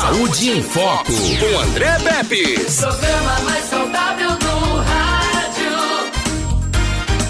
Saúde 0.00 0.50
em 0.50 0.62
Foco, 0.62 1.12
com 1.12 1.58
André 1.58 1.98
Pepe. 1.98 2.54
Programa 2.76 3.40
mais 3.40 3.64
saudável 3.64 4.30
do 4.30 4.76
rádio. 4.76 5.72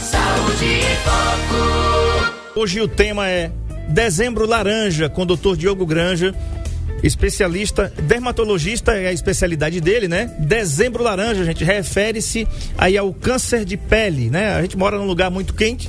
Saúde 0.02 0.64
em 0.66 0.96
Foco. 1.02 2.60
Hoje 2.60 2.82
o 2.82 2.86
tema 2.86 3.26
é 3.26 3.50
Dezembro 3.88 4.46
Laranja, 4.46 5.08
com 5.08 5.22
o 5.22 5.24
Dr. 5.24 5.56
Diogo 5.56 5.86
Granja, 5.86 6.34
especialista, 7.02 7.90
dermatologista 8.02 8.92
é 8.92 9.08
a 9.08 9.12
especialidade 9.14 9.80
dele, 9.80 10.06
né? 10.06 10.30
Dezembro 10.38 11.02
Laranja, 11.02 11.46
gente, 11.46 11.64
refere-se 11.64 12.46
aí 12.76 12.98
ao 12.98 13.14
câncer 13.14 13.64
de 13.64 13.78
pele, 13.78 14.28
né? 14.28 14.54
A 14.54 14.60
gente 14.60 14.76
mora 14.76 14.98
num 14.98 15.06
lugar 15.06 15.30
muito 15.30 15.54
quente 15.54 15.88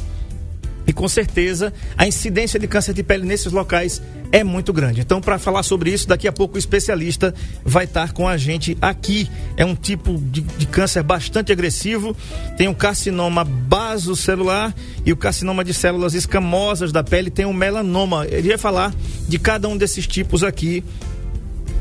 e 0.89 0.93
com 0.93 1.07
certeza 1.07 1.71
a 1.95 2.07
incidência 2.07 2.59
de 2.59 2.67
câncer 2.67 2.95
de 2.95 3.03
pele 3.03 3.23
nesses 3.23 3.51
locais 3.51 4.01
é 4.31 4.43
muito 4.43 4.73
grande. 4.73 5.01
Então, 5.01 5.21
para 5.21 5.37
falar 5.37 5.61
sobre 5.61 5.91
isso, 5.91 6.07
daqui 6.07 6.27
a 6.27 6.31
pouco 6.31 6.55
o 6.55 6.57
especialista 6.57 7.31
vai 7.63 7.83
estar 7.85 8.11
com 8.11 8.27
a 8.27 8.37
gente 8.37 8.75
aqui. 8.81 9.29
É 9.55 9.63
um 9.63 9.75
tipo 9.75 10.17
de, 10.17 10.41
de 10.41 10.65
câncer 10.65 11.03
bastante 11.03 11.51
agressivo. 11.51 12.17
Tem 12.57 12.67
o 12.67 12.73
carcinoma 12.73 13.43
basocelular 13.43 14.73
e 15.05 15.13
o 15.13 15.17
carcinoma 15.17 15.63
de 15.63 15.75
células 15.75 16.15
escamosas 16.15 16.91
da 16.91 17.03
pele. 17.03 17.29
Tem 17.29 17.45
o 17.45 17.53
melanoma. 17.53 18.25
Ele 18.25 18.49
vai 18.49 18.57
falar 18.57 18.91
de 19.27 19.37
cada 19.37 19.67
um 19.67 19.77
desses 19.77 20.07
tipos 20.07 20.43
aqui. 20.43 20.83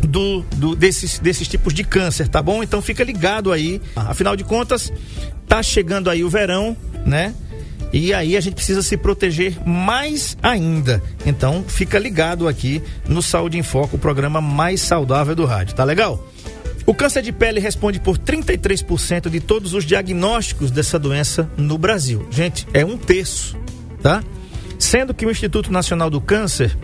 Do, 0.07 0.43
do, 0.55 0.77
desses, 0.77 1.19
desses 1.19 1.49
tipos 1.49 1.73
de 1.73 1.83
câncer, 1.83 2.29
tá 2.29 2.43
bom? 2.43 2.63
Então 2.63 2.83
fica 2.83 3.03
ligado 3.03 3.53
aí. 3.53 3.81
Afinal 3.97 4.37
de 4.37 4.45
contas, 4.45 4.93
tá 5.47 5.63
chegando 5.63 6.11
aí 6.11 6.23
o 6.23 6.29
verão, 6.29 6.77
né? 7.07 7.35
E 7.93 8.13
aí 8.13 8.37
a 8.37 8.41
gente 8.41 8.55
precisa 8.55 8.83
se 8.83 8.97
proteger 8.97 9.59
mais 9.67 10.37
ainda. 10.43 11.03
Então 11.25 11.65
fica 11.67 11.99
ligado 11.99 12.47
aqui 12.47 12.83
no 13.09 13.23
Saúde 13.23 13.59
em 13.59 13.63
Foco, 13.63 13.97
o 13.97 13.99
programa 13.99 14.41
mais 14.41 14.81
saudável 14.81 15.35
do 15.35 15.45
rádio. 15.45 15.75
Tá 15.75 15.85
legal? 15.85 16.23
O 16.85 16.95
câncer 16.95 17.23
de 17.23 17.33
pele 17.33 17.61
responde 17.61 18.01
por 18.01 18.17
33% 18.17 19.29
de 19.29 19.41
todos 19.41 19.75
os 19.75 19.85
diagnósticos 19.85 20.71
dessa 20.71 20.99
doença 20.99 21.51
no 21.57 21.77
Brasil. 21.77 22.27
Gente, 22.31 22.67
é 22.73 22.85
um 22.85 22.97
terço, 22.97 23.57
tá? 24.03 24.25
Sendo 24.79 25.13
que 25.13 25.27
o 25.27 25.31
Instituto 25.31 25.71
Nacional 25.71 26.09
do 26.09 26.21
Câncer, 26.21 26.75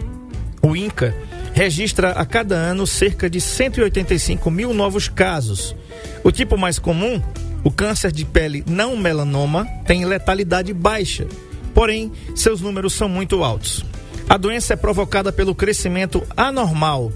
o 0.60 0.76
INCA, 0.76 1.14
registra 1.54 2.10
a 2.10 2.26
cada 2.26 2.54
ano 2.54 2.86
cerca 2.86 3.30
de 3.30 3.40
185 3.40 4.50
mil 4.50 4.74
novos 4.74 5.08
casos. 5.08 5.74
O 6.22 6.30
tipo 6.30 6.58
mais 6.58 6.78
comum 6.78 7.22
o 7.64 7.70
câncer 7.70 8.12
de 8.12 8.26
pele 8.26 8.62
não 8.66 8.94
melanoma 8.94 9.66
tem 9.86 10.04
letalidade 10.04 10.72
baixa, 10.74 11.26
porém, 11.72 12.12
seus 12.36 12.60
números 12.60 12.92
são 12.92 13.08
muito 13.08 13.42
altos. 13.42 13.84
A 14.28 14.36
doença 14.36 14.74
é 14.74 14.76
provocada 14.76 15.32
pelo 15.32 15.54
crescimento 15.54 16.22
anormal 16.36 17.10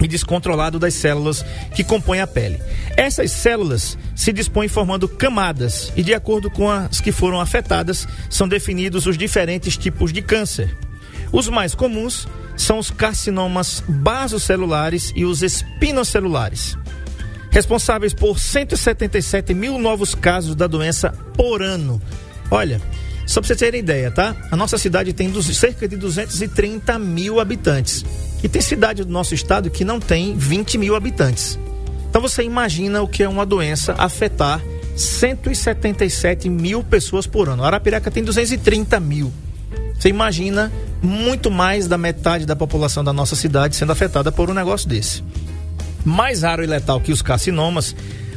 e 0.00 0.08
descontrolado 0.08 0.78
das 0.78 0.94
células 0.94 1.44
que 1.74 1.84
compõem 1.84 2.20
a 2.20 2.26
pele. 2.26 2.58
Essas 2.96 3.30
células 3.30 3.96
se 4.16 4.32
dispõem 4.32 4.68
formando 4.68 5.06
camadas 5.06 5.92
e, 5.94 6.02
de 6.02 6.14
acordo 6.14 6.50
com 6.50 6.70
as 6.70 7.00
que 7.00 7.12
foram 7.12 7.40
afetadas, 7.40 8.08
são 8.30 8.48
definidos 8.48 9.06
os 9.06 9.18
diferentes 9.18 9.76
tipos 9.76 10.12
de 10.12 10.22
câncer. 10.22 10.74
Os 11.30 11.48
mais 11.48 11.74
comuns 11.74 12.26
são 12.56 12.78
os 12.78 12.90
carcinomas 12.90 13.82
basocelulares 13.86 15.12
e 15.14 15.24
os 15.24 15.42
espinocelulares 15.42 16.76
responsáveis 17.52 18.14
por 18.14 18.38
177 18.38 19.54
mil 19.54 19.78
novos 19.78 20.14
casos 20.14 20.56
da 20.56 20.66
doença 20.66 21.12
por 21.36 21.62
ano. 21.62 22.00
Olha, 22.50 22.80
só 23.26 23.40
para 23.40 23.48
vocês 23.48 23.58
terem 23.58 23.80
ideia, 23.80 24.10
tá? 24.10 24.34
A 24.50 24.56
nossa 24.56 24.78
cidade 24.78 25.12
tem 25.12 25.30
cerca 25.42 25.86
de 25.86 25.96
230 25.96 26.98
mil 26.98 27.38
habitantes. 27.38 28.04
E 28.42 28.48
tem 28.48 28.60
cidade 28.60 29.04
do 29.04 29.12
nosso 29.12 29.34
estado 29.34 29.70
que 29.70 29.84
não 29.84 30.00
tem 30.00 30.34
20 30.34 30.78
mil 30.78 30.96
habitantes. 30.96 31.58
Então 32.08 32.20
você 32.20 32.42
imagina 32.42 33.02
o 33.02 33.06
que 33.06 33.22
é 33.22 33.28
uma 33.28 33.46
doença 33.46 33.94
afetar 33.98 34.60
177 34.96 36.48
mil 36.48 36.82
pessoas 36.82 37.26
por 37.26 37.48
ano. 37.48 37.62
A 37.62 37.66
Arapiraca 37.66 38.10
tem 38.10 38.24
230 38.24 38.98
mil. 38.98 39.32
Você 39.98 40.08
imagina 40.08 40.72
muito 41.02 41.50
mais 41.50 41.86
da 41.86 41.98
metade 41.98 42.46
da 42.46 42.56
população 42.56 43.04
da 43.04 43.12
nossa 43.12 43.36
cidade 43.36 43.76
sendo 43.76 43.92
afetada 43.92 44.32
por 44.32 44.50
um 44.50 44.54
negócio 44.54 44.88
desse 44.88 45.22
mais 46.04 46.42
raro 46.42 46.62
e 46.62 46.66
letal 46.66 47.00
que 47.00 47.12
os 47.12 47.22
carcinomas, 47.22 47.94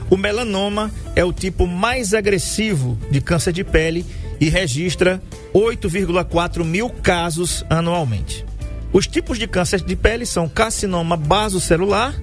o 0.10 0.18
melanoma 0.18 0.92
é 1.16 1.24
o 1.24 1.34
tipo 1.34 1.66
mais 1.66 2.14
agressivo 2.14 2.98
de 3.10 3.20
câncer 3.20 3.52
de 3.52 3.64
pele 3.64 4.06
e 4.40 4.50
registra 4.50 5.22
8,4 5.54 6.64
mil 6.64 6.90
casos 6.90 7.66
anualmente. 7.70 8.46
Os 8.94 9.08
tipos 9.08 9.38
de 9.38 9.48
câncer 9.48 9.82
de 9.82 9.96
pele 9.96 10.26
são 10.26 10.48
carcinoma 10.48 11.18
basocelular, 11.18 12.16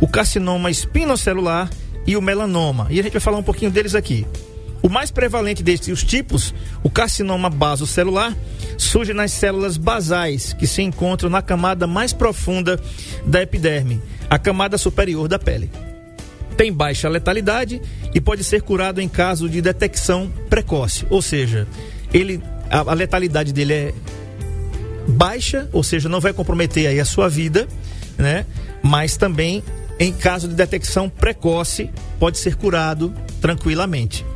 o 0.00 0.06
carcinoma 0.06 0.70
espinocelular 0.70 1.70
e 2.06 2.16
o 2.16 2.22
melanoma. 2.22 2.86
E 2.90 3.00
a 3.00 3.02
gente 3.02 3.12
vai 3.12 3.20
falar 3.20 3.38
um 3.38 3.42
pouquinho 3.42 3.70
deles 3.70 3.94
aqui. 3.94 4.26
O 4.84 4.88
mais 4.90 5.10
prevalente 5.10 5.62
destes 5.62 6.04
tipos, 6.04 6.54
o 6.82 6.90
carcinoma 6.90 7.48
basocelular, 7.48 8.36
surge 8.76 9.14
nas 9.14 9.32
células 9.32 9.78
basais, 9.78 10.52
que 10.52 10.66
se 10.66 10.82
encontram 10.82 11.30
na 11.30 11.40
camada 11.40 11.86
mais 11.86 12.12
profunda 12.12 12.78
da 13.24 13.40
epiderme, 13.40 14.02
a 14.28 14.38
camada 14.38 14.76
superior 14.76 15.26
da 15.26 15.38
pele. 15.38 15.70
Tem 16.58 16.70
baixa 16.70 17.08
letalidade 17.08 17.80
e 18.14 18.20
pode 18.20 18.44
ser 18.44 18.60
curado 18.60 19.00
em 19.00 19.08
caso 19.08 19.48
de 19.48 19.62
detecção 19.62 20.30
precoce, 20.50 21.06
ou 21.08 21.22
seja, 21.22 21.66
ele 22.12 22.42
a, 22.68 22.80
a 22.80 22.92
letalidade 22.92 23.54
dele 23.54 23.72
é 23.72 23.94
baixa, 25.08 25.66
ou 25.72 25.82
seja, 25.82 26.10
não 26.10 26.20
vai 26.20 26.34
comprometer 26.34 26.88
aí 26.88 27.00
a 27.00 27.06
sua 27.06 27.26
vida, 27.26 27.66
né? 28.18 28.44
Mas 28.82 29.16
também 29.16 29.64
em 29.98 30.12
caso 30.12 30.46
de 30.46 30.54
detecção 30.54 31.08
precoce 31.08 31.88
pode 32.18 32.36
ser 32.36 32.54
curado 32.56 33.14
tranquilamente. 33.40 34.26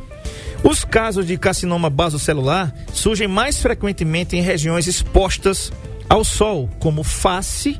Os 0.63 0.83
casos 0.83 1.25
de 1.25 1.37
carcinoma 1.37 1.89
basocelular 1.89 2.73
surgem 2.93 3.27
mais 3.27 3.61
frequentemente 3.61 4.35
em 4.35 4.41
regiões 4.41 4.87
expostas 4.87 5.71
ao 6.09 6.23
sol, 6.23 6.69
como 6.79 7.03
face, 7.03 7.79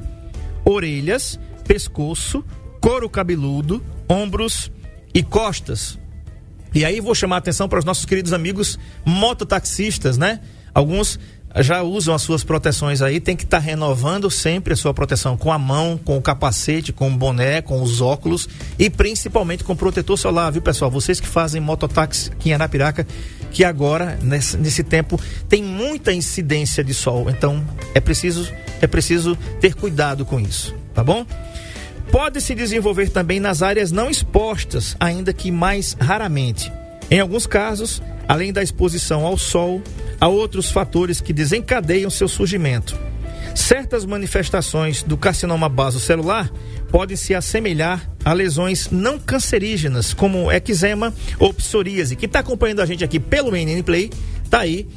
orelhas 0.63 1.39
pescoço, 1.69 2.43
couro 2.81 3.07
cabeludo, 3.07 3.83
ombros 4.09 4.71
e 5.13 5.21
costas. 5.21 5.99
E 6.73 6.83
aí 6.83 6.99
vou 6.99 7.13
chamar 7.13 7.35
a 7.35 7.39
atenção 7.39 7.69
para 7.69 7.77
os 7.77 7.85
nossos 7.85 8.05
queridos 8.05 8.33
amigos 8.33 8.79
mototaxistas, 9.05 10.17
né? 10.17 10.39
Alguns 10.73 11.19
já 11.57 11.81
usam 11.81 12.13
as 12.13 12.21
suas 12.21 12.43
proteções 12.43 13.01
aí, 13.01 13.19
tem 13.19 13.35
que 13.35 13.43
estar 13.43 13.59
tá 13.59 13.63
renovando 13.63 14.29
sempre 14.29 14.73
a 14.73 14.75
sua 14.75 14.93
proteção 14.93 15.35
com 15.35 15.51
a 15.51 15.57
mão, 15.57 15.99
com 16.03 16.17
o 16.17 16.21
capacete, 16.21 16.93
com 16.93 17.09
o 17.09 17.15
boné, 17.17 17.61
com 17.61 17.81
os 17.81 18.01
óculos 18.01 18.47
e 18.77 18.89
principalmente 18.89 19.63
com 19.63 19.75
protetor 19.75 20.17
solar, 20.17 20.51
viu 20.51 20.61
pessoal? 20.61 20.91
Vocês 20.91 21.19
que 21.19 21.27
fazem 21.27 21.59
mototáxi 21.59 22.31
aqui 22.31 22.49
em 22.49 22.53
Anapiraca, 22.53 23.05
que 23.51 23.63
agora, 23.63 24.17
nesse, 24.21 24.57
nesse 24.57 24.83
tempo, 24.83 25.19
tem 25.47 25.63
muita 25.63 26.13
incidência 26.13 26.83
de 26.83 26.93
sol, 26.93 27.29
então 27.29 27.65
é 27.95 27.99
preciso, 27.99 28.51
é 28.81 28.87
preciso 28.87 29.35
ter 29.59 29.73
cuidado 29.73 30.25
com 30.25 30.39
isso, 30.39 30.75
tá 30.93 31.03
bom? 31.03 31.25
pode 32.11 32.41
se 32.41 32.55
desenvolver 32.55 33.09
também 33.09 33.39
nas 33.39 33.61
áreas 33.61 33.91
não 33.91 34.09
expostas, 34.09 34.95
ainda 34.99 35.31
que 35.31 35.51
mais 35.51 35.95
raramente. 35.99 36.71
Em 37.11 37.19
alguns 37.19 37.47
casos, 37.47 38.01
além 38.27 38.53
da 38.53 38.61
exposição 38.61 39.25
ao 39.25 39.37
sol, 39.37 39.81
há 40.19 40.27
outros 40.27 40.69
fatores 40.69 41.19
que 41.19 41.33
desencadeiam 41.33 42.09
seu 42.09 42.27
surgimento. 42.27 42.97
Certas 43.55 44.05
manifestações 44.05 45.01
do 45.01 45.17
carcinoma 45.17 45.67
basocelular 45.67 46.51
podem 46.91 47.17
se 47.17 47.33
assemelhar 47.33 48.09
a 48.23 48.33
lesões 48.33 48.89
não 48.91 49.17
cancerígenas, 49.19 50.13
como 50.13 50.51
eczema 50.51 51.13
ou 51.39 51.53
psoríase. 51.53 52.15
Quem 52.15 52.27
está 52.27 52.39
acompanhando 52.39 52.81
a 52.81 52.85
gente 52.85 53.03
aqui 53.03 53.19
pelo 53.19 53.51
NN 53.51 53.81
Play, 53.83 54.11
tá 54.49 54.59
aí 54.59 54.87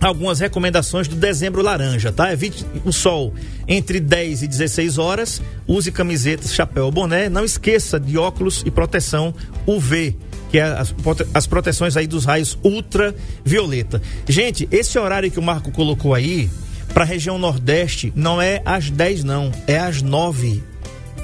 algumas 0.00 0.40
recomendações 0.40 1.08
do 1.08 1.16
dezembro 1.16 1.62
laranja, 1.62 2.12
tá? 2.12 2.32
Evite 2.32 2.64
o 2.84 2.92
sol 2.92 3.32
entre 3.66 3.98
10 3.98 4.42
e 4.42 4.48
16 4.48 4.98
horas, 4.98 5.42
use 5.66 5.90
camisetas, 5.90 6.54
chapéu, 6.54 6.90
boné, 6.90 7.28
não 7.28 7.44
esqueça 7.44 7.98
de 7.98 8.18
óculos 8.18 8.62
e 8.66 8.70
proteção 8.70 9.34
UV, 9.66 10.16
que 10.50 10.58
é 10.58 10.64
as, 10.64 10.94
as 11.34 11.46
proteções 11.46 11.96
aí 11.96 12.06
dos 12.06 12.24
raios 12.24 12.58
ultravioleta. 12.62 14.00
Gente, 14.28 14.68
esse 14.70 14.98
horário 14.98 15.30
que 15.30 15.38
o 15.38 15.42
Marco 15.42 15.70
colocou 15.70 16.14
aí, 16.14 16.50
para 16.92 17.04
a 17.04 17.06
região 17.06 17.38
Nordeste, 17.38 18.12
não 18.14 18.40
é 18.40 18.62
às 18.64 18.90
10 18.90 19.24
não, 19.24 19.52
é 19.66 19.78
às 19.78 20.02
9, 20.02 20.62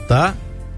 tá? 0.08 0.34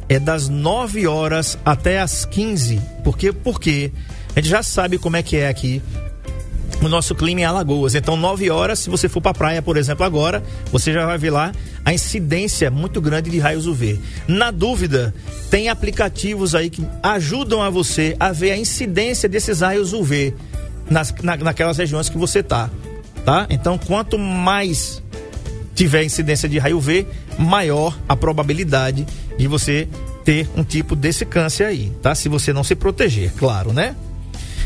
É 0.08 0.18
das 0.18 0.48
9 0.48 1.06
horas 1.06 1.58
até 1.64 2.00
às 2.00 2.24
15. 2.26 2.80
Por 3.02 3.16
quê? 3.16 3.32
Porque 3.32 3.90
a 4.36 4.40
gente 4.40 4.50
já 4.50 4.62
sabe 4.62 4.98
como 4.98 5.16
é 5.16 5.22
que 5.22 5.36
é 5.36 5.48
aqui 5.48 5.82
o 6.86 6.90
nosso 6.90 7.14
clima 7.14 7.40
em 7.40 7.44
Alagoas. 7.44 7.94
Então, 7.94 8.16
9 8.16 8.50
horas, 8.50 8.78
se 8.78 8.90
você 8.90 9.08
for 9.08 9.20
para 9.20 9.30
a 9.30 9.34
praia, 9.34 9.62
por 9.62 9.76
exemplo, 9.76 10.04
agora, 10.04 10.42
você 10.70 10.92
já 10.92 11.06
vai 11.06 11.18
ver 11.18 11.30
lá 11.30 11.52
a 11.84 11.92
incidência 11.92 12.70
muito 12.70 13.00
grande 13.00 13.30
de 13.30 13.38
raios 13.38 13.66
UV. 13.66 14.00
Na 14.26 14.50
dúvida, 14.50 15.14
tem 15.50 15.68
aplicativos 15.68 16.54
aí 16.54 16.70
que 16.70 16.84
ajudam 17.02 17.62
a 17.62 17.70
você 17.70 18.16
a 18.18 18.32
ver 18.32 18.52
a 18.52 18.56
incidência 18.56 19.28
desses 19.28 19.60
raios 19.60 19.92
UV 19.92 20.34
nas, 20.90 21.14
na, 21.22 21.36
naquelas 21.36 21.78
regiões 21.78 22.08
que 22.08 22.18
você 22.18 22.42
tá, 22.42 22.70
tá? 23.24 23.46
Então, 23.50 23.78
quanto 23.78 24.18
mais 24.18 25.02
tiver 25.74 26.04
incidência 26.04 26.48
de 26.48 26.58
raio 26.58 26.78
UV, 26.78 27.06
maior 27.38 27.98
a 28.08 28.16
probabilidade 28.16 29.06
de 29.36 29.46
você 29.48 29.88
ter 30.24 30.48
um 30.56 30.64
tipo 30.64 30.96
desse 30.96 31.26
câncer 31.26 31.64
aí, 31.64 31.92
tá? 32.02 32.14
Se 32.14 32.28
você 32.28 32.52
não 32.52 32.64
se 32.64 32.74
proteger, 32.74 33.32
claro, 33.34 33.72
né? 33.72 33.94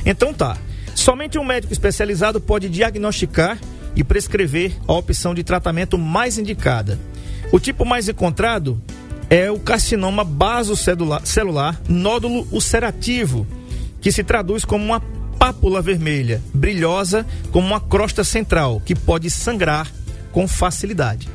Então 0.05 0.33
tá. 0.33 0.57
Somente 0.99 1.39
um 1.39 1.45
médico 1.45 1.73
especializado 1.73 2.41
pode 2.41 2.69
diagnosticar 2.69 3.57
e 3.95 4.03
prescrever 4.03 4.73
a 4.85 4.95
opção 4.95 5.33
de 5.33 5.45
tratamento 5.45 5.97
mais 5.97 6.39
indicada. 6.39 6.99
O 7.53 7.61
tipo 7.61 7.85
mais 7.85 8.09
encontrado 8.09 8.83
é 9.31 9.49
o 9.49 9.61
carcinoma 9.61 10.25
basocelular 10.25 11.81
nódulo 11.89 12.49
ulcerativo, 12.51 13.47
que 14.01 14.11
se 14.11 14.25
traduz 14.25 14.65
como 14.65 14.85
uma 14.85 15.01
pápula 15.39 15.81
vermelha, 15.81 16.43
brilhosa 16.53 17.25
como 17.53 17.69
uma 17.69 17.81
crosta 17.81 18.25
central, 18.25 18.83
que 18.85 18.97
pode 18.97 19.31
sangrar 19.31 19.89
com 20.33 20.49
facilidade. 20.49 21.29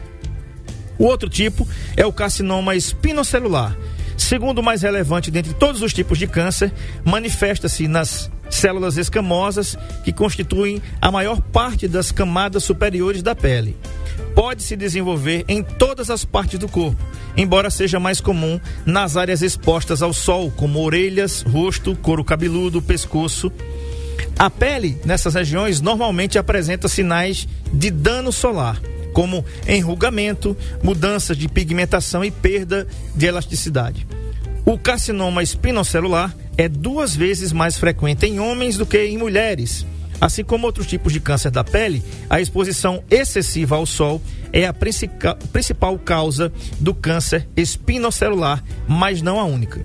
O 1.00 1.06
outro 1.06 1.30
tipo 1.30 1.66
é 1.96 2.06
o 2.06 2.12
carcinoma 2.12 2.76
espinocelular. 2.76 3.78
Segundo 4.18 4.60
o 4.60 4.64
mais 4.64 4.82
relevante 4.82 5.32
dentre 5.32 5.54
todos 5.54 5.82
os 5.82 5.94
tipos 5.94 6.18
de 6.18 6.28
câncer, 6.28 6.72
manifesta-se 7.04 7.88
nas 7.88 8.32
células 8.50 8.98
escamosas 8.98 9.78
que 10.04 10.14
constituem 10.14 10.82
a 11.02 11.12
maior 11.12 11.42
parte 11.42 11.88
das 11.88 12.12
camadas 12.12 12.64
superiores 12.64 13.24
da 13.24 13.36
pele. 13.36 13.76
Pode 14.36 14.64
se 14.64 14.76
desenvolver 14.76 15.44
em 15.48 15.64
todas 15.64 16.10
as 16.10 16.24
partes 16.24 16.60
do 16.60 16.68
corpo, 16.68 17.02
embora 17.36 17.70
seja 17.70 18.00
mais 18.00 18.22
comum 18.22 18.60
nas 18.86 19.18
áreas 19.18 19.42
expostas 19.42 20.02
ao 20.02 20.14
sol, 20.14 20.52
como 20.56 20.82
orelhas, 20.82 21.42
rosto, 21.42 21.96
couro 21.96 22.24
cabeludo, 22.24 22.82
pescoço. 22.82 23.52
A 24.38 24.50
pele 24.50 25.00
nessas 25.06 25.36
regiões 25.36 25.82
normalmente 25.82 26.38
apresenta 26.38 26.88
sinais 26.88 27.48
de 27.72 27.90
dano 27.92 28.32
solar 28.32 28.80
como 29.14 29.46
enrugamento, 29.68 30.58
mudanças 30.82 31.38
de 31.38 31.48
pigmentação 31.48 32.26
e 32.26 32.32
perda 32.32 32.86
de 33.16 33.26
elasticidade. 33.26 34.06
O 34.66 34.78
carcinoma 34.78 35.44
espinocelular 35.44 36.36
é 36.58 36.68
duas 36.68 37.16
vezes 37.16 37.52
mais 37.52 37.78
frequente 37.78 38.26
em 38.26 38.40
homens 38.40 38.78
do 38.78 38.86
que 38.86 38.98
em 39.06 39.18
mulheres. 39.18 39.86
Assim 40.20 40.44
como 40.44 40.66
outros 40.66 40.88
tipos 40.88 41.12
de 41.12 41.20
câncer 41.20 41.52
da 41.52 41.64
pele, 41.64 42.02
a 42.30 42.40
exposição 42.40 43.04
excessiva 43.10 43.76
ao 43.76 43.86
sol 43.86 44.22
é 44.54 44.66
a 44.66 44.74
principal 44.74 46.00
causa 46.00 46.52
do 46.80 46.94
câncer 46.94 47.48
espinocelular, 47.58 48.64
mas 48.88 49.22
não 49.22 49.40
a 49.40 49.44
única. 49.44 49.84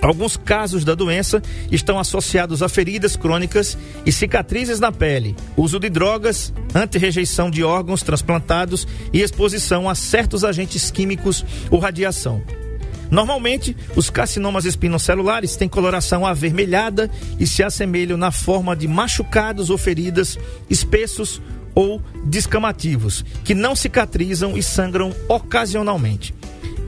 Alguns 0.00 0.36
casos 0.36 0.84
da 0.84 0.94
doença 0.94 1.42
estão 1.72 1.98
associados 1.98 2.62
a 2.62 2.68
feridas 2.68 3.16
crônicas 3.16 3.76
e 4.06 4.12
cicatrizes 4.12 4.78
na 4.78 4.92
pele, 4.92 5.34
uso 5.56 5.80
de 5.80 5.90
drogas, 5.90 6.52
antirrejeição 6.74 7.50
de 7.50 7.64
órgãos 7.64 8.02
transplantados 8.02 8.86
e 9.12 9.20
exposição 9.20 9.88
a 9.88 9.94
certos 9.94 10.44
agentes 10.44 10.90
químicos 10.90 11.44
ou 11.70 11.80
radiação. 11.80 12.42
Normalmente, 13.10 13.76
os 13.96 14.10
carcinomas 14.10 14.66
espinocelulares 14.66 15.56
têm 15.56 15.68
coloração 15.68 16.26
avermelhada 16.26 17.10
e 17.40 17.46
se 17.46 17.62
assemelham 17.62 18.18
na 18.18 18.30
forma 18.30 18.76
de 18.76 18.86
machucados 18.86 19.70
ou 19.70 19.78
feridas 19.78 20.38
espessos 20.68 21.40
ou 21.74 22.02
descamativos, 22.24 23.24
que 23.44 23.54
não 23.54 23.74
cicatrizam 23.74 24.56
e 24.56 24.62
sangram 24.62 25.12
ocasionalmente 25.28 26.37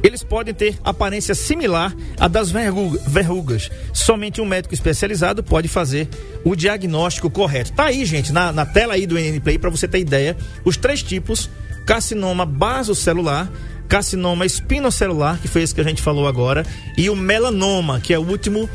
eles 0.03 0.23
podem 0.23 0.55
ter 0.55 0.79
aparência 0.83 1.35
similar 1.35 1.95
à 2.19 2.27
das 2.27 2.51
verrugas. 2.51 3.71
Somente 3.93 4.41
um 4.41 4.47
médico 4.47 4.75
especializado 4.75 5.43
pode 5.43 5.69
fazer 5.69 6.09
o 6.45 6.55
diagnóstico 6.55 7.31
correto. 7.31 7.73
Tá 7.73 7.85
aí, 7.85 8.05
gente, 8.05 8.33
na, 8.33 8.53
na 8.53 8.65
tela 8.65 8.95
aí 8.95 9.07
do 9.07 9.17
NN 9.17 9.41
Play, 9.41 9.59
para 9.59 9.71
você 9.71 9.87
ter 9.87 9.99
ideia, 9.99 10.37
os 10.65 10.77
três 10.77 11.03
tipos: 11.03 11.51
carcinoma 11.87 12.47
basocelular, 12.47 13.51
carcinoma 13.89 14.47
espinocelular, 14.47 15.39
que 15.41 15.49
foi 15.49 15.63
esse 15.63 15.75
que 15.75 15.81
a 15.81 15.85
gente 15.85 16.01
falou 16.01 16.27
agora, 16.27 16.65
e 16.97 17.11
o 17.11 17.17
melanoma, 17.17 18.01
que 18.01 18.15
é 18.15 18.19
o 18.19 18.23
último 18.23 18.69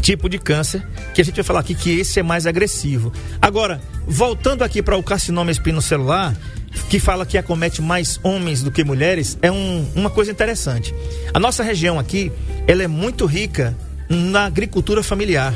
tipo 0.00 0.28
de 0.28 0.38
câncer, 0.38 0.86
que 1.12 1.20
a 1.20 1.24
gente 1.24 1.34
vai 1.34 1.44
falar 1.44 1.60
aqui 1.60 1.74
que 1.74 1.98
esse 1.98 2.20
é 2.20 2.22
mais 2.22 2.46
agressivo. 2.46 3.12
Agora, 3.42 3.80
voltando 4.06 4.62
aqui 4.62 4.82
para 4.82 4.96
o 4.96 5.02
carcinoma 5.02 5.50
espinocelular, 5.50 6.36
que 6.88 6.98
fala 6.98 7.26
que 7.26 7.38
acomete 7.38 7.82
mais 7.82 8.20
homens 8.22 8.62
do 8.62 8.70
que 8.70 8.84
mulheres, 8.84 9.38
é 9.42 9.50
um, 9.50 9.86
uma 9.94 10.10
coisa 10.10 10.30
interessante. 10.30 10.94
A 11.32 11.38
nossa 11.38 11.62
região 11.62 11.98
aqui, 11.98 12.32
ela 12.66 12.82
é 12.82 12.88
muito 12.88 13.26
rica 13.26 13.76
na 14.08 14.44
agricultura 14.44 15.02
familiar. 15.02 15.54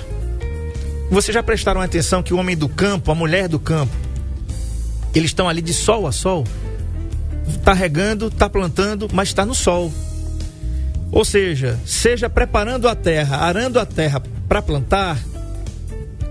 Vocês 1.11 1.35
já 1.35 1.43
prestaram 1.43 1.81
atenção 1.81 2.23
que 2.23 2.33
o 2.33 2.39
homem 2.39 2.57
do 2.57 2.69
campo, 2.69 3.11
a 3.11 3.15
mulher 3.15 3.49
do 3.49 3.59
campo, 3.59 3.95
eles 5.15 5.31
estão 5.31 5.49
ali 5.49 5.61
de 5.61 5.75
sol 5.75 6.07
a 6.07 6.13
sol, 6.13 6.45
tá 7.65 7.73
regando, 7.73 8.31
tá 8.31 8.49
plantando, 8.49 9.09
mas 9.13 9.29
está 9.29 9.45
no 9.45 9.55
sol. 9.55 9.93
Ou 11.11 11.25
seja, 11.25 11.79
seja 11.85 12.31
preparando 12.31 12.89
a 12.89 12.95
terra, 12.95 13.37
arando 13.37 13.79
a 13.79 13.85
terra 13.85 14.23
para 14.49 14.63
plantar, 14.63 15.19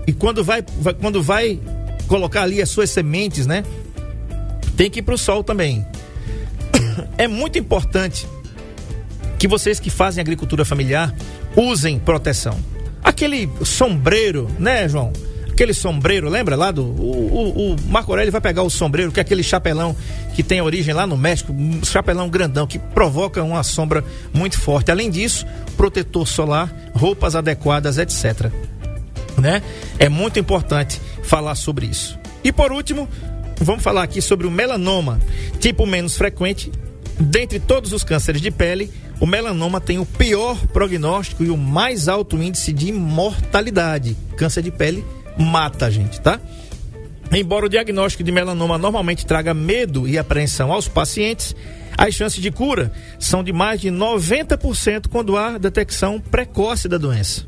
e 0.06 0.12
quando 0.12 0.42
vai, 0.42 0.64
vai, 0.80 0.94
quando 0.94 1.22
vai 1.22 1.60
colocar 2.08 2.42
ali 2.42 2.60
as 2.60 2.68
suas 2.68 2.90
sementes, 2.90 3.46
né? 3.46 3.64
Tem 4.82 4.90
que 4.90 4.98
ir 4.98 5.02
para 5.02 5.14
o 5.14 5.18
sol 5.18 5.44
também. 5.44 5.86
É 7.16 7.28
muito 7.28 7.56
importante 7.56 8.26
que 9.38 9.46
vocês 9.46 9.78
que 9.78 9.90
fazem 9.90 10.20
agricultura 10.20 10.64
familiar 10.64 11.14
usem 11.54 11.98
proteção. 11.98 12.58
Aquele 13.02 13.48
sombreiro, 13.64 14.50
né, 14.58 14.88
João? 14.88 15.12
Aquele 15.48 15.72
sombreiro, 15.72 16.28
lembra 16.28 16.56
lá 16.56 16.72
do. 16.72 16.82
O, 16.82 17.70
o, 17.70 17.74
o 17.74 17.76
Marco 17.86 18.10
Aurélio 18.10 18.32
vai 18.32 18.40
pegar 18.40 18.62
o 18.62 18.70
sombreiro, 18.70 19.12
que 19.12 19.20
é 19.20 19.22
aquele 19.22 19.42
chapelão 19.42 19.94
que 20.34 20.42
tem 20.42 20.60
origem 20.60 20.92
lá 20.92 21.06
no 21.06 21.16
México, 21.16 21.52
um 21.52 21.84
chapelão 21.84 22.28
grandão, 22.28 22.66
que 22.66 22.78
provoca 22.78 23.42
uma 23.42 23.62
sombra 23.62 24.04
muito 24.32 24.58
forte. 24.58 24.90
Além 24.90 25.10
disso, 25.10 25.46
protetor 25.76 26.26
solar, 26.26 26.74
roupas 26.92 27.36
adequadas, 27.36 27.98
etc. 27.98 28.50
Né? 29.38 29.62
É 29.98 30.08
muito 30.08 30.40
importante 30.40 31.00
falar 31.22 31.54
sobre 31.54 31.86
isso. 31.86 32.18
E 32.42 32.50
por 32.50 32.72
último, 32.72 33.08
vamos 33.64 33.82
falar 33.82 34.02
aqui 34.02 34.20
sobre 34.20 34.46
o 34.46 34.50
melanoma, 34.50 35.20
tipo 35.60 35.86
menos 35.86 36.16
frequente. 36.16 36.70
Dentre 37.18 37.60
todos 37.60 37.92
os 37.92 38.02
cânceres 38.02 38.40
de 38.40 38.50
pele, 38.50 38.90
o 39.20 39.26
melanoma 39.26 39.80
tem 39.80 39.98
o 39.98 40.06
pior 40.06 40.58
prognóstico 40.68 41.44
e 41.44 41.50
o 41.50 41.56
mais 41.56 42.08
alto 42.08 42.42
índice 42.42 42.72
de 42.72 42.90
mortalidade. 42.90 44.16
Câncer 44.36 44.62
de 44.62 44.70
pele 44.70 45.04
mata 45.38 45.86
a 45.86 45.90
gente, 45.90 46.20
tá? 46.20 46.40
Embora 47.30 47.66
o 47.66 47.68
diagnóstico 47.68 48.22
de 48.22 48.32
melanoma 48.32 48.76
normalmente 48.76 49.24
traga 49.24 49.54
medo 49.54 50.06
e 50.06 50.18
apreensão 50.18 50.72
aos 50.72 50.88
pacientes, 50.88 51.54
as 51.96 52.14
chances 52.14 52.42
de 52.42 52.50
cura 52.50 52.92
são 53.18 53.42
de 53.42 53.52
mais 53.52 53.80
de 53.80 53.88
90% 53.88 55.08
quando 55.08 55.36
há 55.36 55.56
detecção 55.56 56.20
precoce 56.20 56.88
da 56.88 56.98
doença. 56.98 57.46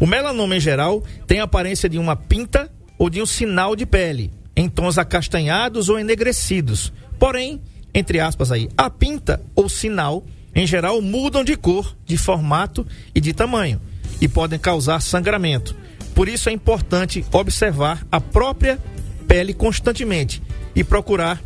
O 0.00 0.06
melanoma 0.06 0.56
em 0.56 0.60
geral 0.60 1.02
tem 1.26 1.40
a 1.40 1.44
aparência 1.44 1.88
de 1.88 1.98
uma 1.98 2.16
pinta 2.16 2.70
ou 2.98 3.08
de 3.10 3.20
um 3.20 3.26
sinal 3.26 3.76
de 3.76 3.86
pele, 3.86 4.30
em 4.56 4.68
tons 4.68 4.98
acastanhados 4.98 5.88
ou 5.88 5.98
enegrecidos. 5.98 6.92
Porém, 7.18 7.60
entre 7.92 8.20
aspas 8.20 8.50
aí, 8.50 8.68
a 8.76 8.90
pinta 8.90 9.40
ou 9.54 9.68
sinal, 9.68 10.24
em 10.54 10.66
geral, 10.66 11.00
mudam 11.00 11.44
de 11.44 11.56
cor, 11.56 11.96
de 12.04 12.16
formato 12.16 12.86
e 13.14 13.20
de 13.20 13.32
tamanho 13.32 13.80
e 14.20 14.28
podem 14.28 14.58
causar 14.58 15.00
sangramento. 15.00 15.74
Por 16.14 16.28
isso 16.28 16.48
é 16.48 16.52
importante 16.52 17.24
observar 17.32 18.06
a 18.10 18.20
própria 18.20 18.78
pele 19.26 19.52
constantemente 19.52 20.42
e 20.74 20.84
procurar 20.84 21.42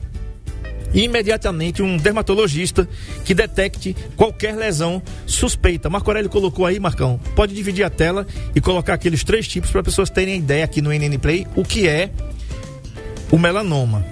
imediatamente 0.92 1.82
um 1.82 1.96
dermatologista 1.96 2.88
que 3.24 3.34
detecte 3.34 3.94
qualquer 4.16 4.56
lesão 4.56 5.02
suspeita. 5.26 5.90
Marco 5.90 6.10
Aurélio 6.10 6.30
colocou 6.30 6.66
aí, 6.66 6.80
Marcão, 6.80 7.20
pode 7.34 7.54
dividir 7.54 7.84
a 7.84 7.90
tela 7.90 8.26
e 8.54 8.60
colocar 8.60 8.94
aqueles 8.94 9.22
três 9.22 9.46
tipos 9.46 9.70
para 9.70 9.82
pessoas 9.82 10.10
terem 10.10 10.38
ideia 10.38 10.64
aqui 10.64 10.80
no 10.80 10.90
NN 10.90 11.18
Play 11.18 11.46
o 11.54 11.64
que 11.64 11.86
é 11.86 12.10
o 13.30 13.38
melanoma. 13.38 14.04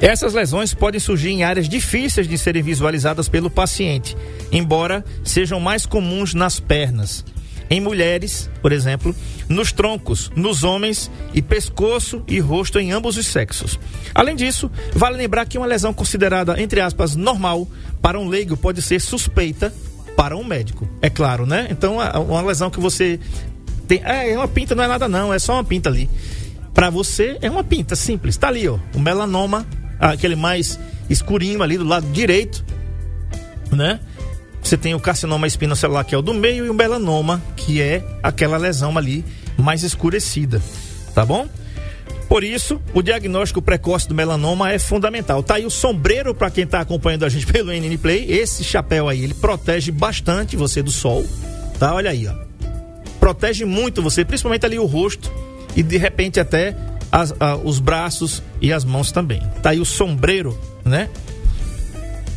Essas 0.00 0.34
lesões 0.34 0.74
podem 0.74 1.00
surgir 1.00 1.30
em 1.30 1.44
áreas 1.44 1.68
difíceis 1.68 2.28
de 2.28 2.36
serem 2.36 2.62
visualizadas 2.62 3.28
pelo 3.28 3.48
paciente, 3.48 4.16
embora 4.50 5.04
sejam 5.24 5.60
mais 5.60 5.86
comuns 5.86 6.34
nas 6.34 6.60
pernas. 6.60 7.24
Em 7.70 7.80
mulheres, 7.80 8.50
por 8.60 8.72
exemplo, 8.72 9.16
nos 9.48 9.72
troncos, 9.72 10.30
nos 10.36 10.62
homens 10.62 11.10
e 11.32 11.40
pescoço 11.40 12.22
e 12.28 12.38
rosto 12.38 12.78
em 12.78 12.92
ambos 12.92 13.16
os 13.16 13.26
sexos. 13.26 13.78
Além 14.14 14.36
disso, 14.36 14.70
vale 14.92 15.16
lembrar 15.16 15.46
que 15.46 15.56
uma 15.56 15.66
lesão 15.66 15.94
considerada, 15.94 16.60
entre 16.60 16.80
aspas, 16.80 17.16
normal 17.16 17.66
para 18.02 18.20
um 18.20 18.28
leigo 18.28 18.56
pode 18.56 18.82
ser 18.82 19.00
suspeita 19.00 19.72
para 20.16 20.36
um 20.36 20.44
médico. 20.44 20.88
É 21.00 21.08
claro, 21.08 21.46
né? 21.46 21.66
Então, 21.70 21.96
uma 22.28 22.42
lesão 22.42 22.70
que 22.70 22.78
você 22.78 23.18
tem. 23.88 24.02
É, 24.04 24.36
uma 24.36 24.48
pinta 24.48 24.74
não 24.74 24.84
é 24.84 24.88
nada, 24.88 25.08
não, 25.08 25.32
é 25.32 25.38
só 25.38 25.54
uma 25.54 25.64
pinta 25.64 25.88
ali. 25.88 26.08
Para 26.74 26.90
você 26.90 27.38
é 27.40 27.48
uma 27.48 27.62
pinta 27.62 27.94
simples. 27.94 28.36
Tá 28.36 28.48
ali, 28.48 28.68
ó, 28.68 28.78
o 28.94 28.98
melanoma, 28.98 29.64
aquele 29.98 30.34
mais 30.34 30.78
escurinho 31.08 31.62
ali 31.62 31.78
do 31.78 31.84
lado 31.84 32.06
direito, 32.08 32.64
né? 33.70 34.00
Você 34.60 34.76
tem 34.76 34.94
o 34.94 35.00
carcinoma 35.00 35.46
espinocelular 35.46 36.04
que 36.04 36.14
é 36.14 36.18
o 36.18 36.22
do 36.22 36.34
meio 36.34 36.66
e 36.66 36.70
o 36.70 36.74
melanoma, 36.74 37.40
que 37.54 37.80
é 37.80 38.02
aquela 38.22 38.56
lesão 38.56 38.98
ali 38.98 39.24
mais 39.56 39.82
escurecida, 39.82 40.60
tá 41.14 41.24
bom? 41.24 41.46
Por 42.28 42.42
isso, 42.42 42.80
o 42.94 43.02
diagnóstico 43.02 43.60
precoce 43.60 44.08
do 44.08 44.14
melanoma 44.14 44.72
é 44.72 44.78
fundamental. 44.78 45.42
Tá 45.42 45.56
aí 45.56 45.66
o 45.66 45.70
sombreiro 45.70 46.34
para 46.34 46.50
quem 46.50 46.64
está 46.64 46.80
acompanhando 46.80 47.24
a 47.24 47.28
gente 47.28 47.46
pelo 47.52 47.70
NN 47.70 47.96
Play. 47.98 48.26
Esse 48.32 48.64
chapéu 48.64 49.08
aí, 49.08 49.22
ele 49.22 49.34
protege 49.34 49.92
bastante 49.92 50.56
você 50.56 50.82
do 50.82 50.90
sol, 50.90 51.24
tá? 51.78 51.94
Olha 51.94 52.10
aí, 52.10 52.26
ó. 52.26 52.34
Protege 53.20 53.64
muito 53.64 54.02
você, 54.02 54.24
principalmente 54.24 54.66
ali 54.66 54.78
o 54.78 54.86
rosto 54.86 55.30
e 55.76 55.82
de 55.82 55.96
repente 55.96 56.40
até 56.40 56.76
as, 57.10 57.32
a, 57.38 57.56
os 57.56 57.78
braços 57.78 58.42
e 58.60 58.72
as 58.72 58.84
mãos 58.84 59.12
também. 59.12 59.40
Tá 59.62 59.70
aí 59.70 59.80
o 59.80 59.84
sombreiro, 59.84 60.58
né? 60.84 61.08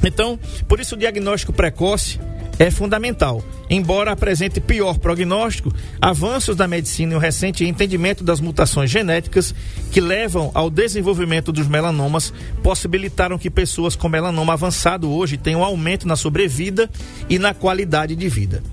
Então, 0.03 0.39
por 0.67 0.79
isso 0.79 0.95
o 0.95 0.97
diagnóstico 0.97 1.51
precoce 1.51 2.19
é 2.59 2.71
fundamental. 2.71 3.43
Embora 3.69 4.11
apresente 4.11 4.61
pior 4.61 4.97
prognóstico, 4.97 5.73
avanços 6.01 6.55
da 6.55 6.67
medicina 6.67 7.13
e 7.13 7.15
o 7.15 7.19
recente 7.19 7.65
entendimento 7.65 8.23
das 8.23 8.39
mutações 8.39 8.89
genéticas 8.89 9.53
que 9.91 9.99
levam 9.99 10.51
ao 10.53 10.69
desenvolvimento 10.69 11.51
dos 11.51 11.67
melanomas 11.67 12.33
possibilitaram 12.63 13.37
que 13.37 13.49
pessoas 13.49 13.95
com 13.95 14.07
melanoma 14.07 14.53
avançado 14.53 15.11
hoje 15.11 15.37
tenham 15.37 15.63
aumento 15.63 16.07
na 16.07 16.15
sobrevida 16.15 16.89
e 17.29 17.37
na 17.37 17.53
qualidade 17.53 18.15
de 18.15 18.29
vida. 18.29 18.63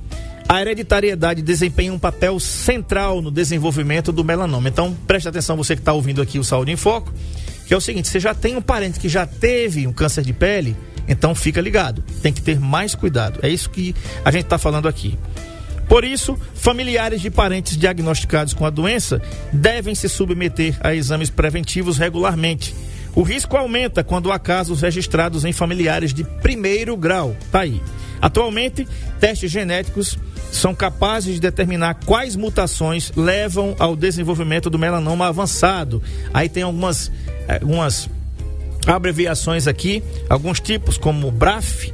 A 0.48 0.60
hereditariedade 0.60 1.42
desempenha 1.42 1.92
um 1.92 1.98
papel 1.98 2.38
central 2.38 3.22
no 3.22 3.30
desenvolvimento 3.30 4.12
do 4.12 4.22
melanoma. 4.22 4.68
Então, 4.68 4.94
preste 5.06 5.28
atenção, 5.28 5.56
você 5.56 5.74
que 5.74 5.80
está 5.80 5.92
ouvindo 5.92 6.20
aqui 6.20 6.38
o 6.38 6.44
Saúde 6.44 6.70
em 6.70 6.76
Foco, 6.76 7.12
que 7.66 7.74
é 7.74 7.76
o 7.76 7.80
seguinte: 7.80 8.08
você 8.08 8.20
já 8.20 8.34
tem 8.34 8.56
um 8.56 8.62
parente 8.62 9.00
que 9.00 9.08
já 9.08 9.26
teve 9.26 9.86
um 9.86 9.92
câncer 9.92 10.22
de 10.22 10.32
pele 10.32 10.76
então 11.08 11.34
fica 11.34 11.60
ligado, 11.60 12.02
tem 12.22 12.32
que 12.32 12.42
ter 12.42 12.58
mais 12.58 12.94
cuidado. 12.94 13.40
É 13.42 13.48
isso 13.48 13.70
que 13.70 13.94
a 14.24 14.30
gente 14.30 14.44
está 14.44 14.58
falando 14.58 14.88
aqui. 14.88 15.18
Por 15.88 16.02
isso, 16.02 16.38
familiares 16.54 17.20
de 17.20 17.30
parentes 17.30 17.76
diagnosticados 17.76 18.54
com 18.54 18.64
a 18.64 18.70
doença 18.70 19.20
devem 19.52 19.94
se 19.94 20.08
submeter 20.08 20.76
a 20.80 20.94
exames 20.94 21.28
preventivos 21.28 21.98
regularmente. 21.98 22.74
O 23.14 23.22
risco 23.22 23.56
aumenta 23.56 24.02
quando 24.02 24.32
há 24.32 24.38
casos 24.38 24.80
registrados 24.80 25.44
em 25.44 25.52
familiares 25.52 26.12
de 26.12 26.24
primeiro 26.24 26.96
grau. 26.96 27.36
Tá 27.52 27.60
aí. 27.60 27.80
Atualmente, 28.24 28.88
testes 29.20 29.50
genéticos 29.50 30.18
são 30.50 30.74
capazes 30.74 31.34
de 31.34 31.40
determinar 31.40 31.92
quais 32.06 32.34
mutações 32.34 33.12
levam 33.14 33.76
ao 33.78 33.94
desenvolvimento 33.94 34.70
do 34.70 34.78
melanoma 34.78 35.26
avançado. 35.26 36.02
Aí 36.32 36.48
tem 36.48 36.62
algumas, 36.62 37.12
eh, 37.46 37.58
algumas 37.60 38.08
abreviações 38.86 39.66
aqui, 39.66 40.02
alguns 40.26 40.58
tipos 40.58 40.96
como 40.96 41.30
BRAF, 41.30 41.92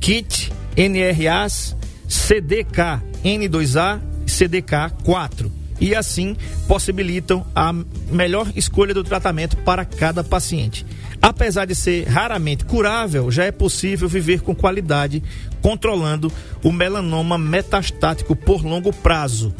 KIT, 0.00 0.50
NRAs, 0.78 1.76
CDK, 2.08 3.02
N2A 3.22 4.00
e 4.26 4.30
CDK4. 4.30 5.52
E 5.78 5.94
assim 5.94 6.38
possibilitam 6.66 7.46
a 7.54 7.70
melhor 8.10 8.50
escolha 8.56 8.94
do 8.94 9.04
tratamento 9.04 9.58
para 9.58 9.84
cada 9.84 10.24
paciente. 10.24 10.86
Apesar 11.26 11.64
de 11.64 11.74
ser 11.74 12.06
raramente 12.06 12.64
curável, 12.64 13.32
já 13.32 13.42
é 13.42 13.50
possível 13.50 14.08
viver 14.08 14.42
com 14.42 14.54
qualidade, 14.54 15.20
controlando 15.60 16.32
o 16.62 16.70
melanoma 16.70 17.36
metastático 17.36 18.36
por 18.36 18.64
longo 18.64 18.92
prazo. 18.92 19.52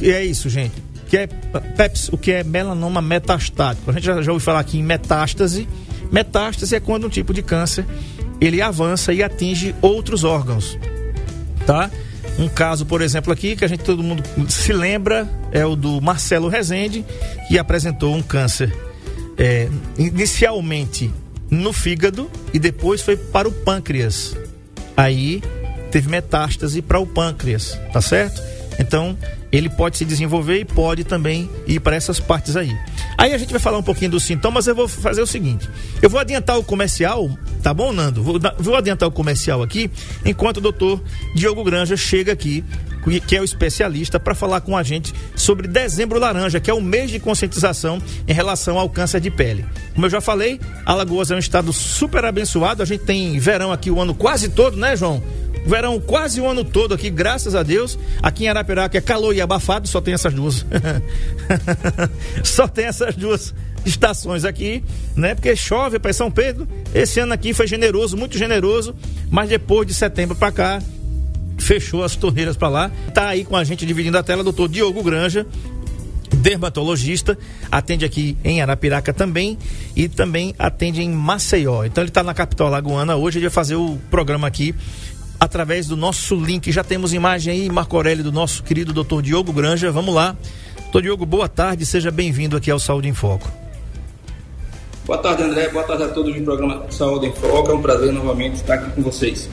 E 0.00 0.10
é 0.10 0.24
isso, 0.24 0.48
gente 0.48 0.72
que 1.06 1.18
é 1.18 1.26
PEPS, 1.26 2.08
o 2.12 2.16
que 2.16 2.30
é 2.30 2.44
melanoma 2.44 3.02
metastático. 3.02 3.90
A 3.90 3.92
gente 3.92 4.06
já, 4.06 4.22
já 4.22 4.32
ouviu 4.32 4.42
falar 4.42 4.60
aqui 4.60 4.78
em 4.78 4.82
metástase. 4.82 5.68
Metástase 6.10 6.76
é 6.76 6.80
quando 6.80 7.08
um 7.08 7.10
tipo 7.10 7.34
de 7.34 7.42
câncer 7.42 7.84
ele 8.40 8.62
avança 8.62 9.12
e 9.12 9.22
atinge 9.22 9.74
outros 9.82 10.24
órgãos, 10.24 10.78
tá? 11.66 11.90
Um 12.38 12.48
caso, 12.48 12.86
por 12.86 13.02
exemplo, 13.02 13.30
aqui 13.32 13.54
que 13.54 13.66
a 13.66 13.68
gente 13.68 13.82
todo 13.82 14.02
mundo 14.02 14.22
se 14.48 14.72
lembra 14.72 15.28
é 15.52 15.66
o 15.66 15.76
do 15.76 16.00
Marcelo 16.00 16.48
Rezende, 16.48 17.04
que 17.48 17.58
apresentou 17.58 18.14
um 18.14 18.22
câncer 18.22 18.72
é, 19.40 19.70
inicialmente 19.98 21.10
no 21.50 21.72
fígado 21.72 22.30
e 22.52 22.58
depois 22.58 23.00
foi 23.00 23.16
para 23.16 23.48
o 23.48 23.52
pâncreas. 23.52 24.36
Aí 24.94 25.42
teve 25.90 26.08
metástase 26.08 26.82
para 26.82 27.00
o 27.00 27.06
pâncreas, 27.06 27.76
tá 27.92 28.02
certo? 28.02 28.40
Então, 28.78 29.16
ele 29.50 29.68
pode 29.68 29.96
se 29.98 30.04
desenvolver 30.04 30.60
e 30.60 30.64
pode 30.64 31.04
também 31.04 31.50
ir 31.66 31.80
para 31.80 31.96
essas 31.96 32.20
partes 32.20 32.54
aí. 32.54 32.76
Aí 33.18 33.32
a 33.32 33.38
gente 33.38 33.50
vai 33.50 33.60
falar 33.60 33.78
um 33.78 33.82
pouquinho 33.82 34.12
dos 34.12 34.24
sintomas, 34.24 34.66
eu 34.66 34.74
vou 34.74 34.86
fazer 34.86 35.20
o 35.20 35.26
seguinte. 35.26 35.68
Eu 36.00 36.08
vou 36.08 36.20
adiantar 36.20 36.58
o 36.58 36.62
comercial, 36.62 37.28
tá 37.62 37.74
bom, 37.74 37.92
Nando? 37.92 38.22
Vou, 38.22 38.38
vou 38.58 38.76
adiantar 38.76 39.08
o 39.08 39.12
comercial 39.12 39.62
aqui, 39.62 39.90
enquanto 40.24 40.58
o 40.58 40.60
doutor 40.60 41.02
Diogo 41.34 41.64
Granja 41.64 41.96
chega 41.96 42.32
aqui, 42.32 42.64
que 43.26 43.36
é 43.36 43.40
o 43.40 43.44
especialista, 43.44 44.20
para 44.20 44.34
falar 44.34 44.60
com 44.60 44.76
a 44.76 44.82
gente 44.82 45.14
sobre 45.34 45.66
dezembro 45.66 46.18
laranja, 46.18 46.60
que 46.60 46.70
é 46.70 46.74
o 46.74 46.80
mês 46.80 47.10
de 47.10 47.18
conscientização 47.18 48.00
em 48.26 48.32
relação 48.32 48.78
ao 48.78 48.88
câncer 48.88 49.20
de 49.20 49.30
pele. 49.30 49.64
Como 49.94 50.06
eu 50.06 50.10
já 50.10 50.20
falei, 50.20 50.60
Alagoas 50.84 51.30
é 51.30 51.34
um 51.34 51.38
estado 51.38 51.72
super 51.72 52.24
abençoado, 52.24 52.82
a 52.82 52.86
gente 52.86 53.04
tem 53.04 53.38
verão 53.38 53.72
aqui 53.72 53.90
o 53.90 54.00
ano 54.00 54.14
quase 54.14 54.48
todo, 54.48 54.76
né, 54.76 54.96
João? 54.96 55.22
verão 55.64 56.00
quase 56.00 56.40
o 56.40 56.46
ano 56.46 56.64
todo 56.64 56.94
aqui, 56.94 57.10
graças 57.10 57.54
a 57.54 57.62
Deus. 57.62 57.98
Aqui 58.22 58.44
em 58.44 58.48
Arapiraca 58.48 58.96
é 58.96 59.00
calor 59.00 59.34
e 59.34 59.40
abafado, 59.40 59.88
só 59.88 60.00
tem 60.00 60.14
essas 60.14 60.32
duas. 60.32 60.64
só 62.42 62.66
tem 62.66 62.86
essas 62.86 63.14
duas 63.14 63.54
estações 63.84 64.44
aqui, 64.44 64.82
né? 65.16 65.34
Porque 65.34 65.54
chove 65.56 65.98
para 65.98 66.12
São 66.12 66.30
Pedro. 66.30 66.66
Esse 66.94 67.20
ano 67.20 67.32
aqui 67.32 67.52
foi 67.52 67.66
generoso, 67.66 68.16
muito 68.16 68.36
generoso, 68.36 68.94
mas 69.30 69.48
depois 69.48 69.86
de 69.86 69.94
setembro 69.94 70.36
para 70.36 70.52
cá 70.52 70.82
fechou 71.60 72.02
as 72.02 72.16
torneiras 72.16 72.56
para 72.56 72.68
lá. 72.68 72.90
Tá 73.14 73.28
aí 73.28 73.44
com 73.44 73.56
a 73.56 73.64
gente 73.64 73.86
dividindo 73.86 74.18
a 74.18 74.22
tela, 74.22 74.42
doutor 74.42 74.68
Diogo 74.68 75.02
Granja, 75.02 75.46
dermatologista, 76.36 77.38
atende 77.70 78.04
aqui 78.04 78.36
em 78.42 78.62
Arapiraca 78.62 79.12
também 79.12 79.58
e 79.94 80.08
também 80.08 80.54
atende 80.58 81.02
em 81.02 81.10
Maceió. 81.10 81.84
Então 81.84 82.02
ele 82.02 82.10
está 82.10 82.22
na 82.22 82.34
capital 82.34 82.68
lagoana 82.68 83.16
hoje, 83.16 83.38
ele 83.38 83.46
vai 83.46 83.54
fazer 83.54 83.76
o 83.76 83.98
programa 84.10 84.46
aqui 84.46 84.74
através 85.38 85.86
do 85.86 85.96
nosso 85.96 86.34
link. 86.34 86.70
Já 86.70 86.84
temos 86.84 87.12
imagem 87.12 87.52
aí, 87.52 87.70
Marco 87.70 87.96
Aurélio, 87.96 88.24
do 88.24 88.32
nosso 88.32 88.62
querido 88.62 88.92
doutor 88.92 89.22
Diogo 89.22 89.52
Granja. 89.52 89.90
Vamos 89.90 90.14
lá. 90.14 90.36
Doutor 90.82 91.02
Diogo, 91.02 91.24
boa 91.24 91.48
tarde, 91.48 91.86
seja 91.86 92.10
bem-vindo 92.10 92.56
aqui 92.56 92.70
ao 92.70 92.78
Saúde 92.78 93.08
em 93.08 93.14
Foco. 93.14 93.50
Boa 95.06 95.18
tarde, 95.18 95.42
André. 95.42 95.68
Boa 95.68 95.84
tarde 95.84 96.04
a 96.04 96.08
todos 96.08 96.34
do 96.34 96.42
programa 96.42 96.84
Saúde 96.90 97.26
em 97.26 97.32
Foco. 97.32 97.70
É 97.70 97.74
um 97.74 97.82
prazer 97.82 98.12
novamente 98.12 98.56
estar 98.56 98.74
aqui 98.74 98.90
com 98.90 99.02
vocês. 99.02 99.48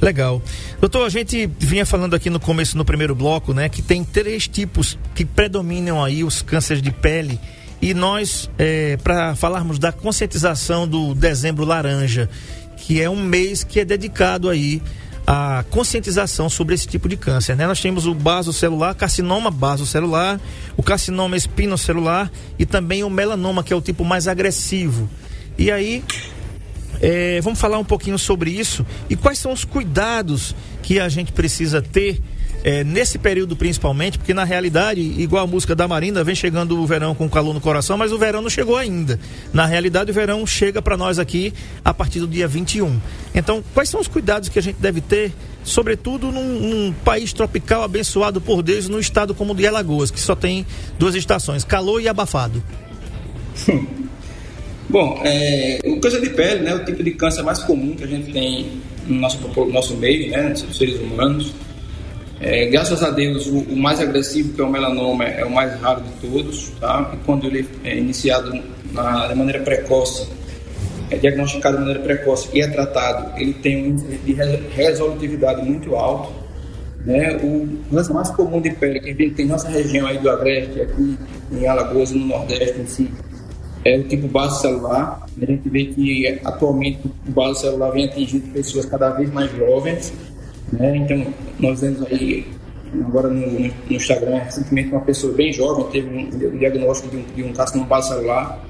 Legal. 0.00 0.42
Doutor, 0.80 1.04
a 1.04 1.10
gente 1.10 1.48
vinha 1.58 1.84
falando 1.84 2.14
aqui 2.14 2.30
no 2.30 2.40
começo, 2.40 2.76
no 2.76 2.84
primeiro 2.84 3.14
bloco, 3.14 3.52
né, 3.52 3.68
que 3.68 3.82
tem 3.82 4.02
três 4.02 4.48
tipos 4.48 4.98
que 5.14 5.24
predominam 5.24 6.02
aí 6.02 6.24
os 6.24 6.40
cânceres 6.40 6.82
de 6.82 6.90
pele. 6.90 7.38
E 7.82 7.94
nós, 7.94 8.50
é, 8.58 8.96
para 8.98 9.34
falarmos 9.34 9.78
da 9.78 9.92
conscientização 9.92 10.86
do 10.86 11.14
dezembro 11.14 11.64
laranja, 11.64 12.28
que 12.76 13.00
é 13.00 13.08
um 13.08 13.22
mês 13.22 13.62
que 13.62 13.80
é 13.80 13.84
dedicado 13.84 14.48
aí 14.48 14.82
a 15.26 15.64
conscientização 15.70 16.48
sobre 16.48 16.74
esse 16.74 16.88
tipo 16.88 17.08
de 17.08 17.16
câncer. 17.16 17.54
Né? 17.54 17.66
Nós 17.66 17.80
temos 17.80 18.06
o 18.06 18.14
basocelular, 18.14 18.94
carcinoma 18.94 19.50
basocelular, 19.50 20.40
o 20.76 20.82
carcinoma 20.82 21.36
espinocelular 21.36 22.30
e 22.58 22.66
também 22.66 23.04
o 23.04 23.10
melanoma, 23.10 23.62
que 23.62 23.72
é 23.72 23.76
o 23.76 23.80
tipo 23.80 24.04
mais 24.04 24.26
agressivo. 24.26 25.08
E 25.56 25.70
aí, 25.70 26.02
é, 27.00 27.40
vamos 27.40 27.58
falar 27.58 27.78
um 27.78 27.84
pouquinho 27.84 28.18
sobre 28.18 28.50
isso 28.50 28.84
e 29.08 29.16
quais 29.16 29.38
são 29.38 29.52
os 29.52 29.64
cuidados 29.64 30.54
que 30.82 31.00
a 31.00 31.08
gente 31.08 31.32
precisa 31.32 31.80
ter 31.80 32.20
é, 32.62 32.84
nesse 32.84 33.18
período 33.18 33.56
principalmente, 33.56 34.18
porque 34.18 34.34
na 34.34 34.44
realidade, 34.44 35.00
igual 35.00 35.44
a 35.44 35.46
música 35.46 35.74
da 35.74 35.88
Marina, 35.88 36.22
vem 36.22 36.34
chegando 36.34 36.78
o 36.78 36.86
verão 36.86 37.14
com 37.14 37.28
calor 37.28 37.54
no 37.54 37.60
coração, 37.60 37.96
mas 37.96 38.12
o 38.12 38.18
verão 38.18 38.42
não 38.42 38.50
chegou 38.50 38.76
ainda. 38.76 39.18
Na 39.52 39.66
realidade, 39.66 40.10
o 40.10 40.14
verão 40.14 40.46
chega 40.46 40.82
para 40.82 40.96
nós 40.96 41.18
aqui 41.18 41.52
a 41.84 41.94
partir 41.94 42.20
do 42.20 42.28
dia 42.28 42.46
21. 42.46 43.00
Então, 43.34 43.64
quais 43.72 43.88
são 43.88 44.00
os 44.00 44.08
cuidados 44.08 44.48
que 44.48 44.58
a 44.58 44.62
gente 44.62 44.76
deve 44.78 45.00
ter, 45.00 45.32
sobretudo 45.64 46.30
num, 46.30 46.60
num 46.60 46.92
país 46.92 47.32
tropical 47.32 47.82
abençoado 47.82 48.40
por 48.40 48.62
Deus, 48.62 48.88
no 48.88 49.00
estado 49.00 49.34
como 49.34 49.52
o 49.52 49.56
de 49.56 49.66
Alagoas, 49.66 50.10
que 50.10 50.20
só 50.20 50.34
tem 50.34 50.66
duas 50.98 51.14
estações, 51.14 51.64
calor 51.64 52.00
e 52.00 52.08
abafado? 52.08 52.62
Bom, 54.90 55.20
é, 55.24 55.78
o 55.84 56.00
câncer 56.00 56.20
de 56.20 56.30
pele, 56.30 56.64
né, 56.64 56.74
o 56.74 56.84
tipo 56.84 57.00
de 57.04 57.12
câncer 57.12 57.44
mais 57.44 57.60
comum 57.60 57.94
que 57.94 58.02
a 58.02 58.08
gente 58.08 58.32
tem 58.32 58.66
no 59.06 59.20
nosso, 59.20 59.38
no 59.38 59.66
nosso 59.66 59.96
meio, 59.96 60.32
né, 60.32 60.48
nos 60.48 60.76
seres 60.76 60.98
humanos. 60.98 61.54
É, 62.40 62.66
graças 62.66 63.00
a 63.00 63.10
Deus, 63.10 63.46
o, 63.46 63.58
o, 63.58 63.76
mais 63.76 64.00
agressivo, 64.00 64.52
que 64.52 64.60
é 64.60 64.64
o 64.64 64.68
melanoma, 64.68 65.24
é 65.26 65.44
o 65.44 65.50
mais 65.50 65.80
raro 65.80 66.02
de 66.02 66.28
todos, 66.28 66.70
tá? 66.80 67.12
E 67.14 67.24
quando 67.24 67.46
ele 67.46 67.68
é 67.84 67.98
iniciado 67.98 68.60
na, 68.90 69.28
de 69.28 69.34
maneira 69.36 69.60
precoce, 69.60 70.26
é 71.08 71.16
diagnosticado 71.16 71.76
de 71.76 71.82
maneira 71.82 72.00
precoce 72.00 72.48
e 72.52 72.60
é 72.60 72.66
tratado, 72.66 73.40
ele 73.40 73.52
tem 73.52 73.84
um 73.84 73.86
índice 73.90 74.18
de 74.24 74.32
resolutividade 74.74 75.64
muito 75.64 75.94
alto. 75.94 76.32
Né? 77.04 77.36
O 77.36 77.68
câncer 77.94 78.12
mais 78.12 78.30
comum 78.30 78.60
de 78.60 78.70
pele 78.70 78.98
que 78.98 79.10
a 79.10 79.14
gente 79.14 79.34
tem 79.34 79.46
nossa 79.46 79.68
região 79.68 80.06
aí 80.08 80.18
do 80.18 80.28
Agreste, 80.28 80.80
aqui 80.80 81.16
em 81.52 81.66
Alagoas, 81.66 82.10
no 82.10 82.26
Nordeste 82.26 82.80
em 82.80 82.86
si, 82.86 83.10
é 83.84 83.98
o 83.98 84.04
tipo 84.04 84.28
base 84.28 84.60
celular. 84.60 85.26
A 85.40 85.46
gente 85.46 85.68
vê 85.68 85.86
que 85.86 86.40
atualmente 86.44 87.00
o 87.06 87.30
base 87.30 87.60
celular 87.60 87.90
vem 87.90 88.04
atingindo 88.06 88.48
pessoas 88.48 88.84
cada 88.86 89.10
vez 89.10 89.32
mais 89.32 89.50
jovens 89.56 90.12
né? 90.72 90.96
Então, 90.96 91.26
nós 91.58 91.80
vemos 91.80 92.02
aí 92.06 92.46
agora 93.04 93.28
no, 93.28 93.46
no, 93.46 93.72
Instagram, 93.90 94.38
recentemente 94.38 94.90
uma 94.90 95.00
pessoa 95.00 95.32
bem 95.32 95.52
jovem 95.52 95.86
teve 95.90 96.08
um, 96.08 96.54
um 96.54 96.58
diagnóstico 96.58 97.08
de 97.08 97.16
um, 97.42 97.52
de 97.52 97.78
um 97.78 97.84
base 97.84 98.08
celular. 98.08 98.64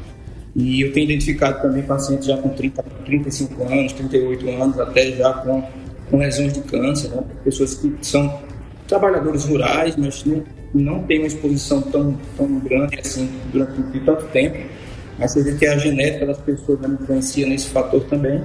E 0.55 0.81
eu 0.81 0.93
tenho 0.93 1.05
identificado 1.05 1.63
também 1.63 1.83
pacientes 1.83 2.27
já 2.27 2.37
com 2.37 2.49
30, 2.49 2.83
35 3.05 3.63
anos, 3.63 3.93
38 3.93 4.49
anos, 4.51 4.81
até 4.81 5.13
já 5.13 5.33
com, 5.33 5.63
com 6.11 6.19
lesões 6.19 6.53
de 6.53 6.61
câncer, 6.63 7.09
né? 7.11 7.23
pessoas 7.45 7.75
que 7.75 7.95
são 8.03 8.41
trabalhadores 8.89 9.45
rurais, 9.45 9.95
mas 9.97 10.25
não, 10.25 10.43
não 10.75 11.03
têm 11.05 11.19
uma 11.19 11.29
exposição 11.29 11.81
tão, 11.81 12.19
tão 12.37 12.59
grande 12.59 12.99
assim 12.99 13.31
durante 13.53 14.01
tanto 14.01 14.25
tempo. 14.27 14.59
Mas 15.21 15.33
você 15.33 15.43
vê 15.43 15.53
que 15.55 15.67
a 15.67 15.77
genética 15.77 16.27
das 16.27 16.39
pessoas 16.39 16.81
né, 16.81 16.97
influencia 17.01 17.47
nesse 17.47 17.69
fator 17.69 18.03
também. 18.05 18.43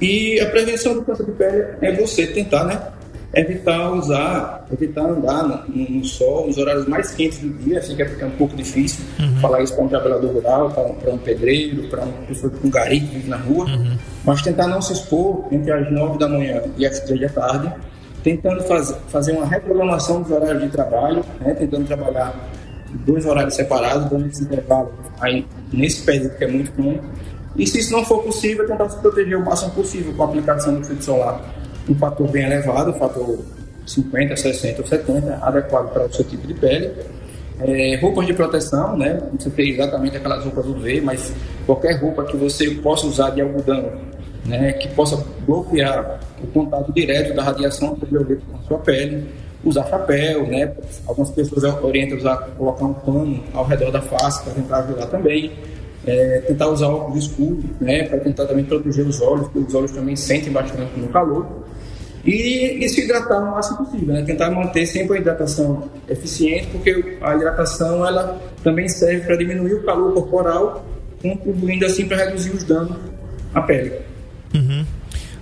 E 0.00 0.40
a 0.40 0.46
prevenção 0.46 0.94
do 0.94 1.02
câncer 1.02 1.26
de 1.26 1.32
pele 1.32 1.64
é 1.82 1.92
você 1.94 2.26
tentar, 2.26 2.64
né? 2.64 2.80
Evitar 3.34 3.92
usar, 3.92 4.66
evitar 4.72 5.04
andar 5.04 5.42
no, 5.44 5.66
no 5.66 6.04
sol, 6.04 6.46
nos 6.46 6.58
horários 6.58 6.86
mais 6.86 7.12
quentes 7.12 7.38
do 7.38 7.48
dia, 7.48 7.78
assim 7.78 7.94
que 7.94 8.02
é 8.02 8.26
um 8.26 8.30
pouco 8.32 8.54
difícil 8.56 9.04
uhum. 9.18 9.36
falar 9.36 9.62
isso 9.62 9.74
para 9.74 9.84
um 9.84 9.88
trabalhador 9.88 10.32
rural, 10.32 10.70
para 10.70 11.10
um 11.12 11.18
pedreiro, 11.18 11.88
para 11.88 12.02
uma 12.02 12.26
pessoa 12.26 12.52
com 12.52 12.68
um 12.68 12.70
que 12.70 12.98
vive 12.98 13.30
na 13.30 13.36
rua, 13.36 13.64
uhum. 13.64 13.96
mas 14.24 14.42
tentar 14.42 14.66
não 14.66 14.82
se 14.82 14.92
expor 14.92 15.46
entre 15.50 15.72
as 15.72 15.90
nove 15.90 16.18
da 16.18 16.28
manhã 16.28 16.62
e 16.76 16.84
as 16.84 17.00
três 17.00 17.20
da 17.20 17.28
tarde, 17.28 17.72
tentando 18.22 18.62
faz, 18.64 18.94
fazer 19.08 19.32
uma 19.32 19.46
reprogramação 19.46 20.20
dos 20.20 20.30
horários 20.30 20.62
de 20.62 20.68
trabalho, 20.68 21.24
né? 21.40 21.54
tentando 21.54 21.86
trabalhar 21.86 22.34
dois 22.98 23.26
horários 23.26 23.54
separados, 23.54 24.10
dando 24.10 24.26
esse 24.26 24.42
intervalo 24.42 24.92
aí 25.20 25.46
nesse 25.72 26.02
período 26.02 26.36
que 26.36 26.44
é 26.44 26.48
muito 26.48 26.72
comum 26.72 26.98
e 27.56 27.66
se 27.66 27.80
isso 27.80 27.92
não 27.92 28.04
for 28.04 28.22
possível, 28.22 28.66
tentar 28.66 28.88
se 28.88 28.98
proteger 28.98 29.36
o 29.36 29.44
máximo 29.44 29.70
possível 29.72 30.12
com 30.14 30.22
a 30.22 30.26
aplicação 30.26 30.74
do 30.74 30.84
filtro 30.84 31.04
solar. 31.04 31.40
Um 31.88 31.94
fator 31.94 32.28
bem 32.28 32.44
elevado, 32.44 32.92
fator 32.94 33.38
50, 33.86 34.36
60 34.36 34.82
ou 34.82 34.88
70, 34.88 35.38
adequado 35.42 35.92
para 35.92 36.06
o 36.06 36.12
seu 36.12 36.24
tipo 36.24 36.46
de 36.46 36.54
pele. 36.54 36.92
É, 37.60 37.96
roupas 37.96 38.26
de 38.26 38.32
proteção, 38.32 38.96
né? 38.96 39.18
Não 39.20 39.30
precisa 39.30 39.54
ter 39.54 39.68
exatamente 39.68 40.16
aquelas 40.16 40.42
roupas 40.44 40.66
UV, 40.66 41.00
mas 41.02 41.32
qualquer 41.66 42.00
roupa 42.00 42.24
que 42.24 42.36
você 42.36 42.70
possa 42.70 43.06
usar 43.06 43.30
de 43.30 43.42
algodão, 43.42 43.92
né? 44.46 44.72
Que 44.72 44.88
possa 44.88 45.22
bloquear 45.46 46.20
o 46.42 46.46
contato 46.48 46.90
direto 46.92 47.34
da 47.34 47.42
radiação 47.42 47.90
ultravioleta 47.90 48.42
com 48.50 48.56
a 48.56 48.62
sua 48.62 48.78
pele. 48.78 49.28
Usar 49.64 49.86
chapéu, 49.86 50.46
né? 50.46 50.72
Algumas 51.06 51.30
pessoas 51.30 51.62
orientam 51.82 52.16
a 52.16 52.20
usar, 52.20 52.36
colocar 52.56 52.84
um 52.84 52.94
pano 52.94 53.44
ao 53.54 53.64
redor 53.64 53.90
da 53.90 54.00
face 54.00 54.42
para 54.42 54.54
tentar 54.54 54.78
ajudar 54.78 55.06
também 55.06 55.52
é, 56.06 56.42
tentar 56.46 56.68
usar 56.68 56.88
óculos 56.88 57.24
escuros, 57.24 57.64
né, 57.80 58.04
para 58.04 58.18
tentar 58.18 58.46
também 58.46 58.64
proteger 58.64 59.06
os 59.06 59.20
olhos, 59.20 59.48
porque 59.48 59.60
os 59.60 59.74
olhos 59.74 59.92
também 59.92 60.16
sentem 60.16 60.52
bastante 60.52 60.98
no 60.98 61.08
calor. 61.08 61.46
E, 62.24 62.84
e 62.84 62.88
se 62.88 63.02
hidratar 63.02 63.40
o 63.40 63.50
máximo 63.50 63.78
possível, 63.78 64.14
né? 64.14 64.22
tentar 64.22 64.48
manter 64.48 64.86
sempre 64.86 65.16
a 65.16 65.20
hidratação 65.20 65.90
eficiente, 66.08 66.68
porque 66.70 67.18
a 67.20 67.34
hidratação 67.34 68.06
ela 68.06 68.40
também 68.62 68.88
serve 68.88 69.26
para 69.26 69.34
diminuir 69.34 69.74
o 69.74 69.82
calor 69.82 70.14
corporal, 70.14 70.84
contribuindo 71.20 71.84
assim 71.84 72.06
para 72.06 72.18
reduzir 72.18 72.50
os 72.50 72.62
danos 72.62 72.96
à 73.52 73.60
pele. 73.60 73.94
Uhum. 74.54 74.84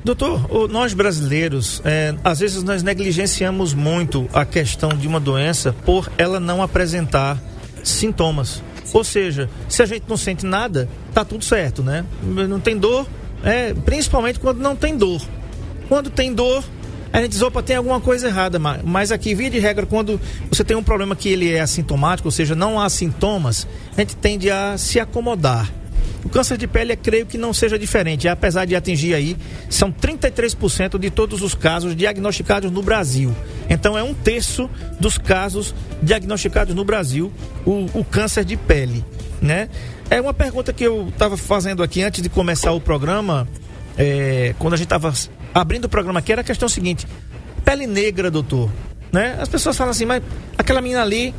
Doutor, 0.02 0.68
nós 0.70 0.94
brasileiros, 0.94 1.82
é, 1.84 2.14
às 2.24 2.40
vezes 2.40 2.62
nós 2.62 2.82
negligenciamos 2.82 3.74
muito 3.74 4.26
a 4.32 4.46
questão 4.46 4.90
de 4.90 5.06
uma 5.06 5.20
doença 5.20 5.74
por 5.84 6.10
ela 6.16 6.40
não 6.40 6.62
apresentar 6.62 7.38
sintomas. 7.84 8.62
Ou 8.94 9.04
seja, 9.04 9.48
se 9.68 9.82
a 9.82 9.86
gente 9.86 10.04
não 10.08 10.16
sente 10.16 10.46
nada, 10.46 10.88
tá 11.12 11.24
tudo 11.24 11.44
certo, 11.44 11.82
né? 11.82 12.04
Não 12.22 12.58
tem 12.58 12.78
dor, 12.78 13.06
é, 13.44 13.74
principalmente 13.74 14.40
quando 14.40 14.58
não 14.58 14.74
tem 14.74 14.96
dor. 14.96 15.20
Quando 15.86 16.08
tem 16.08 16.32
dor, 16.32 16.64
a 17.12 17.20
gente 17.20 17.32
diz, 17.32 17.42
opa, 17.42 17.62
tem 17.62 17.76
alguma 17.76 18.00
coisa 18.00 18.28
errada, 18.28 18.58
mas 18.58 19.12
aqui, 19.12 19.34
via 19.34 19.50
de 19.50 19.58
regra, 19.58 19.84
quando 19.84 20.20
você 20.48 20.64
tem 20.64 20.76
um 20.76 20.82
problema 20.82 21.14
que 21.14 21.28
ele 21.28 21.52
é 21.52 21.60
assintomático, 21.60 22.28
ou 22.28 22.32
seja, 22.32 22.54
não 22.54 22.80
há 22.80 22.88
sintomas, 22.88 23.66
a 23.96 24.00
gente 24.00 24.16
tende 24.16 24.50
a 24.50 24.78
se 24.78 24.98
acomodar. 24.98 25.70
O 26.24 26.28
câncer 26.28 26.58
de 26.58 26.66
pele, 26.66 26.94
creio 26.96 27.24
que 27.24 27.38
não 27.38 27.52
seja 27.52 27.78
diferente, 27.78 28.28
apesar 28.28 28.64
de 28.64 28.76
atingir 28.76 29.14
aí, 29.14 29.36
são 29.68 29.90
33% 29.90 30.98
de 30.98 31.10
todos 31.10 31.42
os 31.42 31.54
casos 31.54 31.96
diagnosticados 31.96 32.70
no 32.70 32.82
Brasil. 32.82 33.34
Então 33.68 33.96
é 33.96 34.02
um 34.02 34.12
terço 34.12 34.68
dos 34.98 35.16
casos 35.16 35.74
diagnosticados 36.02 36.74
no 36.74 36.84
Brasil, 36.84 37.32
o, 37.64 37.86
o 37.94 38.04
câncer 38.04 38.44
de 38.44 38.56
pele, 38.56 39.04
né? 39.40 39.68
É 40.10 40.20
uma 40.20 40.34
pergunta 40.34 40.72
que 40.72 40.84
eu 40.84 41.08
estava 41.08 41.36
fazendo 41.36 41.82
aqui 41.82 42.02
antes 42.02 42.22
de 42.22 42.28
começar 42.28 42.72
o 42.72 42.80
programa, 42.80 43.48
é, 43.96 44.54
quando 44.58 44.74
a 44.74 44.76
gente 44.76 44.86
estava 44.86 45.12
abrindo 45.54 45.84
o 45.84 45.88
programa 45.88 46.18
aqui, 46.18 46.32
era 46.32 46.42
a 46.42 46.44
questão 46.44 46.68
seguinte, 46.68 47.06
pele 47.64 47.86
negra, 47.86 48.30
doutor, 48.30 48.70
né? 49.12 49.38
As 49.40 49.48
pessoas 49.48 49.76
falam 49.76 49.92
assim, 49.92 50.04
mas 50.04 50.22
aquela 50.58 50.80
menina 50.80 51.02
ali 51.02 51.34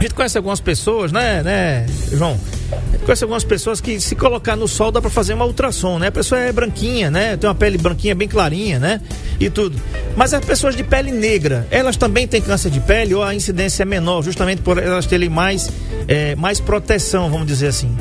a 0.00 0.02
gente 0.02 0.14
conhece 0.14 0.38
algumas 0.38 0.60
pessoas, 0.60 1.12
né, 1.12 1.42
né, 1.42 1.86
João? 2.10 2.40
A 2.72 2.92
gente 2.92 3.04
conhece 3.04 3.22
algumas 3.22 3.44
pessoas 3.44 3.82
que 3.82 4.00
se 4.00 4.16
colocar 4.16 4.56
no 4.56 4.66
sol 4.66 4.90
dá 4.90 4.98
para 4.98 5.10
fazer 5.10 5.34
uma 5.34 5.44
ultrassom, 5.44 5.98
né? 5.98 6.06
A 6.06 6.12
pessoa 6.12 6.40
é 6.40 6.50
branquinha, 6.50 7.10
né? 7.10 7.36
Tem 7.36 7.46
uma 7.46 7.54
pele 7.54 7.76
branquinha 7.76 8.14
bem 8.14 8.26
clarinha, 8.26 8.78
né? 8.78 9.02
E 9.38 9.50
tudo. 9.50 9.78
Mas 10.16 10.32
as 10.32 10.42
pessoas 10.42 10.74
de 10.74 10.82
pele 10.82 11.10
negra, 11.10 11.66
elas 11.70 11.98
também 11.98 12.26
têm 12.26 12.40
câncer 12.40 12.70
de 12.70 12.80
pele 12.80 13.12
ou 13.12 13.22
a 13.22 13.34
incidência 13.34 13.82
é 13.82 13.84
menor, 13.84 14.22
justamente 14.22 14.62
por 14.62 14.78
elas 14.78 15.04
terem 15.04 15.28
mais, 15.28 15.70
é, 16.08 16.34
mais 16.34 16.60
proteção, 16.60 17.30
vamos 17.30 17.46
dizer 17.46 17.66
assim? 17.66 17.94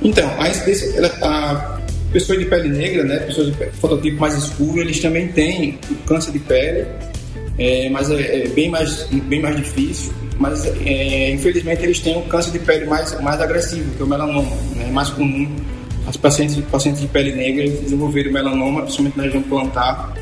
Então, 0.00 0.30
a 0.38 0.48
incidência, 0.48 0.96
ela, 0.96 1.08
a 1.22 1.80
pessoa 2.12 2.38
de 2.38 2.44
pele 2.44 2.68
negra, 2.68 3.02
né? 3.02 3.16
Pessoas 3.18 3.48
de 3.48 3.66
fototipo 3.80 4.20
mais 4.20 4.34
escuro, 4.34 4.80
eles 4.80 5.00
também 5.00 5.26
têm 5.26 5.76
câncer 6.06 6.30
de 6.30 6.38
pele, 6.38 6.86
é, 7.58 7.88
mas 7.90 8.08
é, 8.12 8.44
é 8.44 8.48
bem 8.48 8.68
mais, 8.70 9.08
bem 9.10 9.42
mais 9.42 9.56
difícil 9.56 10.23
mas 10.38 10.64
é, 10.66 11.30
infelizmente 11.30 11.82
eles 11.82 12.00
têm 12.00 12.16
um 12.16 12.22
câncer 12.22 12.50
de 12.50 12.58
pele 12.58 12.86
mais, 12.86 13.18
mais 13.20 13.40
agressivo, 13.40 13.94
que 13.94 14.02
é 14.02 14.04
o 14.04 14.08
melanoma, 14.08 14.56
né? 14.76 14.90
mais 14.90 15.10
comum 15.10 15.48
as 16.06 16.16
pacientes, 16.16 16.62
pacientes 16.70 17.00
de 17.00 17.08
pele 17.08 17.32
negra 17.32 17.68
desenvolverem 17.68 18.32
melanoma, 18.32 18.82
principalmente 18.82 19.16
na 19.16 19.22
região 19.24 19.42
plantar, 19.42 20.12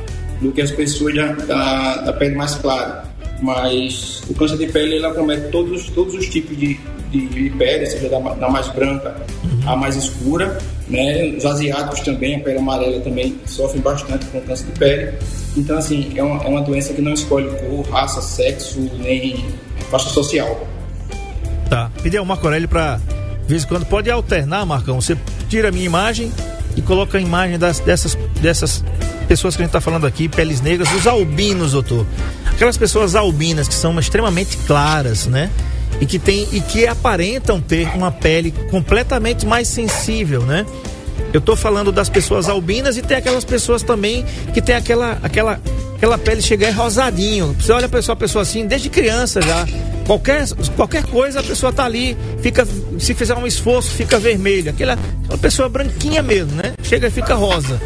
do 0.41 0.53
que 0.53 0.61
as 0.61 0.71
pessoas 0.71 1.15
da, 1.15 1.33
da, 1.33 1.97
da, 2.03 2.13
pele 2.13 2.35
mais 2.35 2.55
clara. 2.55 3.05
Mas 3.41 4.23
o 4.29 4.35
câncer 4.35 4.59
de 4.59 4.67
pele 4.67 4.97
ele 4.97 5.07
acomete 5.07 5.49
todos, 5.51 5.89
todos 5.91 6.15
os 6.15 6.29
tipos 6.29 6.57
de, 6.57 6.79
de, 7.11 7.27
de 7.27 7.51
pele, 7.51 7.87
seja 7.87 8.09
da, 8.09 8.19
da 8.19 8.49
mais 8.49 8.69
branca 8.69 9.17
à 9.67 9.75
mais 9.75 9.97
escura. 9.97 10.59
Né? 10.89 11.35
Os 11.37 11.45
asiáticos 11.45 12.01
também, 12.01 12.37
a 12.37 12.41
pele 12.41 12.59
amarela 12.59 13.01
também 13.01 13.37
sofrem 13.47 13.83
bastante 13.83 14.27
com 14.27 14.41
câncer 14.43 14.67
de 14.67 14.79
pele. 14.79 15.13
Então, 15.57 15.77
assim, 15.77 16.13
é 16.15 16.23
uma, 16.23 16.45
é 16.45 16.49
uma 16.49 16.63
doença 16.63 16.93
que 16.93 17.03
não 17.03 17.13
escolhe 17.13 17.49
cor, 17.49 17.85
raça, 17.91 18.23
sexo, 18.23 18.81
nem 18.99 19.45
faixa 19.93 20.09
social. 20.09 20.67
Tá. 21.69 21.91
Pedir 22.03 22.17
ao 22.17 22.25
Marco 22.25 22.47
Aurélio 22.47 22.69
para, 22.69 22.97
de 23.43 23.49
vez 23.49 23.65
em 23.65 23.67
quando, 23.67 23.85
pode 23.85 24.11
alternar, 24.11 24.65
Marcão. 24.65 25.01
Você 25.01 25.17
tira 25.49 25.69
a 25.69 25.73
minha 25.73 25.85
imagem 25.85 26.33
e 26.75 26.81
coloca 26.81 27.19
a 27.19 27.21
imagem 27.21 27.59
das, 27.59 27.79
dessas, 27.81 28.17
dessas 28.41 28.83
pessoas 29.29 29.55
que 29.55 29.63
a 29.63 29.65
gente 29.65 29.69
está 29.71 29.81
falando 29.81 30.07
aqui, 30.07 30.29
peles 30.29 30.63
negras, 30.63 30.91
os 30.93 31.07
albinos, 31.07 31.73
doutor. 31.73 32.07
Aquelas 32.47 32.77
pessoas 32.79 33.15
albinas 33.15 33.69
que 33.69 33.75
são 33.75 33.99
extremamente 33.99 34.57
claras, 34.67 35.27
né? 35.27 35.51
E 36.01 36.07
que, 36.07 36.19
tem, 36.19 36.49
e 36.53 36.61
que 36.61 36.87
aparentam 36.87 37.61
ter 37.61 37.87
uma 37.95 38.11
pele 38.11 38.51
completamente 38.71 39.47
mais 39.47 39.69
sensível, 39.69 40.43
né? 40.43 40.67
Eu 41.33 41.39
estou 41.39 41.57
falando 41.57 41.91
das 41.91 42.09
pessoas 42.09 42.49
albinas 42.49 42.97
e 42.97 43.03
tem 43.03 43.17
aquelas 43.17 43.45
pessoas 43.45 43.83
também 43.83 44.25
que 44.53 44.61
tem 44.61 44.75
aquela, 44.75 45.19
aquela 45.23 45.59
aquela 46.03 46.19
pele 46.19 46.43
chega 46.43 46.67
aí 46.67 46.73
rosadinho. 46.73 47.55
Você 47.59 47.71
olha 47.71 47.87
a 47.87 47.89
pessoa, 47.89 48.15
a 48.15 48.17
pessoa 48.17 48.43
assim, 48.43 48.67
desde 48.67 48.91
criança 48.91 49.41
já. 49.41 49.67
Qualquer, 50.05 50.45
qualquer 50.75 51.05
coisa 51.05 51.39
a 51.39 51.43
pessoa 51.45 51.73
tá 51.73 51.85
ali, 51.85 52.17
fica, 52.41 52.67
se 52.99 53.15
fizer 53.15 53.37
um 53.37 53.47
esforço, 53.47 53.91
fica 53.91 54.19
vermelha. 54.19 54.73
Aquela, 54.73 54.99
aquela 55.25 55.39
pessoa 55.39 55.69
branquinha 55.69 56.21
mesmo, 56.21 56.57
né? 56.57 56.73
Chega 56.83 57.07
e 57.07 57.11
fica 57.11 57.35
rosa. 57.35 57.81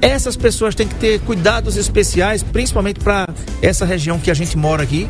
Essas 0.00 0.36
pessoas 0.36 0.74
têm 0.74 0.88
que 0.88 0.94
ter 0.94 1.20
cuidados 1.20 1.76
especiais, 1.76 2.42
principalmente 2.42 3.00
para 3.00 3.28
essa 3.60 3.84
região 3.84 4.18
que 4.18 4.30
a 4.30 4.34
gente 4.34 4.56
mora 4.56 4.82
aqui. 4.82 5.06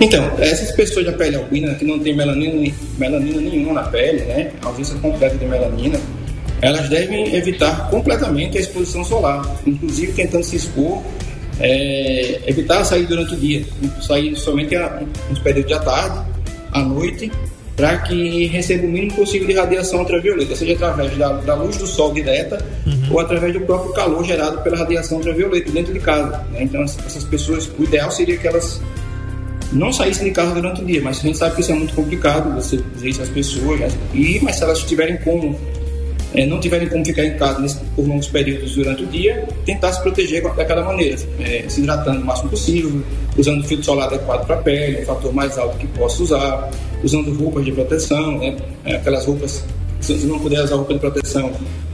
Então, 0.00 0.30
essas 0.38 0.72
pessoas 0.72 1.06
da 1.06 1.12
pele 1.12 1.36
albina 1.36 1.74
que 1.74 1.84
não 1.84 1.98
tem 1.98 2.14
melanina, 2.14 2.72
melanina 2.98 3.40
nenhuma 3.40 3.80
na 3.80 3.88
pele, 3.88 4.22
né? 4.22 4.52
Ausência 4.62 4.96
completa 4.98 5.36
de 5.36 5.46
melanina, 5.46 5.98
elas 6.60 6.88
devem 6.88 7.34
evitar 7.34 7.88
completamente 7.90 8.58
a 8.58 8.60
exposição 8.60 9.04
solar, 9.04 9.56
inclusive 9.66 10.12
tentando 10.12 10.44
se 10.44 10.56
expor, 10.56 11.02
é, 11.60 12.40
evitar 12.46 12.84
sair 12.84 13.06
durante 13.06 13.34
o 13.34 13.36
dia, 13.36 13.64
sair 14.02 14.36
somente 14.36 14.76
a, 14.76 15.02
nos 15.30 15.38
períodos 15.38 15.70
da 15.70 15.78
tarde, 15.78 16.26
à 16.72 16.82
noite, 16.82 17.30
para 17.74 17.98
que 17.98 18.46
receba 18.46 18.86
o 18.86 18.88
mínimo 18.88 19.12
possível 19.14 19.46
de 19.46 19.52
radiação 19.52 20.00
ultravioleta, 20.00 20.56
seja 20.56 20.72
através 20.72 21.16
da, 21.16 21.32
da 21.34 21.54
luz 21.54 21.76
do 21.76 21.86
sol 21.86 22.12
direta 22.12 22.58
uhum. 22.86 23.12
ou 23.12 23.20
através 23.20 23.52
do 23.52 23.60
próprio 23.60 23.92
calor 23.92 24.24
gerado 24.24 24.62
pela 24.62 24.78
radiação 24.78 25.18
ultravioleta 25.18 25.70
dentro 25.70 25.92
de 25.92 26.00
casa. 26.00 26.38
Né? 26.52 26.62
Então, 26.62 26.82
essas 26.82 27.24
pessoas, 27.24 27.70
o 27.78 27.84
ideal 27.84 28.10
seria 28.10 28.36
que 28.38 28.48
elas 28.48 28.80
não 29.72 29.92
saíssem 29.92 30.24
de 30.24 30.30
casa 30.30 30.54
durante 30.54 30.82
o 30.82 30.84
dia, 30.84 31.00
mas 31.02 31.18
a 31.18 31.22
gente 31.22 31.38
sabe 31.38 31.54
que 31.54 31.60
isso 31.60 31.72
é 31.72 31.74
muito 31.74 31.94
complicado, 31.94 32.54
você 32.54 32.78
dizer 32.94 33.08
isso 33.08 33.22
às 33.22 33.28
pessoas, 33.28 33.80
né? 33.80 33.88
e, 34.14 34.38
mas 34.42 34.56
se 34.56 34.62
elas 34.62 34.82
tiverem 34.82 35.16
como 35.18 35.58
é, 36.34 36.44
não 36.44 36.60
tiverem 36.60 36.88
como 36.88 37.04
ficar 37.04 37.24
em 37.24 37.36
casa 37.36 37.58
nesse, 37.60 37.78
por 37.96 38.06
longos 38.06 38.28
períodos 38.28 38.74
durante 38.74 39.04
o 39.04 39.06
dia, 39.06 39.48
tentar 39.64 39.92
se 39.92 40.02
proteger 40.02 40.42
daquela 40.54 40.84
maneira, 40.84 41.16
é, 41.40 41.64
se 41.68 41.80
hidratando 41.80 42.20
o 42.20 42.24
máximo 42.24 42.50
possível, 42.50 43.02
usando 43.36 43.64
filtro 43.64 43.86
solar 43.86 44.08
adequado 44.08 44.46
para 44.46 44.56
a 44.56 44.58
pele, 44.58 45.02
o 45.02 45.06
fator 45.06 45.32
mais 45.32 45.56
alto 45.56 45.78
que 45.78 45.86
possa 45.86 46.22
usar, 46.22 46.70
usando 47.02 47.32
roupas 47.32 47.64
de 47.64 47.72
proteção, 47.72 48.38
né, 48.38 48.56
é, 48.84 48.96
aquelas 48.96 49.24
roupas, 49.24 49.64
se 50.00 50.12
não 50.26 50.38
puder 50.38 50.62
usar 50.62 50.76
roupa 50.76 50.92
de 50.92 51.00
proteção, 51.00 51.52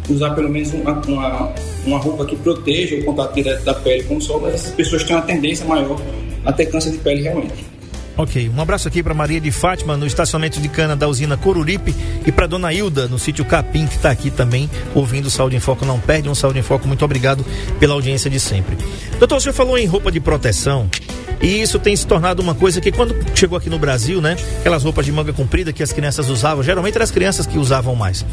usar 0.08 0.30
pelo 0.30 0.48
menos 0.48 0.72
uma, 0.72 0.92
uma, 1.06 1.52
uma 1.86 1.98
roupa 1.98 2.24
que 2.26 2.34
proteja 2.36 2.96
o 2.96 3.04
contato 3.04 3.34
direto 3.34 3.62
da 3.64 3.74
pele 3.74 4.02
com 4.04 4.16
o 4.16 4.20
sol, 4.20 4.40
mas 4.40 4.54
essas 4.54 4.72
pessoas 4.72 5.04
têm 5.04 5.14
uma 5.14 5.22
tendência 5.22 5.64
maior 5.64 6.00
a 6.44 6.52
ter 6.52 6.66
câncer 6.66 6.90
de 6.90 6.98
pele 6.98 7.22
realmente. 7.22 7.72
Ok, 8.16 8.50
um 8.54 8.60
abraço 8.60 8.88
aqui 8.88 9.02
para 9.02 9.14
Maria 9.14 9.40
de 9.40 9.50
Fátima 9.50 9.96
no 9.96 10.06
estacionamento 10.06 10.60
de 10.60 10.68
cana 10.68 10.94
da 10.94 11.08
usina 11.08 11.36
Coruripe 11.36 11.94
e 12.26 12.30
para 12.30 12.46
Dona 12.46 12.72
Hilda 12.72 13.08
no 13.08 13.18
sítio 13.18 13.42
Capim 13.42 13.86
que 13.86 13.96
está 13.96 14.10
aqui 14.10 14.30
também 14.30 14.68
ouvindo 14.94 15.30
Saúde 15.30 15.56
em 15.56 15.60
Foco. 15.60 15.86
Não 15.86 15.98
perde 15.98 16.28
um 16.28 16.34
Saúde 16.34 16.58
em 16.58 16.62
Foco. 16.62 16.86
Muito 16.86 17.04
obrigado 17.04 17.44
pela 17.80 17.94
audiência 17.94 18.28
de 18.28 18.38
sempre. 18.38 18.76
Doutor, 19.18 19.36
o 19.36 19.40
senhor 19.40 19.54
falou 19.54 19.78
em 19.78 19.86
roupa 19.86 20.12
de 20.12 20.20
proteção. 20.20 20.90
E 21.40 21.60
isso 21.60 21.78
tem 21.78 21.96
se 21.96 22.06
tornado 22.06 22.40
uma 22.42 22.54
coisa 22.54 22.80
que 22.80 22.92
quando 22.92 23.16
chegou 23.34 23.56
aqui 23.56 23.70
no 23.70 23.78
Brasil, 23.78 24.20
né? 24.20 24.36
Aquelas 24.60 24.84
roupas 24.84 25.06
de 25.06 25.10
manga 25.10 25.32
comprida 25.32 25.72
que 25.72 25.82
as 25.82 25.92
crianças 25.92 26.28
usavam, 26.28 26.62
geralmente 26.62 26.94
eram 26.94 27.04
as 27.04 27.10
crianças 27.10 27.46
que 27.46 27.58
usavam 27.58 27.96
mais. 27.96 28.24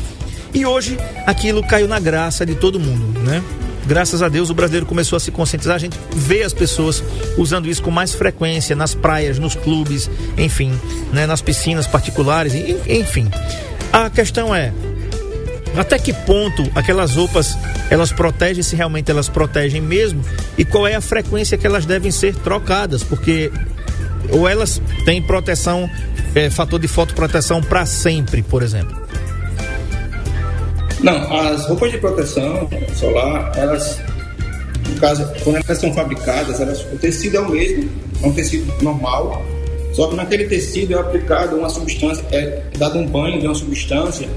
E 0.53 0.65
hoje 0.65 0.97
aquilo 1.25 1.63
caiu 1.63 1.87
na 1.87 1.99
graça 1.99 2.45
de 2.45 2.53
todo 2.53 2.79
mundo, 2.79 3.19
né? 3.21 3.41
Graças 3.85 4.21
a 4.21 4.29
Deus 4.29 4.49
o 4.49 4.53
brasileiro 4.53 4.85
começou 4.85 5.17
a 5.17 5.19
se 5.19 5.31
conscientizar, 5.31 5.75
a 5.75 5.79
gente 5.79 5.97
vê 6.15 6.43
as 6.43 6.53
pessoas 6.53 7.03
usando 7.37 7.67
isso 7.67 7.81
com 7.81 7.89
mais 7.89 8.13
frequência 8.13 8.75
nas 8.75 8.93
praias, 8.93 9.39
nos 9.39 9.55
clubes, 9.55 10.09
enfim, 10.37 10.71
né, 11.11 11.25
nas 11.25 11.41
piscinas 11.41 11.87
particulares, 11.87 12.53
enfim. 12.87 13.29
A 13.91 14.09
questão 14.09 14.53
é 14.53 14.71
até 15.75 15.97
que 15.97 16.13
ponto 16.13 16.69
aquelas 16.75 17.15
roupas 17.15 17.57
elas 17.89 18.11
protegem 18.11 18.61
se 18.63 18.75
realmente 18.75 19.09
elas 19.09 19.29
protegem 19.29 19.81
mesmo 19.81 20.23
e 20.57 20.65
qual 20.65 20.87
é 20.87 20.95
a 20.95 21.01
frequência 21.01 21.57
que 21.57 21.65
elas 21.65 21.85
devem 21.85 22.11
ser 22.11 22.35
trocadas, 22.35 23.03
porque 23.03 23.51
ou 24.31 24.47
elas 24.47 24.81
têm 25.05 25.21
proteção, 25.21 25.89
é, 26.35 26.49
fator 26.49 26.79
de 26.79 26.87
fotoproteção 26.87 27.61
para 27.61 27.85
sempre, 27.85 28.43
por 28.43 28.61
exemplo. 28.61 29.08
Não, 31.01 31.33
as 31.33 31.65
roupas 31.65 31.91
de 31.91 31.97
proteção 31.97 32.67
solar, 32.93 33.51
elas, 33.55 33.99
no 34.87 34.99
caso, 34.99 35.25
quando 35.43 35.57
elas 35.57 35.77
são 35.77 35.93
fabricadas, 35.93 36.59
elas, 36.59 36.81
o 36.91 36.97
tecido 36.97 37.37
é 37.37 37.39
o 37.39 37.49
mesmo, 37.49 37.89
é 38.21 38.27
um 38.27 38.33
tecido 38.33 38.83
normal, 38.83 39.41
só 39.93 40.07
que 40.07 40.15
naquele 40.15 40.45
tecido 40.45 40.93
é 40.93 40.99
aplicado 40.99 41.55
uma 41.55 41.69
substância, 41.69 42.23
é 42.31 42.63
dado 42.77 42.99
um 42.99 43.07
banho 43.07 43.39
de 43.39 43.47
uma 43.47 43.55
substância 43.55 44.27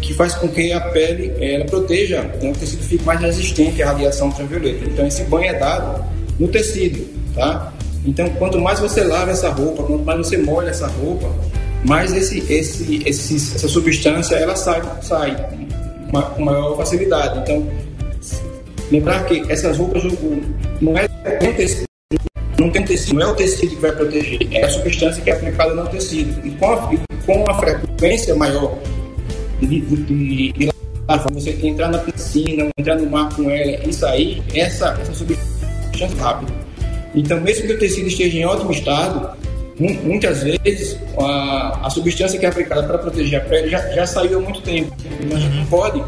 que 0.00 0.14
faz 0.14 0.34
com 0.34 0.48
que 0.48 0.72
a 0.72 0.80
pele 0.80 1.32
ela 1.40 1.64
proteja, 1.64 2.22
né, 2.22 2.50
o 2.50 2.58
tecido 2.58 2.82
fique 2.84 3.04
mais 3.04 3.20
resistente 3.20 3.82
à 3.82 3.88
radiação 3.88 4.28
ultravioleta. 4.28 4.84
Então 4.84 5.06
esse 5.06 5.24
banho 5.24 5.46
é 5.46 5.54
dado 5.54 6.04
no 6.38 6.46
tecido, 6.46 7.04
tá? 7.34 7.72
Então 8.04 8.28
quanto 8.30 8.58
mais 8.60 8.78
você 8.78 9.02
lava 9.02 9.32
essa 9.32 9.50
roupa, 9.50 9.82
quanto 9.82 10.04
mais 10.04 10.18
você 10.18 10.38
molha 10.38 10.70
essa 10.70 10.86
roupa, 10.86 11.28
mais 11.84 12.14
esse, 12.14 12.38
esse, 12.52 13.02
esse 13.04 13.34
essa 13.34 13.68
substância 13.68 14.36
ela 14.36 14.54
sai, 14.54 14.80
sai 15.02 15.36
com 16.10 16.42
maior 16.42 16.76
facilidade. 16.76 17.38
Então, 17.40 17.66
lembrar 18.90 19.24
que 19.26 19.50
essas 19.50 19.76
roupas 19.76 20.02
não 20.80 20.96
é 20.96 21.08
um 21.42 21.52
tecido, 21.54 21.86
não 22.58 22.70
tem 22.70 22.84
tecido, 22.84 23.14
não 23.16 23.28
é 23.28 23.30
o 23.30 23.36
tecido 23.36 23.70
que 23.70 23.80
vai 23.80 23.92
proteger, 23.92 24.48
é 24.52 24.64
a 24.64 24.68
substância 24.68 25.22
que 25.22 25.30
é 25.30 25.34
aplicada 25.34 25.74
no 25.74 25.86
tecido. 25.88 26.46
E 26.46 26.50
com 26.52 26.72
a, 26.72 26.90
com 27.26 27.50
a 27.50 27.54
frequência 27.54 28.34
maior 28.34 28.78
de, 29.60 29.80
de, 29.80 29.96
de, 29.96 30.52
de 30.52 30.70
você 31.32 31.58
entrar 31.62 31.88
na 31.88 31.98
piscina, 31.98 32.68
entrar 32.76 32.96
no 32.96 33.08
mar 33.08 33.34
com 33.34 33.50
ela 33.50 33.88
e 33.88 33.92
sair, 33.92 34.42
essa, 34.54 34.98
essa 35.00 35.14
substância 35.14 36.04
é 36.04 36.20
rápida. 36.20 36.52
Então, 37.14 37.40
mesmo 37.40 37.66
que 37.66 37.72
o 37.72 37.78
tecido 37.78 38.08
esteja 38.08 38.38
em 38.38 38.44
ótimo 38.44 38.70
estado, 38.70 39.36
muitas 39.78 40.42
vezes 40.42 40.98
a, 41.18 41.86
a 41.86 41.90
substância 41.90 42.38
que 42.38 42.44
é 42.44 42.48
aplicada 42.48 42.82
para 42.82 42.98
proteger 42.98 43.40
a 43.40 43.44
pele 43.44 43.68
já, 43.68 43.80
já 43.90 44.06
saiu 44.06 44.38
há 44.38 44.42
muito 44.42 44.60
tempo. 44.62 44.92
Mas 45.24 45.34
a 45.34 45.40
gente 45.40 45.56
não 45.56 45.66
pode 45.66 46.02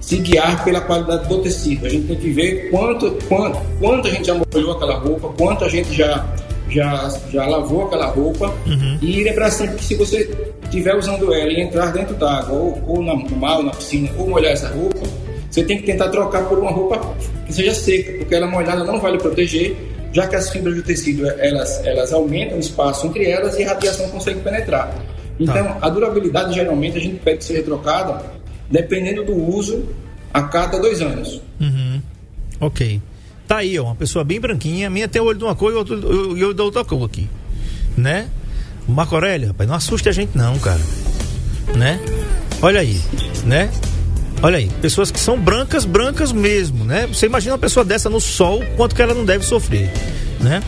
se 0.00 0.16
guiar 0.18 0.64
pela 0.64 0.80
qualidade 0.80 1.28
do 1.28 1.38
tecido. 1.38 1.86
A 1.86 1.88
gente 1.88 2.06
tem 2.06 2.16
que 2.16 2.30
ver 2.30 2.70
quanto, 2.70 3.10
quanto, 3.28 3.58
quanto 3.80 4.08
a 4.08 4.10
gente 4.10 4.26
já 4.26 4.34
molhou 4.34 4.72
aquela 4.72 4.98
roupa, 4.98 5.28
quanto 5.38 5.64
a 5.64 5.68
gente 5.68 5.92
já, 5.94 6.26
já, 6.68 7.12
já 7.30 7.46
lavou 7.46 7.86
aquela 7.86 8.06
roupa. 8.06 8.52
Uhum. 8.66 8.98
E 9.00 9.24
lembrar 9.24 9.50
sempre 9.50 9.76
que 9.76 9.84
se 9.84 9.94
você 9.94 10.30
estiver 10.64 10.96
usando 10.96 11.32
ela 11.32 11.52
e 11.52 11.60
entrar 11.60 11.92
dentro 11.92 12.14
d'água, 12.14 12.52
ou, 12.52 12.82
ou 12.86 13.02
na, 13.02 13.14
no 13.14 13.36
mar, 13.36 13.58
ou 13.58 13.64
na 13.64 13.72
piscina, 13.72 14.10
ou 14.16 14.28
molhar 14.28 14.52
essa 14.52 14.68
roupa, 14.68 15.00
você 15.50 15.62
tem 15.64 15.78
que 15.78 15.84
tentar 15.84 16.08
trocar 16.08 16.48
por 16.48 16.58
uma 16.58 16.70
roupa 16.70 17.14
que 17.46 17.52
seja 17.52 17.74
seca, 17.74 18.18
porque 18.18 18.34
ela 18.34 18.46
molhada 18.46 18.84
não 18.84 18.98
vai 18.98 19.12
lhe 19.12 19.18
proteger 19.18 19.76
já 20.12 20.26
que 20.26 20.36
as 20.36 20.50
fibras 20.50 20.74
do 20.74 20.82
tecido 20.82 21.26
elas, 21.26 21.84
elas 21.84 22.12
aumentam 22.12 22.56
o 22.56 22.60
espaço 22.60 23.06
entre 23.06 23.28
elas 23.28 23.58
e 23.58 23.64
a 23.64 23.68
radiação 23.68 24.08
consegue 24.10 24.40
penetrar. 24.40 24.94
Então, 25.40 25.64
tá. 25.64 25.78
a 25.80 25.88
durabilidade 25.88 26.54
geralmente 26.54 26.98
a 26.98 27.00
gente 27.00 27.16
pede 27.16 27.44
ser 27.44 27.64
trocada 27.64 28.22
dependendo 28.70 29.24
do 29.24 29.34
uso 29.34 29.88
a 30.32 30.42
cada 30.42 30.78
dois 30.78 31.00
anos. 31.00 31.40
Uhum. 31.60 32.00
Ok. 32.60 33.00
Tá 33.46 33.58
aí, 33.58 33.78
ó, 33.78 33.84
uma 33.84 33.94
pessoa 33.94 34.24
bem 34.24 34.40
branquinha. 34.40 34.86
A 34.86 34.90
minha 34.90 35.08
tem 35.08 35.20
o 35.20 35.24
olho 35.24 35.38
de 35.38 35.44
uma 35.44 35.54
cor 35.54 35.72
e 35.72 35.74
o 35.74 35.78
outro, 35.78 36.38
e 36.38 36.44
o 36.44 36.54
da 36.54 36.62
outra 36.62 36.84
cor 36.84 37.04
aqui. 37.04 37.28
Né? 37.96 38.28
Marco 38.88 39.14
Aurélio, 39.14 39.48
rapaz, 39.48 39.68
não 39.68 39.76
assuste 39.76 40.08
a 40.08 40.12
gente 40.12 40.36
não, 40.36 40.58
cara. 40.58 40.80
Né? 41.76 42.00
Olha 42.60 42.80
aí, 42.80 43.00
né? 43.44 43.70
Olha 44.42 44.58
aí, 44.58 44.68
pessoas 44.80 45.12
que 45.12 45.20
são 45.20 45.38
brancas, 45.38 45.84
brancas 45.84 46.32
mesmo, 46.32 46.84
né? 46.84 47.06
Você 47.06 47.26
imagina 47.26 47.52
uma 47.52 47.60
pessoa 47.60 47.84
dessa 47.84 48.10
no 48.10 48.20
sol, 48.20 48.60
quanto 48.76 48.92
que 48.92 49.00
ela 49.00 49.14
não 49.14 49.24
deve 49.24 49.44
sofrer, 49.44 49.88
né? 50.40 50.60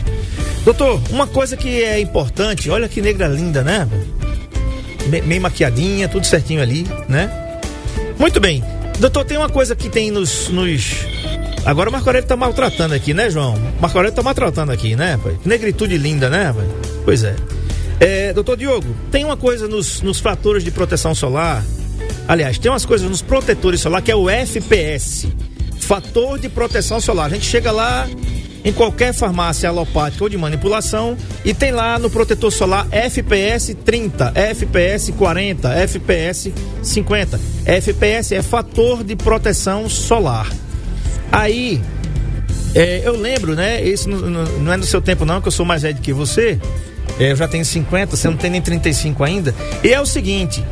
Doutor, 0.63 1.01
uma 1.09 1.27
coisa 1.27 1.57
que 1.57 1.83
é 1.83 1.99
importante, 1.99 2.69
olha 2.69 2.87
que 2.87 3.01
negra 3.01 3.27
linda, 3.27 3.63
né? 3.63 3.85
Bem, 5.07 5.41
maquiadinha, 5.41 6.07
tudo 6.07 6.25
certinho 6.25 6.61
ali, 6.61 6.87
né? 7.09 7.29
Muito 8.17 8.39
bem. 8.39 8.63
Doutor, 8.97 9.25
tem 9.25 9.37
uma 9.37 9.49
coisa 9.49 9.75
que 9.75 9.89
tem 9.89 10.09
nos. 10.09 10.47
nos... 10.47 11.05
Agora 11.65 11.89
o 11.89 11.91
Marco 11.91 12.07
Aurélio 12.07 12.27
tá 12.27 12.37
maltratando 12.37 12.93
aqui, 12.95 13.13
né, 13.13 13.29
João? 13.29 13.55
Marco 13.81 13.97
Aurélio 13.97 14.15
tá 14.15 14.23
maltratando 14.23 14.71
aqui, 14.71 14.95
né, 14.95 15.19
pai? 15.21 15.37
Negritude 15.43 15.97
linda, 15.97 16.29
né, 16.29 16.53
pai? 16.53 16.65
Pois 17.03 17.25
é. 17.25 17.35
é. 17.99 18.33
Doutor 18.33 18.55
Diogo, 18.55 18.95
tem 19.11 19.25
uma 19.25 19.35
coisa 19.35 19.67
nos, 19.67 20.01
nos 20.01 20.19
fatores 20.21 20.63
de 20.63 20.71
proteção 20.71 21.13
solar 21.13 21.61
Aliás, 22.27 22.57
tem 22.57 22.71
umas 22.71 22.85
coisas 22.85 23.09
nos 23.09 23.21
protetores 23.21 23.81
solar 23.81 24.01
que 24.01 24.11
é 24.11 24.15
o 24.15 24.29
FPS, 24.29 25.27
fator 25.79 26.39
de 26.39 26.49
proteção 26.49 26.99
solar. 26.99 27.27
A 27.27 27.29
gente 27.29 27.45
chega 27.45 27.71
lá 27.71 28.07
em 28.63 28.73
qualquer 28.73 29.13
farmácia 29.13 29.69
alopática 29.69 30.23
ou 30.23 30.29
de 30.29 30.35
manipulação 30.37 31.15
e 31.45 31.53
tem 31.53 31.71
lá 31.71 31.99
no 31.99 32.09
protetor 32.09 32.51
solar 32.51 32.87
FPS 32.89 33.75
30, 33.75 34.31
FPS 34.33 35.11
40, 35.11 35.71
FPS 35.71 36.51
50. 36.81 37.39
FPS 37.63 38.33
é 38.33 38.41
fator 38.41 39.03
de 39.03 39.15
proteção 39.15 39.87
solar. 39.87 40.51
Aí, 41.31 41.79
é, 42.73 43.01
eu 43.03 43.15
lembro, 43.15 43.53
né? 43.53 43.83
Isso 43.83 44.09
não, 44.09 44.19
não, 44.45 44.73
é 44.73 44.77
no 44.77 44.83
seu 44.83 44.99
tempo, 44.99 45.25
não, 45.25 45.39
que 45.39 45.47
eu 45.47 45.51
sou 45.51 45.65
mais 45.65 45.83
velho 45.83 45.99
que 45.99 46.11
você. 46.11 46.59
É, 47.19 47.31
eu 47.31 47.35
já 47.35 47.47
tenho 47.47 47.63
50, 47.63 48.15
você 48.15 48.27
não 48.27 48.35
tem 48.35 48.49
nem 48.49 48.61
35 48.61 49.23
ainda. 49.23 49.53
E 49.83 49.93
é 49.93 50.01
o 50.01 50.05
seguinte: 50.07 50.63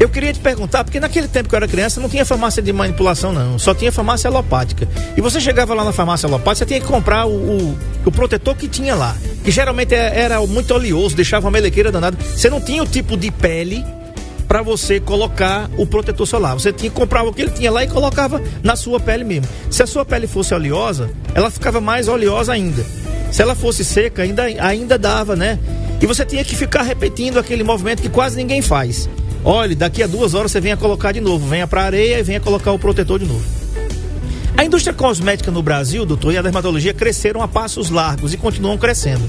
eu 0.00 0.08
queria 0.08 0.32
te 0.32 0.40
perguntar, 0.40 0.84
porque 0.84 0.98
naquele 0.98 1.28
tempo 1.28 1.48
que 1.48 1.54
eu 1.54 1.56
era 1.56 1.68
criança 1.68 2.00
não 2.00 2.08
tinha 2.08 2.24
farmácia 2.24 2.62
de 2.62 2.72
manipulação, 2.72 3.32
não. 3.32 3.58
Só 3.58 3.74
tinha 3.74 3.92
farmácia 3.92 4.28
alopática. 4.28 4.88
E 5.16 5.20
você 5.20 5.40
chegava 5.40 5.74
lá 5.74 5.84
na 5.84 5.92
farmácia 5.92 6.26
alopática, 6.26 6.56
você 6.56 6.66
tinha 6.66 6.80
que 6.80 6.86
comprar 6.86 7.26
o, 7.26 7.30
o, 7.30 7.78
o 8.06 8.12
protetor 8.12 8.56
que 8.56 8.68
tinha 8.68 8.94
lá. 8.94 9.16
Que 9.44 9.50
geralmente 9.50 9.94
é, 9.94 10.20
era 10.20 10.40
muito 10.46 10.74
oleoso, 10.74 11.14
deixava 11.14 11.46
uma 11.46 11.52
melequeira 11.52 11.92
danada. 11.92 12.16
Você 12.20 12.50
não 12.50 12.60
tinha 12.60 12.82
o 12.82 12.86
tipo 12.86 13.16
de 13.16 13.30
pele 13.30 13.84
para 14.48 14.60
você 14.60 15.00
colocar 15.00 15.70
o 15.78 15.86
protetor 15.86 16.26
solar. 16.26 16.54
Você 16.54 16.72
tinha 16.72 16.90
que 16.90 16.96
comprar 16.96 17.22
o 17.22 17.32
que 17.32 17.42
ele 17.42 17.50
tinha 17.50 17.70
lá 17.70 17.84
e 17.84 17.88
colocava 17.88 18.42
na 18.62 18.76
sua 18.76 19.00
pele 19.00 19.24
mesmo. 19.24 19.48
Se 19.70 19.82
a 19.82 19.86
sua 19.86 20.04
pele 20.04 20.26
fosse 20.26 20.52
oleosa, 20.52 21.10
ela 21.34 21.50
ficava 21.50 21.80
mais 21.80 22.08
oleosa 22.08 22.52
ainda. 22.52 22.84
Se 23.30 23.40
ela 23.40 23.54
fosse 23.54 23.82
seca, 23.82 24.22
ainda, 24.22 24.42
ainda 24.42 24.98
dava, 24.98 25.34
né? 25.34 25.58
E 26.02 26.06
você 26.06 26.24
tinha 26.24 26.44
que 26.44 26.54
ficar 26.54 26.82
repetindo 26.82 27.38
aquele 27.38 27.64
movimento 27.64 28.02
que 28.02 28.10
quase 28.10 28.36
ninguém 28.36 28.60
faz. 28.60 29.08
Olha, 29.44 29.74
daqui 29.74 30.02
a 30.02 30.06
duas 30.06 30.34
horas 30.34 30.52
você 30.52 30.60
venha 30.60 30.76
colocar 30.76 31.12
de 31.12 31.20
novo. 31.20 31.46
Venha 31.48 31.66
para 31.66 31.82
areia 31.82 32.18
e 32.18 32.22
venha 32.22 32.40
colocar 32.40 32.72
o 32.72 32.78
protetor 32.78 33.18
de 33.18 33.26
novo. 33.26 33.44
A 34.56 34.64
indústria 34.64 34.94
cosmética 34.94 35.50
no 35.50 35.62
Brasil, 35.62 36.06
doutor, 36.06 36.32
e 36.32 36.38
a 36.38 36.42
dermatologia 36.42 36.94
cresceram 36.94 37.42
a 37.42 37.48
passos 37.48 37.90
largos 37.90 38.32
e 38.32 38.36
continuam 38.36 38.78
crescendo. 38.78 39.28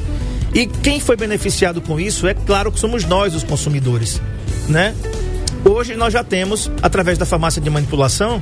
E 0.54 0.67
quem 0.67 0.99
foi 0.99 1.15
beneficiado 1.15 1.82
com 1.82 1.99
isso 1.99 2.28
é 2.28 2.34
claro 2.34 2.71
que 2.71 2.80
somos 2.80 3.06
nós, 3.06 3.34
os 3.34 3.43
consumidores, 3.43 4.21
né? 4.69 4.93
Hoje 5.65 5.95
nós 5.95 6.13
já 6.13 6.23
temos, 6.23 6.69
através 6.82 7.17
da 7.17 7.26
farmácia 7.26 7.62
de 7.62 7.69
manipulação, 7.69 8.41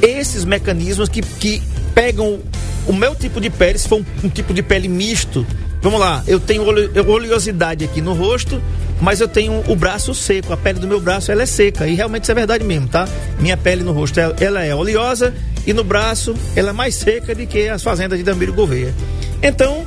esses 0.00 0.44
mecanismos 0.44 1.08
que, 1.08 1.20
que 1.20 1.60
pegam 1.94 2.38
o 2.86 2.92
meu 2.92 3.14
tipo 3.14 3.40
de 3.40 3.50
pele, 3.50 3.78
se 3.78 3.88
for 3.88 4.00
um, 4.00 4.04
um 4.24 4.28
tipo 4.28 4.54
de 4.54 4.62
pele 4.62 4.88
misto. 4.88 5.46
Vamos 5.82 6.00
lá, 6.00 6.22
eu 6.26 6.40
tenho 6.40 6.64
oleosidade 6.64 7.84
aqui 7.84 8.00
no 8.00 8.14
rosto 8.14 8.62
mas 9.00 9.20
eu 9.20 9.28
tenho 9.28 9.62
o 9.68 9.76
braço 9.76 10.14
seco, 10.14 10.52
a 10.52 10.56
pele 10.56 10.78
do 10.78 10.86
meu 10.86 11.00
braço 11.00 11.30
ela 11.30 11.42
é 11.42 11.46
seca, 11.46 11.86
e 11.86 11.94
realmente 11.94 12.24
isso 12.24 12.32
é 12.32 12.34
verdade 12.34 12.64
mesmo, 12.64 12.88
tá? 12.88 13.08
Minha 13.38 13.56
pele 13.56 13.82
no 13.82 13.92
rosto 13.92 14.18
ela, 14.18 14.64
é 14.64 14.74
oleosa 14.74 15.34
e 15.66 15.72
no 15.72 15.84
braço 15.84 16.34
ela 16.54 16.70
é 16.70 16.72
mais 16.72 16.94
seca 16.94 17.34
do 17.34 17.46
que 17.46 17.68
as 17.68 17.82
fazendas 17.82 18.18
de 18.18 18.24
Damiro 18.24 18.52
Gouveia. 18.52 18.94
Então, 19.42 19.84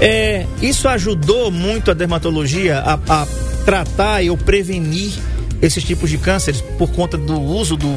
é, 0.00 0.46
isso 0.60 0.88
ajudou 0.88 1.50
muito 1.50 1.90
a 1.90 1.94
dermatologia 1.94 2.78
a, 2.78 2.94
a 3.08 3.26
tratar 3.64 4.22
ou 4.24 4.36
prevenir 4.36 5.12
esses 5.60 5.84
tipos 5.84 6.10
de 6.10 6.18
cânceres 6.18 6.60
por 6.60 6.90
conta 6.90 7.16
do 7.16 7.40
uso 7.40 7.76
do, 7.76 7.94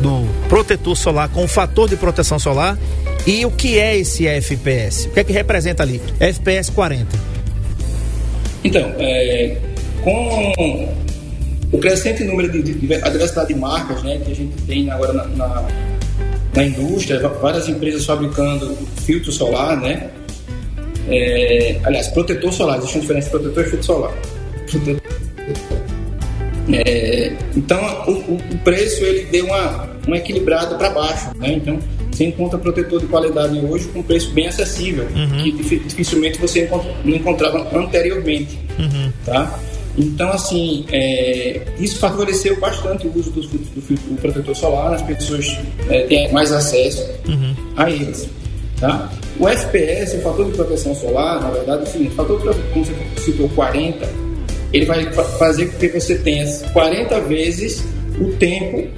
do 0.00 0.48
protetor 0.48 0.96
solar 0.96 1.28
com 1.28 1.44
o 1.44 1.48
fator 1.48 1.88
de 1.88 1.96
proteção 1.96 2.38
solar. 2.38 2.76
E 3.24 3.44
o 3.44 3.50
que 3.50 3.78
é 3.78 3.96
esse 3.96 4.26
FPS? 4.26 5.06
O 5.08 5.10
que 5.10 5.20
é 5.20 5.24
que 5.24 5.32
representa 5.32 5.82
ali? 5.82 6.00
FPS 6.18 6.70
40. 6.70 7.35
Então, 8.66 8.92
é, 8.98 9.56
com 10.02 10.88
o 11.70 11.78
crescente 11.78 12.24
número 12.24 12.50
de, 12.50 12.74
de, 12.74 12.94
a 12.94 13.08
diversidade 13.08 13.54
de 13.54 13.60
marcas 13.60 14.02
né, 14.02 14.20
que 14.24 14.32
a 14.32 14.34
gente 14.34 14.60
tem 14.62 14.90
agora 14.90 15.12
na, 15.12 15.24
na, 15.24 15.68
na 16.52 16.64
indústria, 16.64 17.20
várias 17.40 17.68
empresas 17.68 18.04
fabricando 18.04 18.76
filtro 19.04 19.30
solar, 19.30 19.80
né? 19.80 20.10
É, 21.08 21.78
aliás, 21.84 22.08
protetor 22.08 22.52
solar, 22.52 22.78
existe 22.78 22.96
uma 22.96 23.02
diferença 23.02 23.28
entre 23.28 23.38
protetor 23.38 23.64
e 23.64 23.68
filtro 23.68 23.86
solar. 23.86 24.14
É, 26.72 27.32
então, 27.56 27.80
o, 28.08 28.34
o, 28.34 28.58
preço 28.64 29.04
ele 29.04 29.26
deu 29.26 29.44
uma, 29.44 29.88
uma 30.08 30.16
equilibrada 30.16 30.74
para 30.74 30.90
baixo, 30.90 31.30
né? 31.38 31.52
Então, 31.52 31.78
você 32.16 32.24
encontra 32.24 32.58
protetor 32.58 33.00
de 33.00 33.06
qualidade 33.06 33.58
hoje 33.58 33.88
com 33.88 34.02
preço 34.02 34.30
bem 34.30 34.46
acessível, 34.46 35.04
uhum. 35.04 35.42
que 35.42 35.52
dificilmente 35.52 36.38
você 36.38 36.68
não 37.04 37.14
encontrava 37.14 37.68
anteriormente, 37.76 38.58
uhum. 38.78 39.12
tá? 39.24 39.58
Então, 39.98 40.30
assim, 40.30 40.84
é, 40.90 41.62
isso 41.78 41.98
favoreceu 41.98 42.58
bastante 42.58 43.06
o 43.06 43.18
uso 43.18 43.30
do, 43.30 43.40
do, 43.40 43.58
do 43.58 44.20
protetor 44.20 44.54
solar, 44.54 44.94
as 44.94 45.02
pessoas 45.02 45.58
é, 45.88 46.02
têm 46.02 46.32
mais 46.32 46.52
acesso 46.52 47.06
uhum. 47.28 47.54
a 47.76 47.90
eles, 47.90 48.28
tá? 48.80 49.10
O 49.38 49.46
FPS, 49.46 50.16
o 50.16 50.20
fator 50.22 50.46
de 50.46 50.52
proteção 50.52 50.94
solar, 50.94 51.40
na 51.40 51.50
verdade, 51.50 51.80
é 51.80 51.84
o 51.84 51.86
seguinte, 51.86 52.12
o 52.12 52.14
fator 52.14 52.40
de 52.40 52.62
como 52.72 52.84
você 52.84 52.94
citou 53.22 53.48
40, 53.50 54.08
ele 54.72 54.86
vai 54.86 55.12
fazer 55.12 55.66
com 55.66 55.78
que 55.78 55.88
você 55.88 56.16
tenha 56.18 56.46
40 56.72 57.20
vezes 57.22 57.84
o 58.18 58.30
tempo 58.32 58.88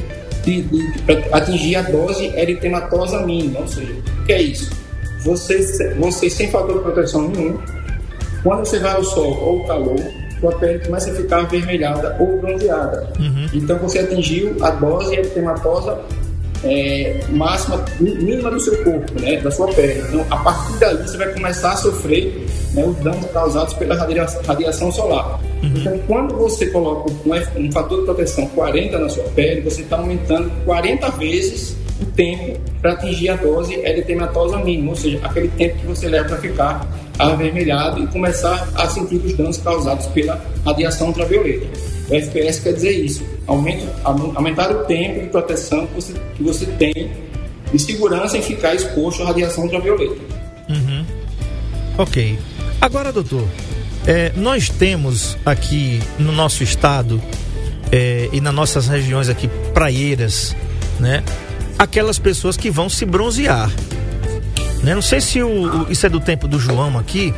de, 0.44 0.62
de, 0.62 1.05
atingir 1.33 1.77
a 1.77 1.83
dose 1.83 2.27
eritematosa 2.37 3.24
mínima. 3.24 3.61
Ou 3.61 3.68
seja, 3.68 3.92
o 3.92 4.24
que 4.24 4.33
é 4.33 4.42
isso? 4.42 4.70
Você, 5.24 5.94
você 5.94 6.31
sem 6.31 6.51
fator 6.51 6.79
de 6.79 6.81
proteção 6.81 7.29
nenhum, 7.29 7.59
quando 8.42 8.64
você 8.64 8.79
vai 8.79 8.92
ao 8.92 9.05
sol 9.05 9.37
ou 9.37 9.64
calor, 9.66 10.01
sua 10.40 10.53
pele 10.59 10.79
começa 10.79 11.11
a 11.11 11.14
ficar 11.14 11.40
avermelhada 11.40 12.16
ou 12.20 12.38
bronzeada. 12.38 13.12
Uhum. 13.18 13.46
Então 13.53 13.79
você 13.79 13.98
atingiu 13.98 14.57
a 14.62 14.70
dose 14.70 15.14
eritematosa 15.14 15.98
é, 16.64 17.20
máxima, 17.30 17.84
mínima 18.00 18.50
do 18.50 18.60
seu 18.60 18.82
corpo, 18.84 19.20
né, 19.20 19.36
da 19.36 19.50
sua 19.50 19.68
pele. 19.68 20.00
Então, 20.08 20.24
a 20.30 20.36
partir 20.36 20.78
daí, 20.78 20.96
você 20.96 21.16
vai 21.16 21.32
começar 21.32 21.72
a 21.72 21.76
sofrer 21.76 22.46
né, 22.74 22.84
os 22.84 22.96
danos 22.98 23.26
causados 23.32 23.74
pela 23.74 23.94
radiação 23.94 24.90
solar. 24.92 25.40
Uhum. 25.62 25.72
Então, 25.76 25.98
quando 26.06 26.36
você 26.36 26.66
coloca 26.66 27.10
um, 27.10 27.64
um 27.66 27.72
fator 27.72 28.00
de 28.00 28.04
proteção 28.04 28.46
40 28.48 28.98
na 28.98 29.08
sua 29.08 29.24
pele, 29.24 29.60
você 29.62 29.82
está 29.82 29.96
aumentando 29.96 30.50
40 30.64 31.10
vezes 31.12 31.76
o 32.00 32.06
tempo 32.12 32.60
para 32.80 32.92
atingir 32.92 33.30
a 33.30 33.36
dose 33.36 33.74
eritematosa 33.74 34.58
mínima, 34.58 34.90
ou 34.90 34.96
seja, 34.96 35.18
aquele 35.22 35.48
tempo 35.48 35.78
que 35.78 35.86
você 35.86 36.08
leva 36.08 36.28
para 36.28 36.38
ficar 36.38 36.86
avermelhado 37.18 38.02
e 38.02 38.06
começar 38.06 38.68
a 38.76 38.86
sentir 38.86 39.16
os 39.16 39.32
danos 39.34 39.58
causados 39.58 40.06
pela 40.06 40.40
radiação 40.64 41.08
ultravioleta. 41.08 41.97
O 42.08 42.14
FPS 42.14 42.60
quer 42.60 42.72
dizer 42.72 42.92
isso, 42.92 43.22
aumenta, 43.46 43.86
aumentar 44.02 44.70
o 44.70 44.84
tempo 44.84 45.20
de 45.20 45.26
proteção 45.26 45.86
que 45.86 45.94
você, 45.94 46.14
que 46.36 46.42
você 46.42 46.66
tem 46.66 47.10
de 47.72 47.78
segurança 47.78 48.38
em 48.38 48.42
ficar 48.42 48.74
exposto 48.74 49.22
à 49.22 49.26
radiação 49.26 49.64
ultravioleta. 49.64 50.16
Uhum. 50.70 51.04
Ok. 51.98 52.38
Agora, 52.80 53.12
doutor, 53.12 53.46
é, 54.06 54.32
nós 54.36 54.68
temos 54.68 55.36
aqui 55.44 56.00
no 56.18 56.32
nosso 56.32 56.62
estado 56.62 57.20
é, 57.92 58.28
e 58.32 58.40
nas 58.40 58.54
nossas 58.54 58.88
regiões 58.88 59.28
aqui 59.28 59.48
praieiras, 59.74 60.56
né? 60.98 61.22
Aquelas 61.78 62.18
pessoas 62.18 62.56
que 62.56 62.70
vão 62.70 62.88
se 62.88 63.04
bronzear. 63.04 63.70
Né? 64.82 64.94
Não 64.94 65.02
sei 65.02 65.20
se 65.20 65.42
o, 65.42 65.84
o, 65.84 65.92
isso 65.92 66.06
é 66.06 66.08
do 66.08 66.20
tempo 66.20 66.48
do 66.48 66.58
João 66.58 66.98
aqui, 66.98 67.34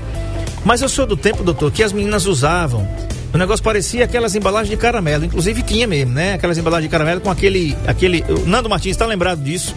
mas 0.64 0.82
eu 0.82 0.88
sou 0.88 1.06
do 1.06 1.16
tempo, 1.16 1.42
doutor, 1.42 1.72
que 1.72 1.82
as 1.82 1.92
meninas 1.92 2.26
usavam 2.26 2.86
o 3.32 3.38
negócio 3.38 3.62
parecia 3.62 4.04
aquelas 4.04 4.34
embalagens 4.34 4.70
de 4.70 4.76
caramelo, 4.76 5.24
inclusive 5.24 5.62
tinha 5.62 5.86
mesmo, 5.86 6.12
né? 6.12 6.34
Aquelas 6.34 6.58
embalagens 6.58 6.88
de 6.88 6.90
caramelo 6.90 7.20
com 7.20 7.30
aquele. 7.30 7.76
aquele 7.86 8.24
o 8.28 8.46
Nando 8.46 8.68
Martins 8.68 8.92
está 8.92 9.06
lembrado 9.06 9.42
disso, 9.42 9.74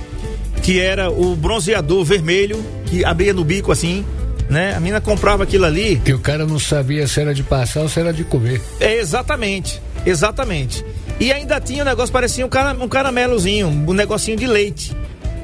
que 0.61 0.79
era 0.79 1.11
o 1.11 1.35
bronzeador 1.35 2.03
vermelho 2.03 2.63
que 2.87 3.05
abria 3.05 3.33
no 3.33 3.43
bico 3.43 3.71
assim, 3.71 4.03
né? 4.49 4.73
A 4.75 4.79
menina 4.79 4.99
comprava 4.99 5.43
aquilo 5.43 5.65
ali. 5.65 6.01
Que 6.03 6.13
o 6.13 6.19
cara 6.19 6.45
não 6.45 6.57
sabia 6.59 7.07
se 7.07 7.21
era 7.21 7.33
de 7.33 7.43
passar 7.43 7.81
ou 7.81 7.89
se 7.89 7.99
era 7.99 8.11
de 8.11 8.23
comer. 8.23 8.61
É, 8.79 8.97
exatamente, 8.97 9.81
exatamente. 10.05 10.83
E 11.19 11.31
ainda 11.31 11.61
tinha 11.61 11.83
o 11.83 11.85
um 11.85 11.89
negócio, 11.89 12.11
parecia 12.11 12.45
um, 12.45 12.49
cara, 12.49 12.75
um 12.83 12.87
caramelozinho, 12.87 13.67
um 13.67 13.93
negocinho 13.93 14.35
de 14.35 14.47
leite, 14.47 14.95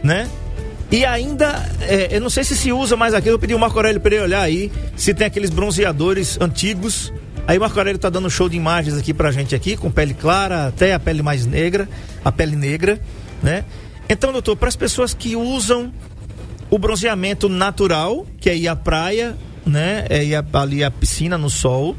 né? 0.04 0.28
E 0.91 1.06
ainda, 1.06 1.69
é, 1.82 2.15
eu 2.15 2.22
não 2.22 2.32
sei 2.32 2.43
se 2.43 2.56
se 2.56 2.72
usa 2.72 2.95
mais 2.95 3.13
aquilo, 3.13 3.36
eu 3.36 3.39
pedi 3.39 3.54
o 3.54 3.60
Marco 3.60 3.78
Aurélio 3.78 4.02
para 4.02 4.15
ele 4.15 4.24
olhar 4.24 4.41
aí, 4.41 4.72
se 4.95 5.13
tem 5.13 5.28
aqueles 5.28 5.52
bronzeadores 5.52 6.39
antigos 6.41 7.13
Aí 7.49 7.57
o 7.57 7.62
Marco 7.62 7.79
Aurélio 7.79 7.97
tá 7.97 8.12
dando 8.12 8.29
show 8.29 8.47
de 8.47 8.55
imagens 8.55 8.95
aqui 8.95 9.12
pra 9.12 9.31
gente 9.31 9.55
aqui, 9.55 9.75
com 9.75 9.89
pele 9.89 10.13
clara, 10.13 10.67
até 10.67 10.93
a 10.93 10.99
pele 10.99 11.23
mais 11.23 11.47
negra, 11.47 11.89
a 12.23 12.31
pele 12.31 12.55
negra, 12.55 13.01
né? 13.41 13.65
Então, 14.07 14.31
doutor, 14.31 14.55
para 14.55 14.69
as 14.69 14.75
pessoas 14.75 15.15
que 15.15 15.35
usam 15.35 15.91
o 16.69 16.77
bronzeamento 16.77 17.49
natural, 17.49 18.27
que 18.39 18.51
é 18.51 18.55
ir 18.55 18.67
à 18.67 18.75
praia, 18.75 19.35
né? 19.65 20.05
É 20.12 20.23
ir 20.23 20.35
ali 20.53 20.83
à 20.83 20.91
piscina 20.91 21.39
no 21.39 21.49
sol, 21.49 21.97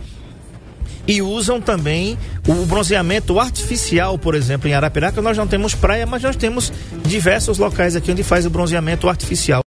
e 1.04 1.20
usam 1.20 1.60
também 1.60 2.16
o 2.46 2.64
bronzeamento 2.64 3.40
artificial, 3.40 4.16
por 4.16 4.36
exemplo, 4.36 4.68
em 4.68 4.74
Arapiraca, 4.74 5.20
nós 5.20 5.36
não 5.36 5.48
temos 5.48 5.74
praia, 5.74 6.06
mas 6.06 6.22
nós 6.22 6.36
temos 6.36 6.72
diversos 7.04 7.58
locais 7.58 7.96
aqui 7.96 8.12
onde 8.12 8.22
faz 8.22 8.46
o 8.46 8.50
bronzeamento 8.50 9.08
artificial. 9.08 9.62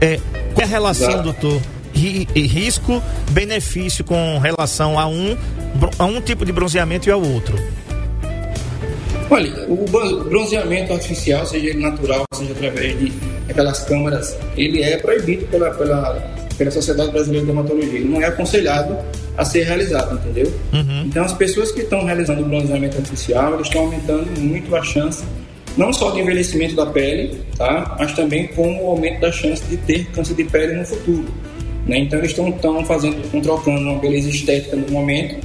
É, 0.00 0.18
qual 0.54 0.62
é 0.62 0.64
a 0.64 0.66
relação, 0.66 1.22
doutor, 1.22 1.60
risco-benefício 2.34 4.04
com 4.04 4.38
relação 4.38 4.98
a 4.98 5.06
um, 5.06 5.36
a 5.98 6.04
um 6.04 6.20
tipo 6.20 6.44
de 6.44 6.52
bronzeamento 6.52 7.08
e 7.08 7.12
ao 7.12 7.22
outro? 7.22 7.56
Olha, 9.30 9.64
o 9.68 9.84
bronzeamento 10.24 10.92
artificial, 10.92 11.46
seja 11.46 11.68
ele 11.68 11.80
natural, 11.80 12.24
seja 12.34 12.50
através 12.52 12.98
de 12.98 13.12
aquelas 13.48 13.84
câmaras, 13.84 14.36
ele 14.56 14.82
é 14.82 14.96
proibido 14.96 15.46
pela, 15.46 15.70
pela, 15.70 16.14
pela 16.58 16.70
Sociedade 16.70 17.12
Brasileira 17.12 17.46
de 17.46 17.52
Dermatologia. 17.52 18.00
Ele 18.00 18.08
não 18.08 18.20
é 18.20 18.26
aconselhado 18.26 18.98
a 19.36 19.44
ser 19.44 19.62
realizado, 19.62 20.16
entendeu? 20.16 20.52
Uhum. 20.72 21.04
Então, 21.06 21.24
as 21.24 21.32
pessoas 21.32 21.70
que 21.70 21.82
estão 21.82 22.04
realizando 22.04 22.42
o 22.42 22.44
bronzeamento 22.44 22.96
artificial, 22.96 23.54
eles 23.54 23.68
estão 23.68 23.82
aumentando 23.82 24.40
muito 24.40 24.74
a 24.74 24.82
chance 24.82 25.22
não 25.76 25.92
só 25.92 26.10
do 26.10 26.18
envelhecimento 26.18 26.74
da 26.74 26.86
pele, 26.86 27.40
tá? 27.56 27.96
mas 27.98 28.12
também 28.12 28.48
com 28.48 28.84
o 28.84 28.88
aumento 28.88 29.20
da 29.20 29.30
chance 29.30 29.62
de 29.64 29.76
ter 29.76 30.06
câncer 30.06 30.34
de 30.34 30.44
pele 30.44 30.74
no 30.74 30.84
futuro. 30.84 31.26
Né? 31.90 31.98
Então 31.98 32.20
eles 32.20 32.30
estão 32.30 32.84
fazendo, 32.84 33.20
estão 33.20 33.40
trocando 33.40 33.80
uma 33.80 33.98
beleza 33.98 34.30
estética 34.30 34.76
no 34.76 34.88
momento, 34.92 35.44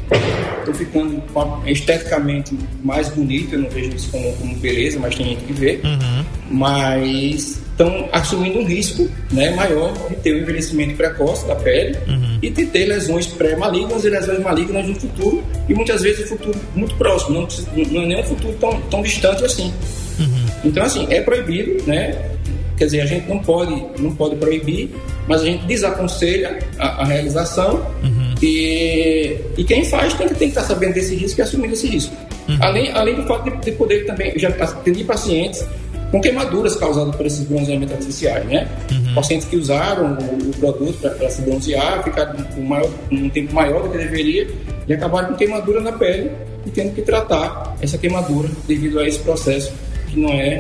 estão 0.59 0.73
ficando 0.75 1.23
esteticamente 1.65 2.55
mais 2.83 3.09
bonito, 3.09 3.55
eu 3.55 3.61
não 3.61 3.69
vejo 3.71 3.95
isso 3.95 4.11
como, 4.11 4.31
como 4.33 4.55
beleza, 4.57 4.99
mas 4.99 5.15
tem 5.15 5.25
gente 5.25 5.43
que 5.43 5.53
vê, 5.53 5.79
uhum. 5.83 6.23
mas 6.51 7.59
estão 7.71 8.07
assumindo 8.11 8.59
um 8.59 8.63
risco 8.63 9.09
né, 9.31 9.55
maior 9.55 9.91
de 10.07 10.17
ter 10.17 10.35
um 10.35 10.37
envelhecimento 10.37 10.95
precoce 10.95 11.47
da 11.47 11.55
pele 11.55 11.97
uhum. 12.07 12.37
e 12.43 12.49
de 12.51 12.67
ter 12.67 12.85
lesões 12.85 13.25
pré-malignas 13.25 14.05
e 14.05 14.09
lesões 14.11 14.39
malignas 14.39 14.87
no 14.87 14.93
futuro, 14.93 15.43
e 15.67 15.73
muitas 15.73 16.03
vezes 16.03 16.29
no 16.29 16.37
futuro 16.37 16.59
muito 16.75 16.93
próximo, 16.95 17.39
não, 17.41 17.47
não 17.91 18.01
é 18.03 18.05
nem 18.05 18.19
um 18.19 18.23
futuro 18.23 18.55
tão, 18.61 18.79
tão 18.81 19.01
distante 19.01 19.43
assim. 19.43 19.73
Uhum. 20.19 20.45
Então, 20.63 20.83
assim, 20.83 21.07
é 21.09 21.21
proibido, 21.21 21.83
né? 21.87 22.35
Quer 22.77 22.85
dizer, 22.85 23.01
a 23.01 23.05
gente 23.05 23.27
não 23.27 23.39
pode, 23.39 23.85
não 23.99 24.13
pode 24.15 24.35
proibir, 24.35 24.89
mas 25.27 25.41
a 25.41 25.45
gente 25.45 25.65
desaconselha 25.65 26.59
a, 26.77 27.03
a 27.03 27.05
realização 27.05 27.75
uhum. 28.03 28.35
e, 28.41 29.37
e 29.57 29.63
quem 29.63 29.85
faz 29.85 30.13
tem 30.13 30.27
que, 30.27 30.35
tem 30.35 30.51
que 30.51 30.57
estar 30.57 30.63
sabendo 30.63 30.93
desse 30.93 31.15
risco 31.15 31.39
e 31.39 31.43
assumir 31.43 31.71
esse 31.71 31.87
risco. 31.87 32.13
Uhum. 32.49 32.57
Além, 32.61 32.91
além 32.91 33.15
do 33.15 33.23
fato 33.23 33.49
de, 33.49 33.57
de 33.57 33.71
poder 33.71 34.05
também, 34.05 34.37
já 34.37 34.49
atendi 34.49 35.03
pacientes 35.03 35.65
com 36.11 36.21
queimaduras 36.21 36.75
causadas 36.75 37.15
por 37.15 37.25
esses 37.25 37.45
bronzeamentos 37.45 37.93
artificiais, 37.93 38.45
né? 38.45 38.67
Uhum. 38.91 39.15
Pacientes 39.15 39.47
que 39.47 39.57
usaram 39.57 40.17
o, 40.17 40.49
o 40.49 40.53
produto 40.59 40.97
para 40.99 41.29
se 41.29 41.41
bronzear, 41.41 42.03
ficaram 42.03 42.35
um, 42.57 42.61
maior, 42.61 42.89
um 43.11 43.29
tempo 43.29 43.53
maior 43.53 43.83
do 43.83 43.89
que 43.89 43.97
deveria 43.97 44.47
e 44.87 44.93
acabaram 44.93 45.29
com 45.29 45.35
queimadura 45.35 45.81
na 45.81 45.91
pele 45.91 46.31
e 46.65 46.69
tendo 46.69 46.93
que 46.93 47.01
tratar 47.01 47.75
essa 47.81 47.97
queimadura 47.97 48.49
devido 48.67 48.99
a 48.99 49.07
esse 49.07 49.19
processo 49.19 49.73
que 50.07 50.19
não 50.19 50.29
é 50.29 50.59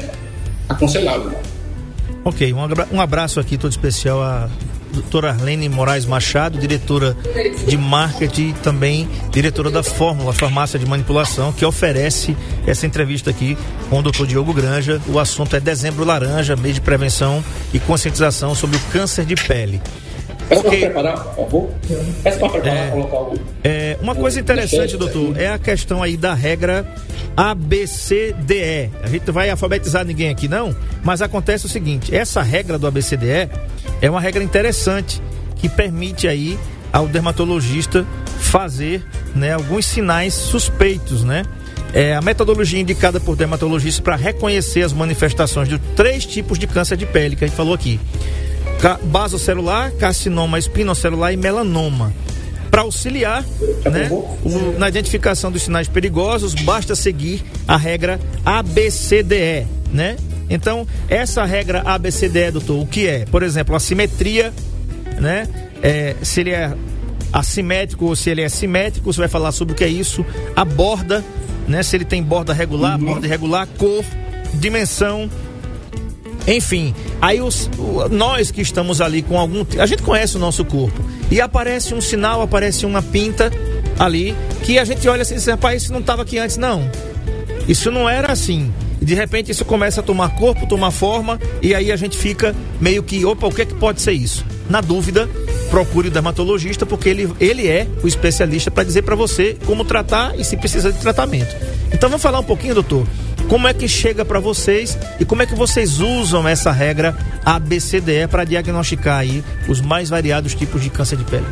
aconselhável. 0.67 1.31
Ok, 2.27 2.51
um 2.91 2.99
abraço 2.99 3.39
aqui 3.39 3.55
todo 3.55 3.69
especial 3.69 4.19
a 4.19 4.49
doutora 4.91 5.29
Arlene 5.29 5.69
Moraes 5.69 6.07
Machado, 6.07 6.57
diretora 6.57 7.15
de 7.67 7.77
marketing 7.77 8.49
e 8.49 8.53
também 8.53 9.07
diretora 9.29 9.69
da 9.69 9.83
Fórmula, 9.83 10.33
farmácia 10.33 10.79
de 10.79 10.87
manipulação, 10.87 11.53
que 11.53 11.63
oferece 11.63 12.35
essa 12.65 12.87
entrevista 12.87 13.29
aqui 13.29 13.55
com 13.91 13.99
o 13.99 14.01
doutor 14.01 14.25
Diogo 14.25 14.53
Granja. 14.53 14.99
O 15.07 15.19
assunto 15.19 15.55
é 15.55 15.59
dezembro 15.59 16.03
laranja, 16.03 16.55
mês 16.55 16.73
de 16.73 16.81
prevenção 16.81 17.43
e 17.71 17.79
conscientização 17.79 18.55
sobre 18.55 18.77
o 18.77 18.79
câncer 18.91 19.23
de 19.23 19.35
pele. 19.35 19.79
Peço 20.47 20.61
para 20.61 20.71
preparar, 20.71 21.23
por 21.23 21.35
favor. 21.35 21.69
Peço 22.23 22.39
para 22.39 22.49
preparar, 22.49 22.87
É. 22.87 22.91
colocar 22.91 23.17
o. 23.17 23.39
É, 23.63 23.97
uma 24.01 24.13
coisa 24.15 24.39
interessante, 24.39 24.95
doutor, 24.97 25.39
é 25.39 25.49
a 25.49 25.57
questão 25.57 26.03
aí 26.03 26.15
da 26.15 26.33
regra 26.33 26.85
ABCDE. 27.35 28.91
A 29.03 29.07
gente 29.07 29.25
não 29.27 29.33
vai 29.33 29.49
alfabetizar 29.49 30.05
ninguém 30.05 30.29
aqui, 30.29 30.47
não, 30.47 30.75
mas 31.03 31.21
acontece 31.21 31.65
o 31.65 31.69
seguinte: 31.69 32.15
essa 32.15 32.41
regra 32.41 32.77
do 32.77 32.87
ABCDE 32.87 33.49
é 34.01 34.09
uma 34.09 34.21
regra 34.21 34.43
interessante 34.43 35.21
que 35.55 35.67
permite 35.67 36.27
aí 36.27 36.57
ao 36.93 37.07
dermatologista 37.07 38.05
fazer 38.39 39.03
né, 39.35 39.53
alguns 39.53 39.85
sinais 39.85 40.33
suspeitos, 40.33 41.23
né? 41.23 41.43
É 41.93 42.13
a 42.13 42.21
metodologia 42.21 42.79
indicada 42.79 43.19
por 43.21 43.35
dermatologistas 43.37 44.01
para 44.01 44.15
reconhecer 44.17 44.81
as 44.81 44.91
manifestações 44.91 45.69
de 45.69 45.79
três 45.95 46.25
tipos 46.25 46.59
de 46.59 46.67
câncer 46.67 46.97
de 46.97 47.05
pele 47.05 47.35
que 47.35 47.45
a 47.45 47.47
gente 47.47 47.55
falou 47.55 47.73
aqui: 47.73 47.99
basocelular, 49.03 49.91
carcinoma 49.93 50.59
espinocelular 50.59 51.33
e 51.33 51.37
melanoma. 51.37 52.13
Para 52.69 52.81
auxiliar 52.81 53.43
né, 53.85 54.09
o- 54.11 54.75
na 54.77 54.89
identificação 54.89 55.51
dos 55.51 55.61
sinais 55.63 55.87
perigosos, 55.87 56.53
basta 56.53 56.93
seguir 56.95 57.43
a 57.67 57.77
regra 57.77 58.19
ABCDE, 58.45 59.65
né? 59.93 60.17
Então, 60.49 60.85
essa 61.09 61.43
regra 61.45 61.81
ABCDE, 61.85 62.51
doutor, 62.51 62.79
o 62.81 62.85
que 62.85 63.07
é? 63.07 63.25
Por 63.25 63.43
exemplo, 63.43 63.75
a 63.75 63.79
simetria, 63.79 64.53
né? 65.19 65.47
É, 65.81 66.15
se 66.21 66.41
ele 66.41 66.51
é 66.51 66.73
assimétrico 67.31 68.05
ou 68.05 68.15
se 68.15 68.29
ele 68.29 68.41
é 68.41 68.49
simétrico, 68.49 69.11
você 69.11 69.19
vai 69.19 69.29
falar 69.29 69.51
sobre 69.51 69.73
o 69.73 69.77
que 69.77 69.83
é 69.83 69.87
isso. 69.87 70.25
A 70.55 70.65
borda, 70.65 71.23
né? 71.67 71.81
Se 71.81 71.95
ele 71.95 72.05
tem 72.05 72.21
borda 72.21 72.53
regular, 72.53 72.97
borda 72.99 73.25
irregular, 73.25 73.67
cor, 73.77 74.03
dimensão, 74.53 75.29
enfim, 76.47 76.93
aí 77.21 77.41
os, 77.41 77.69
nós 78.11 78.51
que 78.51 78.61
estamos 78.61 79.01
ali 79.01 79.21
com 79.21 79.39
algum. 79.39 79.65
A 79.79 79.85
gente 79.85 80.03
conhece 80.03 80.37
o 80.37 80.39
nosso 80.39 80.63
corpo. 80.63 81.03
E 81.31 81.41
aparece 81.41 81.93
um 81.93 82.01
sinal, 82.01 82.41
aparece 82.41 82.85
uma 82.85 83.01
pinta 83.01 83.51
ali, 83.97 84.35
que 84.63 84.77
a 84.77 84.85
gente 84.85 85.07
olha 85.07 85.23
assim 85.23 85.33
e 85.33 85.37
diz, 85.37 85.47
rapaz, 85.47 85.83
isso 85.83 85.91
não 85.93 86.01
estava 86.01 86.21
aqui 86.21 86.37
antes, 86.37 86.57
não. 86.57 86.89
Isso 87.67 87.89
não 87.89 88.07
era 88.07 88.31
assim. 88.31 88.71
E 89.01 89.05
de 89.05 89.15
repente 89.15 89.51
isso 89.51 89.65
começa 89.65 90.01
a 90.01 90.03
tomar 90.03 90.35
corpo, 90.35 90.67
tomar 90.67 90.91
forma, 90.91 91.39
e 91.61 91.73
aí 91.73 91.91
a 91.91 91.95
gente 91.95 92.17
fica 92.17 92.55
meio 92.79 93.01
que, 93.01 93.25
opa, 93.25 93.47
o 93.47 93.51
que, 93.51 93.63
é 93.63 93.65
que 93.65 93.73
pode 93.73 94.01
ser 94.01 94.13
isso? 94.13 94.45
Na 94.69 94.81
dúvida, 94.81 95.27
procure 95.69 96.07
o 96.07 96.11
dermatologista, 96.11 96.85
porque 96.85 97.09
ele, 97.09 97.31
ele 97.39 97.67
é 97.67 97.87
o 98.03 98.07
especialista 98.07 98.69
para 98.69 98.83
dizer 98.83 99.01
para 99.01 99.15
você 99.15 99.57
como 99.65 99.83
tratar 99.83 100.39
e 100.39 100.43
se 100.43 100.55
precisa 100.57 100.91
de 100.91 100.99
tratamento. 100.99 101.55
Então 101.91 102.09
vamos 102.09 102.21
falar 102.21 102.39
um 102.39 102.43
pouquinho, 102.43 102.75
doutor, 102.75 103.05
como 103.47 103.67
é 103.67 103.73
que 103.73 103.87
chega 103.87 104.25
para 104.25 104.39
vocês 104.39 104.97
e 105.19 105.25
como 105.25 105.41
é 105.41 105.45
que 105.45 105.55
vocês 105.55 105.99
usam 105.99 106.47
essa 106.47 106.71
regra 106.71 107.15
ABCDE 107.43 108.27
para 108.29 108.43
diagnosticar 108.43 109.19
aí 109.19 109.43
os 109.67 109.81
mais 109.81 110.09
variados 110.09 110.55
tipos 110.55 110.81
de 110.81 110.89
câncer 110.89 111.17
de 111.17 111.23
pele? 111.23 111.45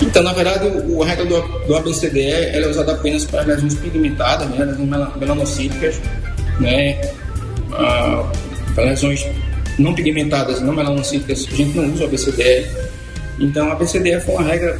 Então, 0.00 0.22
na 0.22 0.32
verdade, 0.32 0.66
o, 0.88 1.02
a 1.02 1.06
regra 1.06 1.24
do, 1.24 1.40
do 1.40 1.76
ABCDE 1.76 2.20
é 2.20 2.68
usada 2.68 2.92
apenas 2.92 3.24
para 3.24 3.42
lesões 3.42 3.74
pigmentadas, 3.74 4.48
né, 4.50 4.64
lesões 4.64 4.88
mela- 4.88 5.12
melanocíticas, 5.18 6.00
né, 6.60 7.00
ah, 7.72 8.30
lesões 8.76 9.26
não 9.78 9.94
pigmentadas, 9.94 10.60
não 10.60 10.74
melanocíticas, 10.74 11.46
a 11.50 11.56
gente 11.56 11.76
não 11.76 11.92
usa 11.92 12.04
o 12.04 12.06
ABCDE. 12.06 12.66
Então, 13.38 13.68
a 13.70 13.72
ABCDE 13.72 14.20
foi 14.20 14.34
uma 14.34 14.44
regra 14.44 14.78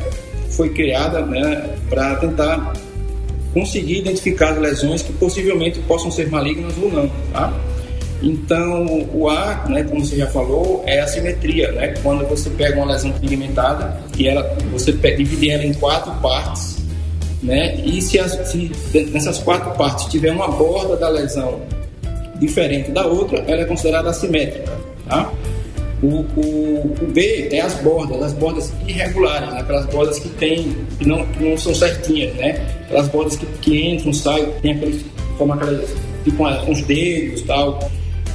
foi 0.50 0.70
criada 0.70 1.20
né, 1.22 1.68
para 1.90 2.16
tentar 2.16 2.72
conseguir 3.56 4.00
identificar 4.00 4.50
as 4.50 4.58
lesões 4.58 5.00
que 5.00 5.14
possivelmente 5.14 5.80
possam 5.80 6.10
ser 6.10 6.30
malignas 6.30 6.74
ou 6.76 6.92
não, 6.92 7.10
tá? 7.32 7.58
Então, 8.22 9.08
o 9.14 9.30
A, 9.30 9.64
né, 9.66 9.82
como 9.82 10.04
você 10.04 10.14
já 10.14 10.26
falou, 10.26 10.84
é 10.86 11.00
a 11.00 11.06
simetria, 11.06 11.72
né? 11.72 11.94
Quando 12.02 12.28
você 12.28 12.50
pega 12.50 12.76
uma 12.76 12.92
lesão 12.92 13.10
pigmentada 13.12 13.98
e 14.18 14.28
ela, 14.28 14.42
você 14.70 14.92
divide 14.92 15.48
ela 15.48 15.64
em 15.64 15.72
quatro 15.72 16.12
partes, 16.20 16.84
né? 17.42 17.76
E 17.76 18.02
se, 18.02 18.18
as, 18.18 18.32
se 18.46 18.70
nessas 19.10 19.38
quatro 19.38 19.70
partes 19.70 20.04
tiver 20.04 20.32
uma 20.32 20.48
borda 20.48 20.94
da 20.94 21.08
lesão 21.08 21.58
diferente 22.38 22.90
da 22.90 23.06
outra, 23.06 23.42
ela 23.48 23.62
é 23.62 23.64
considerada 23.64 24.10
assimétrica, 24.10 24.70
tá? 25.08 25.32
O, 26.02 26.06
o, 26.06 26.96
o 27.00 27.06
B 27.06 27.48
é 27.50 27.60
as 27.60 27.74
bordas, 27.76 28.22
as 28.22 28.32
bordas 28.34 28.72
irregulares, 28.86 29.50
né? 29.50 29.60
aquelas 29.60 29.86
bordas 29.86 30.18
que 30.18 30.28
tem, 30.30 30.76
que 30.98 31.08
não, 31.08 31.26
que 31.26 31.42
não 31.42 31.56
são 31.56 31.74
certinhas, 31.74 32.34
né? 32.34 32.50
Aquelas 32.84 33.08
bordas 33.08 33.36
que, 33.36 33.46
que 33.46 33.86
entram, 33.86 34.12
saem, 34.12 34.46
tem 34.60 34.72
aqueles, 34.72 35.04
como 35.38 35.54
aquelas, 35.54 35.88
tipo 36.22 36.46
uns 36.46 36.82
dedos 36.82 37.42
tal. 37.42 37.78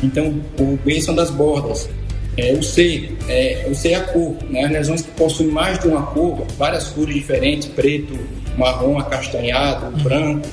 Então, 0.01 0.41
o 0.59 0.77
B 0.83 0.99
são 1.01 1.13
das 1.13 1.29
bordas. 1.29 1.87
É, 2.35 2.53
o 2.53 2.63
C, 2.63 3.11
é, 3.27 3.67
o 3.69 3.75
C 3.75 3.89
é 3.89 3.95
a 3.95 4.01
cor, 4.05 4.35
né? 4.49 4.65
As 4.65 4.71
lesões 4.71 5.01
que 5.03 5.11
possuem 5.11 5.49
mais 5.49 5.77
de 5.77 5.87
uma 5.87 6.01
cor, 6.07 6.43
várias 6.57 6.87
cores 6.87 7.13
diferentes, 7.13 7.67
preto, 7.67 8.17
marrom, 8.57 8.97
acastanhado, 8.97 9.95
branco, 10.01 10.47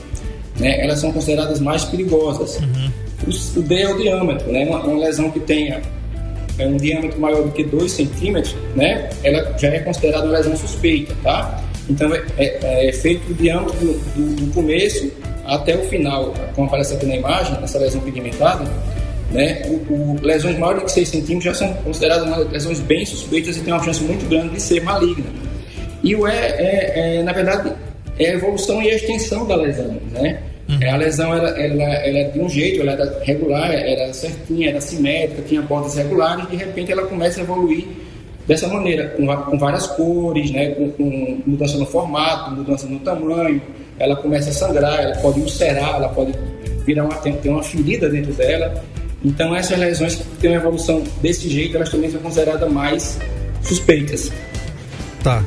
né? 0.58 0.84
Elas 0.84 0.98
são 0.98 1.10
consideradas 1.10 1.58
mais 1.58 1.84
perigosas. 1.84 2.58
O, 3.26 3.58
o 3.58 3.62
D 3.62 3.76
é 3.76 3.88
o 3.88 3.96
diâmetro, 3.96 4.52
né? 4.52 4.66
Uma, 4.66 4.84
uma 4.84 5.06
lesão 5.06 5.30
que 5.30 5.40
tenha 5.40 5.80
é 6.58 6.66
um 6.66 6.76
diâmetro 6.76 7.20
maior 7.20 7.42
do 7.44 7.50
que 7.52 7.62
2 7.64 7.90
centímetros, 7.90 8.54
né? 8.74 9.08
Ela 9.22 9.56
já 9.58 9.68
é 9.68 9.78
considerada 9.80 10.24
uma 10.26 10.36
lesão 10.36 10.56
suspeita, 10.56 11.14
tá? 11.22 11.62
Então 11.88 12.12
é, 12.14 12.22
é, 12.38 12.88
é 12.88 12.92
feito 12.92 13.30
o 13.30 13.34
diâmetro 13.34 13.74
do, 13.78 13.92
do- 14.14 14.46
do 14.46 14.52
começo 14.54 15.10
até 15.46 15.74
o 15.76 15.82
final, 15.88 16.34
como 16.54 16.66
aparece 16.68 16.94
aqui 16.94 17.06
na 17.06 17.16
imagem, 17.16 17.56
essa 17.62 17.78
lesão 17.78 18.00
pigmentada, 18.02 18.64
né? 19.30 19.62
O, 19.66 19.92
o- 19.92 20.18
lesões 20.22 20.58
maiores 20.58 20.84
que 20.84 20.90
6 20.92 21.08
centímetros 21.08 21.44
já 21.44 21.54
são 21.54 21.72
consideradas 21.82 22.50
lesões 22.50 22.80
bem 22.80 23.04
suspeitas 23.06 23.56
e 23.56 23.60
tem 23.60 23.72
uma 23.72 23.82
chance 23.82 24.02
muito 24.02 24.28
grande 24.28 24.50
de 24.54 24.60
ser 24.62 24.82
maligna. 24.82 25.26
E 26.02 26.14
o 26.14 26.26
E, 26.28 26.30
é, 26.30 27.16
é, 27.18 27.22
na 27.22 27.32
verdade, 27.32 27.72
é 28.18 28.30
a 28.30 28.34
evolução 28.34 28.82
e 28.82 28.90
a 28.90 28.94
extensão 28.96 29.46
da 29.46 29.56
lesão, 29.56 29.96
né? 30.12 30.40
É, 30.80 30.90
A 30.90 30.96
lesão 30.96 31.32
ela, 31.32 31.48
ela, 31.50 31.82
ela 31.82 32.18
é 32.18 32.24
de 32.24 32.38
um 32.38 32.48
jeito, 32.48 32.82
ela 32.82 32.92
era 32.92 33.20
regular, 33.24 33.72
era 33.72 34.12
certinha, 34.12 34.68
era 34.68 34.80
simétrica, 34.80 35.42
tinha 35.42 35.62
bordas 35.62 35.94
regulares, 35.94 36.44
e 36.44 36.50
de 36.50 36.56
repente 36.56 36.92
ela 36.92 37.06
começa 37.06 37.40
a 37.40 37.42
evoluir 37.42 37.86
dessa 38.46 38.68
maneira, 38.68 39.08
com, 39.10 39.26
com 39.26 39.58
várias 39.58 39.86
cores, 39.86 40.50
né? 40.50 40.70
com, 40.70 40.90
com 40.90 41.42
mudança 41.46 41.78
no 41.78 41.86
formato, 41.86 42.50
mudança 42.50 42.86
no 42.86 42.98
tamanho, 42.98 43.60
ela 43.98 44.16
começa 44.16 44.50
a 44.50 44.52
sangrar, 44.52 45.00
ela 45.00 45.16
pode 45.16 45.40
ulcerar, 45.40 45.96
ela 45.96 46.08
pode 46.10 46.32
virar 46.84 47.04
uma, 47.04 47.14
ter 47.16 47.48
uma 47.48 47.62
ferida 47.62 48.08
dentro 48.08 48.32
dela. 48.32 48.82
Então 49.24 49.54
essas 49.56 49.78
lesões 49.78 50.16
que 50.16 50.24
têm 50.40 50.50
uma 50.50 50.56
evolução 50.56 51.02
desse 51.20 51.48
jeito, 51.48 51.76
elas 51.76 51.88
também 51.88 52.10
são 52.10 52.20
consideradas 52.20 52.70
mais 52.70 53.18
suspeitas. 53.62 54.30
Tá. 55.22 55.42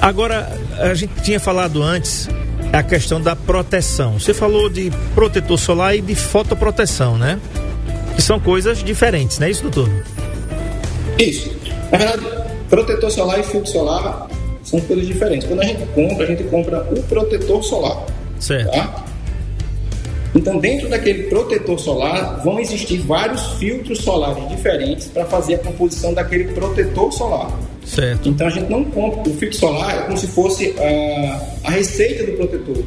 Agora, 0.00 0.48
a 0.78 0.94
gente 0.94 1.12
tinha 1.22 1.40
falado 1.40 1.82
antes 1.82 2.28
a 2.72 2.82
questão 2.82 3.20
da 3.20 3.34
proteção. 3.34 4.18
Você 4.18 4.34
falou 4.34 4.68
de 4.68 4.90
protetor 5.14 5.58
solar 5.58 5.96
e 5.96 6.00
de 6.00 6.14
fotoproteção, 6.14 7.16
né? 7.16 7.40
Que 8.14 8.22
são 8.22 8.38
coisas 8.38 8.82
diferentes, 8.82 9.38
não 9.38 9.46
é 9.46 9.50
isso, 9.50 9.62
doutor? 9.62 9.88
Isso. 11.18 11.50
Na 11.90 11.98
verdade, 11.98 12.26
protetor 12.68 13.10
solar 13.10 13.40
e 13.40 13.42
filtro 13.42 13.70
solar 13.70 14.28
são 14.62 14.80
coisas 14.80 15.06
diferentes. 15.06 15.48
Quando 15.48 15.60
a 15.60 15.64
gente 15.64 15.86
compra, 15.86 16.24
a 16.24 16.26
gente 16.26 16.44
compra 16.44 16.86
o 16.90 17.02
protetor 17.04 17.62
solar. 17.62 18.04
Certo. 18.38 18.70
Tá? 18.70 19.04
Então, 20.34 20.58
dentro 20.58 20.88
daquele 20.88 21.24
protetor 21.24 21.78
solar, 21.78 22.42
vão 22.44 22.60
existir 22.60 22.98
vários 22.98 23.54
filtros 23.54 23.98
solares 24.00 24.46
diferentes 24.48 25.08
para 25.08 25.24
fazer 25.24 25.54
a 25.54 25.58
composição 25.58 26.12
daquele 26.12 26.52
protetor 26.52 27.12
solar. 27.12 27.50
Certo. 27.84 28.28
Então, 28.28 28.46
a 28.46 28.50
gente 28.50 28.70
não 28.70 28.84
compra 28.84 29.30
o 29.30 29.34
filtro 29.34 29.56
solar 29.56 29.98
é 29.98 30.02
como 30.02 30.18
se 30.18 30.26
fosse 30.26 30.74
ah, 30.78 31.40
a 31.64 31.70
receita 31.70 32.24
do 32.24 32.32
protetor. 32.32 32.84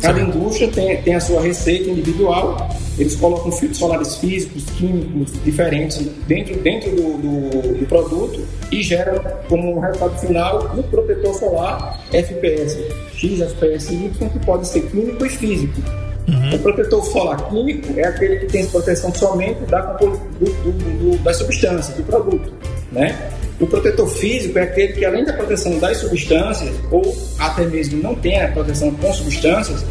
Cada 0.00 0.18
Certo. 0.18 0.36
indústria 0.36 0.68
tem, 0.68 1.02
tem 1.02 1.14
a 1.14 1.20
sua 1.20 1.42
receita 1.42 1.90
individual, 1.90 2.70
eles 2.98 3.14
colocam 3.16 3.52
filtros 3.52 3.78
solares 3.78 4.16
físicos, 4.16 4.64
químicos 4.78 5.32
diferentes 5.44 5.98
dentro, 6.26 6.56
dentro 6.56 6.90
do, 6.90 7.18
do, 7.18 7.78
do 7.78 7.86
produto 7.86 8.42
e 8.72 8.82
geram 8.82 9.22
como 9.48 9.78
resultado 9.78 10.18
final 10.18 10.74
um 10.76 10.82
protetor 10.82 11.34
solar 11.34 12.00
FPS 12.12 12.78
X, 13.14 13.40
FPS 13.40 13.92
Y, 13.92 14.28
que 14.30 14.38
pode 14.44 14.66
ser 14.66 14.82
químico 14.90 15.24
e 15.24 15.28
físico. 15.28 16.09
O 16.54 16.58
protetor 16.58 17.04
solar 17.04 17.48
químico 17.48 17.98
é 17.98 18.04
aquele 18.04 18.36
que 18.38 18.46
tem 18.46 18.66
proteção 18.66 19.12
somente 19.14 19.60
da, 19.66 19.80
do, 19.94 20.10
do, 20.10 20.72
do, 20.72 21.18
das 21.18 21.36
substâncias, 21.36 21.96
do 21.96 22.02
produto. 22.04 22.52
Né? 22.92 23.30
O 23.60 23.66
protetor 23.66 24.08
físico 24.08 24.58
é 24.58 24.62
aquele 24.62 24.92
que, 24.94 25.04
além 25.04 25.24
da 25.24 25.32
proteção 25.32 25.78
das 25.78 25.98
substâncias, 25.98 26.72
ou 26.90 27.16
até 27.38 27.66
mesmo 27.66 28.02
não 28.02 28.14
tem 28.14 28.40
a 28.40 28.48
proteção 28.48 28.90
com 28.92 29.12
substâncias, 29.12 29.84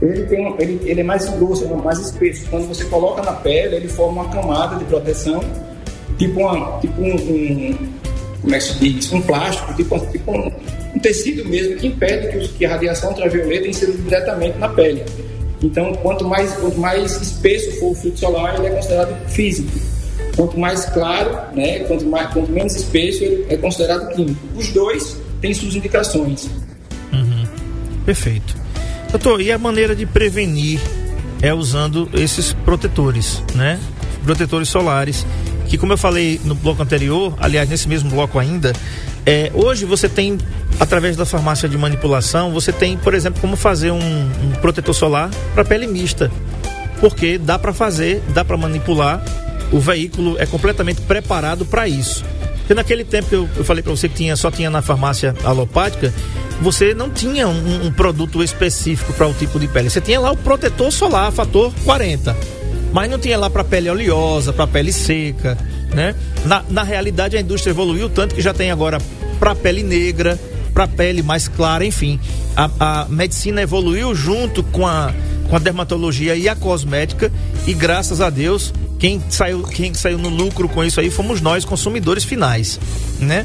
ele, 0.00 0.24
tem, 0.24 0.54
ele, 0.58 0.80
ele 0.84 1.00
é 1.00 1.04
mais 1.04 1.28
grosso, 1.30 1.64
é 1.64 1.68
mais 1.68 1.98
espesso. 1.98 2.44
Quando 2.50 2.66
você 2.66 2.84
coloca 2.86 3.22
na 3.22 3.32
pele, 3.32 3.76
ele 3.76 3.88
forma 3.88 4.22
uma 4.22 4.32
camada 4.32 4.76
de 4.76 4.84
proteção, 4.86 5.40
tipo, 6.18 6.40
uma, 6.40 6.80
tipo 6.80 7.00
um, 7.00 7.14
um, 7.14 7.92
como 8.40 8.54
é 8.54 8.58
que 8.58 8.64
se 8.64 8.78
diz, 8.80 9.12
um 9.12 9.22
plástico, 9.22 9.72
tipo, 9.74 9.98
tipo 10.06 10.32
um, 10.32 10.52
um 10.96 10.98
tecido 10.98 11.48
mesmo 11.48 11.76
que 11.76 11.86
impede 11.86 12.36
que, 12.36 12.48
que 12.48 12.66
a 12.66 12.70
radiação 12.70 13.10
ultravioleta 13.10 13.68
incida 13.68 13.92
diretamente 13.92 14.58
na 14.58 14.68
pele. 14.68 15.04
Então, 15.62 15.94
quanto 15.94 16.26
mais, 16.26 16.52
quanto 16.54 16.78
mais 16.78 17.20
espesso 17.20 17.70
for 17.78 17.92
o 17.92 17.94
filtro 17.94 18.18
solar, 18.18 18.56
ele 18.56 18.66
é 18.66 18.70
considerado 18.70 19.28
físico. 19.28 19.70
Quanto 20.36 20.58
mais 20.58 20.86
claro, 20.86 21.54
né, 21.54 21.80
quanto, 21.80 22.06
mais, 22.06 22.32
quanto 22.32 22.50
menos 22.50 22.74
espesso, 22.74 23.22
ele 23.22 23.46
é 23.48 23.56
considerado 23.56 24.12
químico. 24.14 24.40
Os 24.56 24.68
dois 24.68 25.16
têm 25.40 25.54
suas 25.54 25.74
indicações. 25.74 26.48
Uhum. 27.12 27.46
Perfeito. 28.04 28.56
Doutor, 29.10 29.40
e 29.40 29.52
a 29.52 29.58
maneira 29.58 29.94
de 29.94 30.06
prevenir 30.06 30.80
é 31.42 31.52
usando 31.52 32.08
esses 32.14 32.52
protetores, 32.52 33.42
né? 33.54 33.78
Protetores 34.24 34.68
solares, 34.68 35.26
que 35.68 35.76
como 35.76 35.92
eu 35.92 35.98
falei 35.98 36.40
no 36.44 36.54
bloco 36.54 36.82
anterior, 36.82 37.34
aliás, 37.38 37.68
nesse 37.68 37.88
mesmo 37.88 38.10
bloco 38.10 38.38
ainda, 38.38 38.72
é, 39.24 39.50
hoje 39.54 39.84
você 39.84 40.08
tem, 40.08 40.38
através 40.80 41.16
da 41.16 41.24
farmácia 41.24 41.68
de 41.68 41.78
manipulação, 41.78 42.52
você 42.52 42.72
tem, 42.72 42.96
por 42.96 43.14
exemplo, 43.14 43.40
como 43.40 43.56
fazer 43.56 43.90
um, 43.90 43.98
um 43.98 44.50
protetor 44.60 44.94
solar 44.94 45.30
para 45.54 45.64
pele 45.64 45.86
mista. 45.86 46.30
Porque 47.00 47.38
dá 47.38 47.58
para 47.58 47.72
fazer, 47.72 48.22
dá 48.28 48.44
para 48.44 48.56
manipular, 48.56 49.22
o 49.72 49.78
veículo 49.78 50.36
é 50.38 50.46
completamente 50.46 51.00
preparado 51.02 51.64
para 51.64 51.88
isso. 51.88 52.24
Porque 52.58 52.74
naquele 52.74 53.04
tempo 53.04 53.28
que 53.28 53.34
eu, 53.34 53.48
eu 53.56 53.64
falei 53.64 53.82
para 53.82 53.90
você 53.90 54.08
que 54.08 54.14
tinha, 54.14 54.36
só 54.36 54.50
tinha 54.50 54.70
na 54.70 54.82
farmácia 54.82 55.34
alopática, 55.44 56.12
você 56.60 56.94
não 56.94 57.10
tinha 57.10 57.48
um, 57.48 57.86
um 57.86 57.92
produto 57.92 58.42
específico 58.42 59.12
para 59.12 59.26
o 59.26 59.34
tipo 59.34 59.58
de 59.58 59.66
pele. 59.66 59.90
Você 59.90 60.00
tinha 60.00 60.20
lá 60.20 60.30
o 60.30 60.36
protetor 60.36 60.92
solar, 60.92 61.32
fator 61.32 61.72
40. 61.84 62.36
Mas 62.92 63.10
não 63.10 63.18
tinha 63.18 63.38
lá 63.38 63.48
para 63.48 63.64
pele 63.64 63.90
oleosa, 63.90 64.52
para 64.52 64.66
pele 64.66 64.92
seca, 64.92 65.56
né? 65.94 66.14
Na, 66.44 66.64
na 66.68 66.82
realidade, 66.82 67.36
a 67.36 67.40
indústria 67.40 67.72
evoluiu 67.72 68.08
tanto 68.08 68.34
que 68.34 68.42
já 68.42 68.52
tem 68.52 68.70
agora 68.70 68.98
para 69.38 69.54
pele 69.54 69.82
negra, 69.82 70.38
para 70.72 70.86
pele 70.86 71.22
mais 71.22 71.48
clara, 71.48 71.84
enfim. 71.84 72.18
A, 72.56 72.70
a 72.78 73.08
medicina 73.08 73.62
evoluiu 73.62 74.14
junto 74.14 74.62
com 74.62 74.86
a, 74.86 75.12
com 75.48 75.56
a 75.56 75.58
dermatologia 75.58 76.34
e 76.34 76.48
a 76.48 76.56
cosmética 76.56 77.30
e 77.66 77.74
graças 77.74 78.20
a 78.20 78.30
Deus 78.30 78.72
quem 78.98 79.20
saiu, 79.28 79.62
quem 79.64 79.92
saiu 79.92 80.16
no 80.16 80.28
lucro 80.28 80.68
com 80.68 80.84
isso 80.84 81.00
aí 81.00 81.10
fomos 81.10 81.40
nós, 81.40 81.64
consumidores 81.64 82.22
finais, 82.22 82.78
né? 83.18 83.44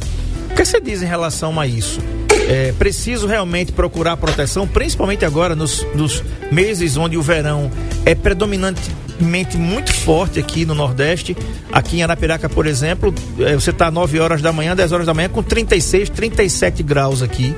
O 0.51 0.53
que 0.55 0.63
você 0.63 0.79
diz 0.79 1.01
em 1.01 1.07
relação 1.07 1.59
a 1.59 1.65
isso? 1.65 1.99
É 2.47 2.71
preciso 2.79 3.27
realmente 3.27 3.73
procurar 3.73 4.15
proteção, 4.15 4.65
principalmente 4.65 5.25
agora 5.25 5.53
nos, 5.53 5.85
nos 5.93 6.23
meses 6.49 6.95
onde 6.95 7.17
o 7.17 7.21
verão 7.21 7.69
é 8.05 8.15
predominantemente 8.15 9.57
muito 9.57 9.91
forte 9.91 10.39
aqui 10.39 10.65
no 10.65 10.73
Nordeste. 10.73 11.35
Aqui 11.73 11.97
em 11.97 12.03
Arapiraca, 12.03 12.47
por 12.47 12.65
exemplo, 12.65 13.13
é, 13.39 13.53
você 13.53 13.71
está 13.71 13.91
9 13.91 14.19
horas 14.21 14.41
da 14.41 14.53
manhã, 14.53 14.73
10 14.75 14.93
horas 14.93 15.05
da 15.05 15.13
manhã, 15.13 15.27
com 15.27 15.43
36, 15.43 16.09
37 16.09 16.81
graus 16.83 17.21
aqui. 17.21 17.53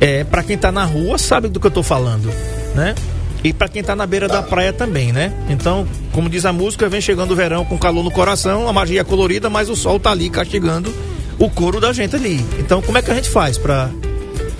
É, 0.00 0.22
para 0.22 0.44
quem 0.44 0.54
está 0.54 0.70
na 0.70 0.84
rua, 0.84 1.18
sabe 1.18 1.48
do 1.48 1.58
que 1.58 1.66
eu 1.66 1.70
estou 1.70 1.82
falando, 1.82 2.32
né? 2.76 2.94
E 3.42 3.52
para 3.52 3.68
quem 3.68 3.82
tá 3.82 3.96
na 3.96 4.06
beira 4.06 4.28
da 4.28 4.40
praia 4.40 4.72
também, 4.72 5.12
né? 5.12 5.32
Então, 5.48 5.86
como 6.12 6.28
diz 6.28 6.44
a 6.44 6.52
música, 6.52 6.88
vem 6.88 7.00
chegando 7.00 7.32
o 7.32 7.36
verão 7.36 7.64
com 7.64 7.76
calor 7.76 8.04
no 8.04 8.10
coração, 8.10 8.68
a 8.68 8.72
magia 8.72 9.00
é 9.00 9.04
colorida, 9.04 9.50
mas 9.50 9.68
o 9.68 9.74
sol 9.74 9.98
tá 9.98 10.12
ali 10.12 10.30
castigando 10.30 10.94
o 11.38 11.50
couro 11.50 11.80
da 11.80 11.92
gente 11.92 12.14
ali. 12.14 12.44
Então, 12.58 12.80
como 12.80 12.98
é 12.98 13.02
que 13.02 13.10
a 13.10 13.14
gente 13.14 13.28
faz 13.28 13.58
para 13.58 13.90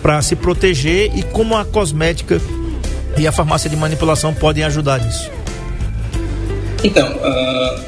para 0.02 0.20
se 0.22 0.36
proteger 0.36 1.10
e 1.16 1.22
como 1.22 1.56
a 1.56 1.64
cosmética 1.64 2.40
e 3.16 3.26
a 3.26 3.32
farmácia 3.32 3.68
de 3.68 3.76
manipulação 3.76 4.32
podem 4.32 4.64
ajudar 4.64 5.00
nisso? 5.00 5.30
Então, 6.84 7.08
uh, 7.16 7.80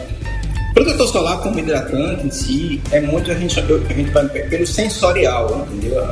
protetor 0.74 1.08
solar 1.08 1.38
como 1.38 1.58
hidratante 1.58 2.26
em 2.26 2.30
si 2.30 2.82
é 2.90 3.00
muito 3.00 3.30
a 3.30 3.34
gente, 3.34 3.58
a 3.60 3.92
gente 3.92 4.10
vai 4.10 4.28
pelo 4.28 4.66
sensorial, 4.66 5.66
entendeu? 5.70 6.02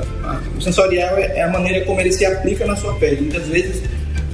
O 0.57 0.61
sensorial 0.61 1.17
é 1.19 1.43
a 1.43 1.49
maneira 1.49 1.85
como 1.85 2.01
ele 2.01 2.13
se 2.13 2.25
aplica 2.25 2.65
na 2.67 2.77
sua 2.77 2.95
pele. 2.95 3.23
Muitas 3.23 3.49
vezes 3.49 3.83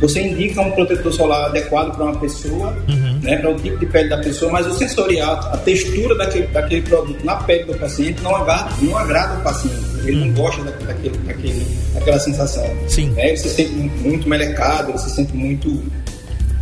você 0.00 0.20
indica 0.20 0.60
um 0.60 0.70
protetor 0.72 1.12
solar 1.12 1.46
adequado 1.46 1.94
para 1.94 2.04
uma 2.04 2.16
pessoa, 2.18 2.76
uhum. 2.88 3.20
né, 3.22 3.36
para 3.38 3.50
o 3.50 3.54
tipo 3.54 3.78
de 3.78 3.86
pele 3.86 4.08
da 4.08 4.18
pessoa, 4.18 4.52
mas 4.52 4.66
o 4.66 4.74
sensorial, 4.74 5.36
a 5.52 5.56
textura 5.56 6.14
daquele, 6.16 6.46
daquele 6.48 6.82
produto 6.82 7.24
na 7.24 7.36
pele 7.36 7.64
do 7.64 7.74
paciente 7.74 8.20
não 8.22 8.36
agrada, 8.36 8.70
não 8.82 8.98
agrada 8.98 9.38
o 9.38 9.42
paciente. 9.42 9.93
Ele 10.04 10.20
uhum. 10.20 10.26
não 10.26 10.34
gosta 10.34 10.62
daquele, 10.62 11.16
daquele, 11.18 11.66
daquela 11.94 12.18
sensação. 12.18 12.64
Sim. 12.88 13.10
Né? 13.10 13.28
Ele 13.28 13.36
se 13.36 13.48
sente 13.48 13.72
muito 13.72 14.28
melecado, 14.28 14.90
ele 14.90 14.98
se 14.98 15.10
sente 15.10 15.34
muito. 15.34 15.82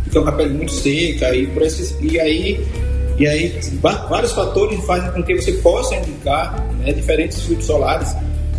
fica 0.05 0.21
com 0.21 0.29
a 0.29 0.31
pele 0.31 0.53
muito 0.53 0.71
seca, 0.71 1.35
e, 1.35 1.47
por 1.47 1.61
esses, 1.61 1.95
e 2.01 2.19
aí. 2.19 2.65
E 3.19 3.27
aí, 3.27 3.59
vários 4.09 4.31
fatores 4.31 4.83
fazem 4.85 5.11
com 5.11 5.21
que 5.21 5.35
você 5.35 5.51
possa 5.51 5.95
indicar 5.95 6.59
né, 6.79 6.91
diferentes 6.91 7.43
filtros 7.43 7.67
solares 7.67 8.09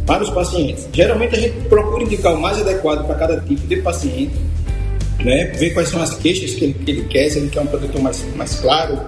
para 0.06 0.22
os 0.22 0.30
pacientes. 0.30 0.88
Geralmente 0.92 1.34
a 1.34 1.40
gente 1.40 1.60
procura 1.68 2.04
indicar 2.04 2.32
o 2.32 2.40
mais 2.40 2.60
adequado 2.60 3.04
para 3.04 3.16
cada 3.16 3.40
tipo 3.40 3.66
de 3.66 3.76
paciente 3.78 4.38
né? 5.24 5.46
Ver 5.56 5.70
quais 5.70 5.88
são 5.88 6.02
as 6.02 6.14
queixas 6.14 6.54
que 6.54 6.64
ele, 6.64 6.74
que 6.74 6.90
ele 6.90 7.04
quer, 7.04 7.30
se 7.30 7.38
ele 7.38 7.48
quer 7.48 7.60
um 7.60 7.66
protetor 7.66 8.00
mais, 8.02 8.24
mais 8.36 8.54
claro, 8.56 9.00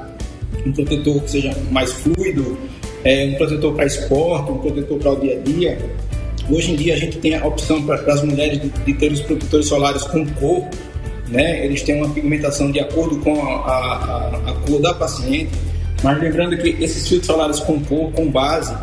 um 0.64 0.72
protetor 0.72 1.22
que 1.22 1.30
seja 1.30 1.54
mais 1.70 1.92
fluido, 1.92 2.58
é, 3.06 3.24
um 3.24 3.34
protetor 3.34 3.72
para 3.72 3.86
esporte, 3.86 4.50
um 4.50 4.58
protetor 4.58 4.98
para 4.98 5.12
o 5.12 5.20
dia 5.20 5.38
a 5.38 5.40
dia. 5.40 5.78
Hoje 6.50 6.72
em 6.72 6.76
dia 6.76 6.94
a 6.94 6.96
gente 6.96 7.18
tem 7.18 7.36
a 7.36 7.46
opção 7.46 7.80
para 7.86 8.12
as 8.12 8.22
mulheres 8.22 8.60
de, 8.60 8.68
de, 8.68 8.94
ter 8.94 9.12
os 9.12 9.20
protetores 9.20 9.68
solares 9.68 10.02
com 10.02 10.26
cor, 10.26 10.64
né? 11.28 11.64
Eles 11.64 11.82
têm 11.82 12.02
uma 12.02 12.12
pigmentação 12.12 12.70
de 12.72 12.80
acordo 12.80 13.16
com 13.18 13.40
a, 13.40 13.54
a, 13.54 14.50
a 14.50 14.54
cor 14.66 14.80
da 14.80 14.92
paciente. 14.92 15.50
Mas 16.02 16.20
lembrando 16.20 16.56
que 16.56 16.70
esses 16.82 17.08
filtros 17.08 17.26
solares 17.26 17.60
com 17.60 17.80
cor, 17.84 18.10
com 18.10 18.28
base, 18.28 18.76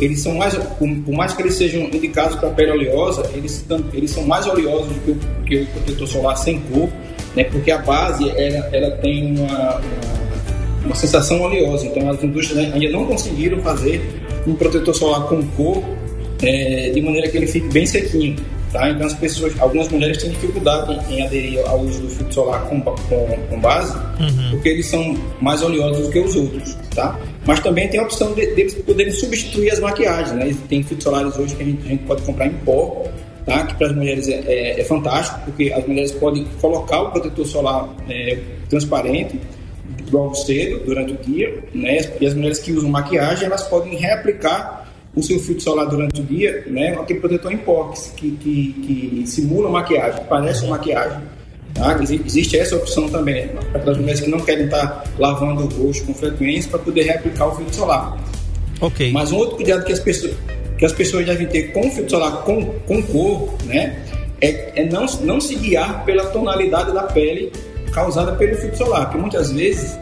eles 0.00 0.22
são 0.22 0.34
mais, 0.34 0.54
por 0.54 1.12
mais 1.12 1.34
que 1.34 1.42
eles 1.42 1.54
sejam 1.54 1.82
indicados 1.82 2.36
para 2.36 2.50
pele 2.50 2.70
oleosa, 2.70 3.28
eles, 3.34 3.64
eles 3.92 4.10
são 4.10 4.24
mais 4.24 4.46
oleosos 4.46 4.88
do 4.88 5.00
que 5.00 5.10
o, 5.10 5.44
que 5.44 5.56
o 5.62 5.66
protetor 5.66 6.08
solar 6.08 6.36
sem 6.36 6.60
cor, 6.60 6.88
né? 7.34 7.42
Porque 7.44 7.72
a 7.72 7.78
base 7.78 8.28
ela, 8.30 8.68
ela 8.72 8.90
tem 8.98 9.36
uma, 9.36 9.46
uma, 9.46 10.13
uma 10.84 10.94
sensação 10.94 11.40
oleosa. 11.42 11.86
Então 11.86 12.08
as 12.10 12.22
indústrias 12.22 12.72
ainda 12.72 12.90
não 12.90 13.06
conseguiram 13.06 13.60
fazer 13.60 14.02
um 14.46 14.54
protetor 14.54 14.94
solar 14.94 15.28
com 15.28 15.42
cor 15.48 15.82
é, 16.42 16.90
de 16.90 17.00
maneira 17.00 17.28
que 17.28 17.36
ele 17.36 17.46
fique 17.46 17.68
bem 17.68 17.86
sequinho. 17.86 18.36
Tá? 18.72 18.90
Então 18.90 19.06
as 19.06 19.14
pessoas, 19.14 19.54
algumas 19.60 19.88
mulheres 19.88 20.18
têm 20.18 20.30
dificuldade 20.30 20.92
em, 21.08 21.14
em 21.14 21.22
aderir 21.22 21.60
ao 21.64 21.80
uso 21.80 22.02
do 22.02 22.08
filtro 22.08 22.34
solar 22.34 22.68
com, 22.68 22.80
com, 22.80 23.38
com 23.48 23.60
base, 23.60 23.96
uhum. 23.96 24.50
porque 24.50 24.68
eles 24.68 24.86
são 24.86 25.16
mais 25.40 25.62
oleosos 25.62 26.06
do 26.06 26.12
que 26.12 26.18
os 26.18 26.34
outros, 26.34 26.76
tá? 26.92 27.16
Mas 27.46 27.60
também 27.60 27.88
tem 27.88 28.00
a 28.00 28.02
opção 28.02 28.34
de, 28.34 28.46
deles 28.46 28.74
poderem 28.74 29.12
substituir 29.12 29.70
as 29.70 29.78
maquiagens, 29.78 30.32
né? 30.32 30.56
Tem 30.68 30.82
filtros 30.82 31.04
solares 31.04 31.38
hoje 31.38 31.54
que 31.54 31.62
a 31.62 31.66
gente, 31.66 31.86
a 31.86 31.88
gente 31.88 32.02
pode 32.02 32.22
comprar 32.22 32.48
em 32.48 32.54
pó, 32.64 33.04
tá? 33.46 33.64
Que 33.64 33.74
para 33.76 33.86
as 33.86 33.94
mulheres 33.94 34.28
é, 34.28 34.42
é, 34.44 34.80
é, 34.80 34.84
fantástico, 34.84 35.38
porque 35.44 35.72
as 35.72 35.86
mulheres 35.86 36.10
podem 36.10 36.44
colocar 36.60 37.00
o 37.02 37.10
protetor 37.12 37.46
solar 37.46 37.88
é, 38.08 38.38
transparente 38.68 39.38
logo 40.10 40.34
cedo, 40.34 40.84
durante 40.84 41.12
o 41.12 41.16
dia, 41.16 41.62
né? 41.74 41.98
E 42.20 42.26
as 42.26 42.34
mulheres 42.34 42.58
que 42.58 42.72
usam 42.72 42.88
maquiagem, 42.88 43.46
elas 43.46 43.62
podem 43.64 43.96
reaplicar 43.96 44.92
o 45.14 45.22
seu 45.22 45.38
filtro 45.38 45.62
solar 45.62 45.86
durante 45.86 46.20
o 46.20 46.24
dia, 46.24 46.64
né? 46.66 46.94
Aquele 46.94 47.20
protetor 47.20 47.52
em 47.52 47.58
pó 47.58 47.92
que, 48.16 48.30
que, 48.32 48.72
que 48.72 49.26
simula 49.26 49.70
maquiagem, 49.70 50.22
parece 50.28 50.64
uma 50.64 50.76
maquiagem. 50.76 51.20
Tá? 51.72 51.98
Existe 52.00 52.56
essa 52.56 52.76
opção 52.76 53.08
também 53.08 53.48
para 53.48 53.80
aquelas 53.80 53.98
mulheres 53.98 54.20
que 54.20 54.30
não 54.30 54.38
querem 54.38 54.66
estar 54.66 55.04
lavando 55.18 55.64
o 55.64 55.86
rosto 55.86 56.06
com 56.06 56.14
frequência 56.14 56.70
para 56.70 56.78
poder 56.78 57.02
reaplicar 57.02 57.48
o 57.48 57.56
filtro 57.56 57.74
solar. 57.74 58.16
Ok. 58.80 59.10
Mas 59.12 59.32
um 59.32 59.36
outro 59.36 59.56
cuidado 59.56 59.84
que 59.84 59.92
as 59.92 59.98
pessoas, 59.98 60.34
que 60.78 60.84
as 60.84 60.92
pessoas 60.92 61.26
devem 61.26 61.46
ter 61.48 61.72
com 61.72 61.80
o 61.80 61.90
filtro 61.90 62.10
solar 62.10 62.44
com, 62.44 62.64
com 62.86 63.02
cor, 63.02 63.54
né? 63.64 64.00
É, 64.40 64.82
é 64.82 64.88
não, 64.88 65.06
não 65.22 65.40
se 65.40 65.56
guiar 65.56 66.04
pela 66.04 66.26
tonalidade 66.26 66.92
da 66.92 67.04
pele 67.04 67.50
causada 67.94 68.32
pelo 68.32 68.54
filtro 68.56 68.78
solar, 68.78 69.04
porque 69.06 69.18
muitas 69.18 69.52
vezes 69.52 69.98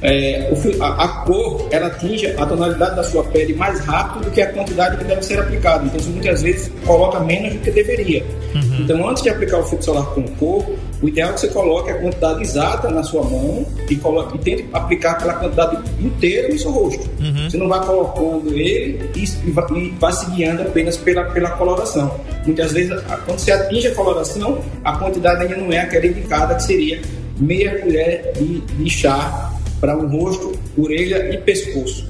é, 0.00 0.52
o, 0.52 0.82
a, 0.82 1.04
a, 1.04 1.08
cor 1.24 1.66
ela 1.70 1.88
atinge 1.88 2.26
a 2.26 2.46
tonalidade 2.46 2.96
da 2.96 3.02
sua 3.02 3.24
pele 3.24 3.54
mais 3.54 3.80
rápido 3.80 4.24
do 4.26 4.30
que 4.30 4.40
a 4.40 4.52
quantidade 4.52 4.96
que 4.96 5.04
deve 5.04 5.22
ser 5.22 5.40
aplicada. 5.40 5.84
Então, 5.84 5.98
isso 5.98 6.10
muitas 6.10 6.42
vezes 6.42 6.72
coloca 6.86 7.18
menos 7.20 7.54
do 7.54 7.58
que 7.60 7.70
deveria. 7.70 8.24
Uhum. 8.54 8.76
Então, 8.80 9.08
antes 9.08 9.22
de 9.22 9.30
aplicar 9.30 9.58
o 9.58 9.64
filtro 9.64 9.84
solar 9.84 10.06
com 10.14 10.22
cor, 10.36 10.64
o 11.00 11.08
ideal 11.08 11.30
é 11.30 11.32
que 11.32 11.40
você 11.40 11.48
coloque 11.48 11.90
a 11.90 11.94
quantidade 11.94 12.42
exata 12.42 12.90
na 12.90 13.02
sua 13.04 13.22
mão 13.22 13.64
e, 13.88 13.96
coloque, 13.96 14.36
e 14.36 14.40
tente 14.40 14.68
aplicar 14.72 15.12
aquela 15.12 15.34
quantidade 15.34 15.78
inteira 16.00 16.48
no 16.48 16.58
seu 16.58 16.70
rosto. 16.72 17.08
Uhum. 17.20 17.48
Você 17.48 17.56
não 17.56 17.68
vai 17.68 17.84
colocando 17.84 18.52
ele 18.52 19.10
e, 19.14 19.24
e, 19.24 19.50
vai, 19.52 19.64
e 19.76 19.90
vai 19.90 20.12
se 20.12 20.30
guiando 20.30 20.62
apenas 20.62 20.96
pela, 20.96 21.24
pela 21.26 21.50
coloração. 21.52 22.20
Muitas 22.44 22.72
vezes, 22.72 23.00
quando 23.24 23.38
você 23.38 23.52
atinge 23.52 23.86
a 23.86 23.94
coloração, 23.94 24.60
a 24.84 24.96
quantidade 24.96 25.42
ainda 25.42 25.56
não 25.56 25.72
é 25.72 25.80
aquela 25.80 26.06
indicada, 26.06 26.56
que 26.56 26.64
seria 26.64 27.00
meia 27.38 27.78
colher 27.78 28.32
de, 28.36 28.60
de 28.60 28.90
chá 28.90 29.52
para 29.80 29.96
o 29.96 30.08
rosto, 30.08 30.58
orelha 30.76 31.32
e 31.32 31.38
pescoço. 31.38 32.08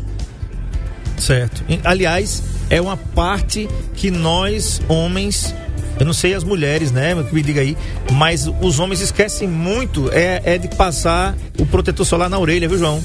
Certo. 1.18 1.62
Aliás, 1.84 2.42
é 2.70 2.80
uma 2.80 2.96
parte 2.96 3.68
que 3.94 4.10
nós, 4.10 4.80
homens, 4.88 5.54
eu 5.98 6.06
não 6.06 6.12
sei 6.12 6.34
as 6.34 6.44
mulheres, 6.44 6.90
né? 6.92 7.14
Me 7.32 7.42
diga 7.42 7.60
aí, 7.60 7.76
mas 8.12 8.48
os 8.60 8.78
homens 8.78 9.00
esquecem 9.00 9.48
muito 9.48 10.10
é, 10.12 10.40
é 10.44 10.58
de 10.58 10.68
passar 10.68 11.36
o 11.58 11.66
protetor 11.66 12.04
solar 12.06 12.28
na 12.30 12.38
orelha, 12.38 12.68
viu, 12.68 12.78
João? 12.78 13.02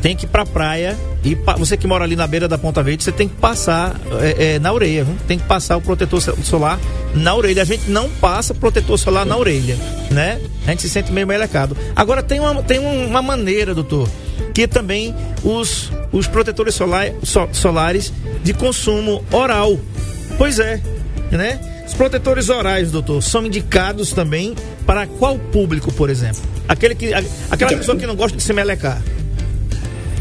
tem 0.00 0.16
que 0.16 0.24
ir 0.24 0.28
pra 0.28 0.44
praia 0.44 0.98
e 1.22 1.36
pa- 1.36 1.54
você 1.54 1.76
que 1.76 1.86
mora 1.86 2.02
ali 2.02 2.16
na 2.16 2.26
beira 2.26 2.48
da 2.48 2.58
Ponta 2.58 2.82
Verde, 2.82 3.04
você 3.04 3.12
tem 3.12 3.28
que 3.28 3.36
passar 3.36 3.94
é, 4.20 4.54
é, 4.54 4.58
na 4.58 4.72
orelha, 4.72 5.04
viu? 5.04 5.14
tem 5.28 5.38
que 5.38 5.44
passar 5.44 5.76
o 5.76 5.80
protetor 5.80 6.20
so- 6.20 6.36
solar 6.42 6.76
na 7.14 7.32
orelha. 7.36 7.62
A 7.62 7.64
gente 7.64 7.88
não 7.88 8.10
passa 8.10 8.52
protetor 8.52 8.98
solar 8.98 9.24
na 9.24 9.36
orelha, 9.36 9.76
né? 10.10 10.40
A 10.66 10.70
gente 10.70 10.82
se 10.82 10.88
sente 10.90 11.12
meio 11.12 11.24
melecado. 11.24 11.76
Agora 11.94 12.20
tem 12.20 12.40
uma, 12.40 12.60
tem 12.64 12.80
um- 12.80 13.06
uma 13.06 13.22
maneira, 13.22 13.76
doutor, 13.76 14.08
que 14.52 14.66
também 14.66 15.14
os, 15.44 15.92
os 16.10 16.26
protetores 16.26 16.74
solar, 16.74 17.06
so- 17.22 17.48
solares 17.52 18.12
de 18.42 18.52
consumo 18.52 19.24
oral. 19.30 19.78
Pois 20.36 20.58
é, 20.58 20.80
né? 21.30 21.60
Os 21.92 21.98
protetores 21.98 22.48
orais, 22.48 22.90
doutor, 22.90 23.22
são 23.22 23.44
indicados 23.44 24.14
também 24.14 24.54
para 24.86 25.06
qual 25.06 25.38
público, 25.38 25.92
por 25.92 26.08
exemplo? 26.08 26.40
Aquele 26.66 26.94
que, 26.94 27.12
aquela 27.12 27.76
pessoa 27.76 27.98
que 27.98 28.06
não 28.06 28.16
gosta 28.16 28.34
de 28.34 28.42
se 28.42 28.50
melecar. 28.54 29.02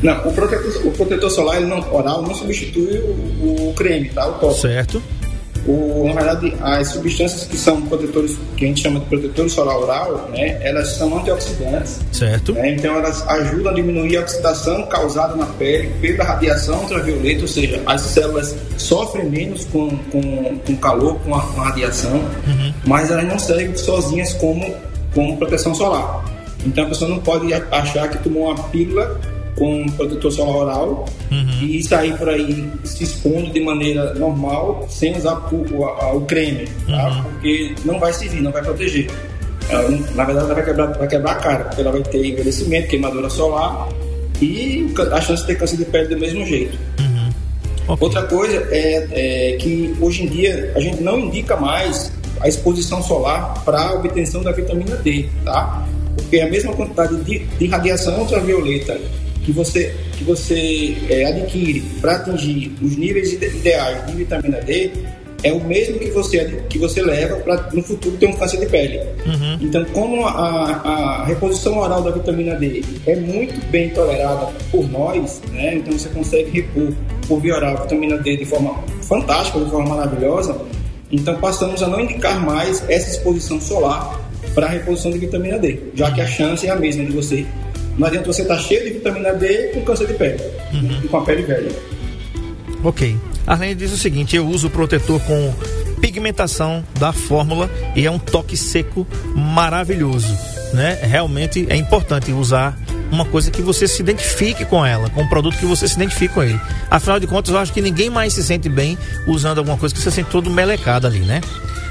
Não, 0.03 0.27
o 0.27 0.33
protetor, 0.33 0.85
o 0.85 0.91
protetor 0.91 1.31
solar 1.31 1.55
ele 1.55 1.67
não, 1.67 1.79
oral 1.93 2.23
não 2.23 2.35
substitui 2.35 2.99
o, 2.99 3.69
o 3.69 3.73
creme, 3.73 4.09
tá? 4.09 4.27
O 4.27 4.33
top. 4.33 4.59
Certo? 4.59 5.01
O, 5.65 6.05
na 6.07 6.13
verdade, 6.13 6.53
as 6.59 6.87
substâncias 6.89 7.43
que 7.45 7.57
são 7.57 7.81
protetores, 7.83 8.37
que 8.57 8.65
a 8.65 8.67
gente 8.67 8.81
chama 8.81 8.99
de 8.99 9.05
protetor 9.05 9.49
solar 9.49 9.77
oral, 9.77 10.29
né? 10.31 10.57
Elas 10.61 10.89
são 10.93 11.19
antioxidantes. 11.19 11.99
Certo. 12.11 12.53
né? 12.53 12.71
Então 12.71 12.95
elas 12.95 13.27
ajudam 13.27 13.71
a 13.71 13.75
diminuir 13.75 14.17
a 14.17 14.21
oxidação 14.21 14.83
causada 14.87 15.35
na 15.35 15.45
pele 15.45 15.91
pela 16.01 16.23
radiação 16.23 16.79
ultravioleta, 16.79 17.41
ou 17.41 17.47
seja, 17.47 17.81
as 17.85 18.01
células 18.01 18.55
sofrem 18.77 19.29
menos 19.29 19.65
com, 19.65 19.89
com, 20.11 20.57
com 20.65 20.75
calor, 20.77 21.19
com 21.19 21.35
a, 21.35 21.41
com 21.41 21.61
a 21.61 21.65
radiação, 21.65 22.23
mas 22.85 23.11
elas 23.11 23.27
não 23.27 23.37
servem 23.37 23.75
sozinhas 23.75 24.33
como, 24.33 24.75
como 25.13 25.37
proteção 25.37 25.75
solar. 25.75 26.25
Então 26.65 26.85
a 26.85 26.87
pessoa 26.87 27.09
não 27.09 27.19
pode 27.19 27.53
achar 27.53 28.09
que 28.09 28.17
tomou 28.19 28.51
uma 28.51 28.63
pílula 28.69 29.19
com 29.57 29.85
protetor 29.91 30.31
solar 30.31 30.55
oral 30.55 31.05
e 31.61 31.83
sair 31.83 32.17
por 32.17 32.29
aí 32.29 32.67
se 32.83 33.03
expondo 33.03 33.51
de 33.51 33.59
maneira 33.59 34.13
normal 34.15 34.85
sem 34.89 35.15
usar 35.17 35.35
o, 35.53 35.65
o, 35.75 35.85
a- 35.85 36.13
o 36.13 36.21
creme, 36.21 36.67
tá? 36.87 37.23
porque 37.31 37.75
não 37.85 37.99
vai 37.99 38.11
servir, 38.13 38.41
não 38.41 38.51
vai 38.51 38.61
proteger. 38.63 39.09
Ela 39.69 39.89
não- 39.89 39.99
na 40.15 40.23
verdade, 40.25 40.45
ela 40.47 40.55
vai 40.55 40.65
quebrar, 40.65 40.87
vai 40.97 41.07
quebrar 41.07 41.31
a 41.31 41.35
cara, 41.35 41.63
porque 41.65 41.81
ela 41.81 41.91
vai 41.91 42.01
ter 42.01 42.25
envelhecimento, 42.25 42.87
queimadura 42.87 43.29
solar 43.29 43.87
e 44.41 44.91
a 45.11 45.21
chance 45.21 45.41
de 45.43 45.47
ter 45.47 45.55
câncer 45.55 45.77
de 45.77 45.85
pele 45.85 46.07
do 46.15 46.17
mesmo 46.19 46.45
jeito. 46.45 46.77
Ok. 47.87 47.97
Outra 48.07 48.23
coisa 48.23 48.67
é, 48.71 49.07
é 49.53 49.57
que 49.57 49.93
hoje 49.99 50.23
em 50.23 50.27
dia 50.27 50.71
a 50.75 50.79
gente 50.79 51.01
não 51.03 51.19
indica 51.19 51.55
mais 51.57 52.11
a 52.39 52.47
exposição 52.47 53.03
solar 53.03 53.61
para 53.63 53.79
a 53.81 53.93
obtenção 53.93 54.41
da 54.41 54.51
vitamina 54.51 54.95
D, 54.97 55.27
tá? 55.45 55.85
Porque 56.15 56.39
a 56.39 56.49
mesma 56.49 56.73
quantidade 56.73 57.15
de, 57.23 57.39
de 57.39 57.67
radiação 57.67 58.19
ultravioleta 58.19 58.99
que 59.43 59.51
você, 59.51 59.93
que 60.17 60.23
você 60.23 60.95
é, 61.09 61.25
adquire 61.25 61.81
para 61.99 62.15
atingir 62.17 62.71
os 62.81 62.95
níveis 62.95 63.33
ide- 63.33 63.47
ideais 63.47 64.05
de 64.07 64.13
vitamina 64.13 64.59
D 64.61 64.91
é 65.43 65.51
o 65.51 65.59
mesmo 65.63 65.97
que 65.97 66.11
você, 66.11 66.61
que 66.69 66.77
você 66.77 67.01
leva 67.01 67.37
para 67.37 67.67
no 67.73 67.81
futuro 67.81 68.15
ter 68.17 68.27
um 68.27 68.33
câncer 68.33 68.59
de 68.59 68.67
pele. 68.67 68.99
Então, 69.59 69.83
como 69.85 70.23
a, 70.27 70.31
a 70.31 71.25
reposição 71.25 71.79
oral 71.79 72.03
da 72.03 72.11
vitamina 72.11 72.53
D 72.55 72.83
é 73.07 73.15
muito 73.15 73.59
bem 73.71 73.89
tolerada 73.89 74.47
por 74.71 74.87
nós, 74.91 75.41
né? 75.51 75.75
então 75.77 75.97
você 75.97 76.09
consegue 76.09 76.51
repor 76.51 76.93
por 77.27 77.39
via 77.41 77.55
oral 77.55 77.77
a 77.77 77.81
vitamina 77.81 78.17
D 78.19 78.37
de 78.37 78.45
forma 78.45 78.75
fantástica, 79.01 79.59
de 79.61 79.71
forma 79.71 79.95
maravilhosa, 79.95 80.55
então 81.11 81.35
passamos 81.39 81.81
a 81.81 81.87
não 81.87 81.99
indicar 82.01 82.39
mais 82.45 82.87
essa 82.87 83.09
exposição 83.09 83.59
solar 83.59 84.21
para 84.53 84.67
a 84.67 84.69
reposição 84.69 85.09
de 85.11 85.17
vitamina 85.17 85.57
D, 85.57 85.79
já 85.95 86.11
que 86.11 86.21
a 86.21 86.27
chance 86.27 86.67
é 86.67 86.69
a 86.69 86.75
mesma 86.75 87.03
de 87.03 87.11
você. 87.13 87.45
Não 88.01 88.07
adianta 88.07 88.33
você 88.33 88.41
estar 88.41 88.57
cheio 88.57 88.83
de 88.83 88.93
vitamina 88.93 89.31
D 89.31 89.73
com 89.75 89.81
câncer 89.81 90.07
de 90.07 90.15
pele 90.15 90.41
e 91.03 91.07
com 91.07 91.17
a 91.17 91.21
pele 91.21 91.43
velha. 91.43 91.71
Ok. 92.83 93.15
Arlene 93.45 93.75
diz 93.75 93.93
o 93.93 93.97
seguinte: 93.97 94.35
eu 94.35 94.47
uso 94.47 94.69
o 94.69 94.71
protetor 94.71 95.21
com 95.21 95.53
pigmentação 96.01 96.83
da 96.99 97.13
fórmula 97.13 97.69
e 97.95 98.03
é 98.03 98.09
um 98.09 98.17
toque 98.17 98.57
seco 98.57 99.05
maravilhoso, 99.35 100.35
né? 100.73 100.97
Realmente 101.03 101.67
é 101.69 101.75
importante 101.75 102.31
usar 102.31 102.75
uma 103.11 103.25
coisa 103.25 103.51
que 103.51 103.61
você 103.61 103.87
se 103.87 104.01
identifique 104.01 104.65
com 104.65 104.83
ela, 104.83 105.07
com 105.11 105.21
um 105.21 105.27
produto 105.27 105.59
que 105.59 105.65
você 105.67 105.87
se 105.87 105.93
identifique 105.93 106.33
com 106.33 106.41
ele. 106.41 106.59
Afinal 106.89 107.19
de 107.19 107.27
contas, 107.27 107.53
eu 107.53 107.59
acho 107.59 107.71
que 107.71 107.81
ninguém 107.81 108.09
mais 108.09 108.33
se 108.33 108.43
sente 108.43 108.67
bem 108.67 108.97
usando 109.27 109.59
alguma 109.59 109.77
coisa 109.77 109.93
que 109.93 110.01
você 110.01 110.09
sente 110.09 110.31
todo 110.31 110.49
melecado 110.49 111.05
ali, 111.05 111.19
né? 111.19 111.39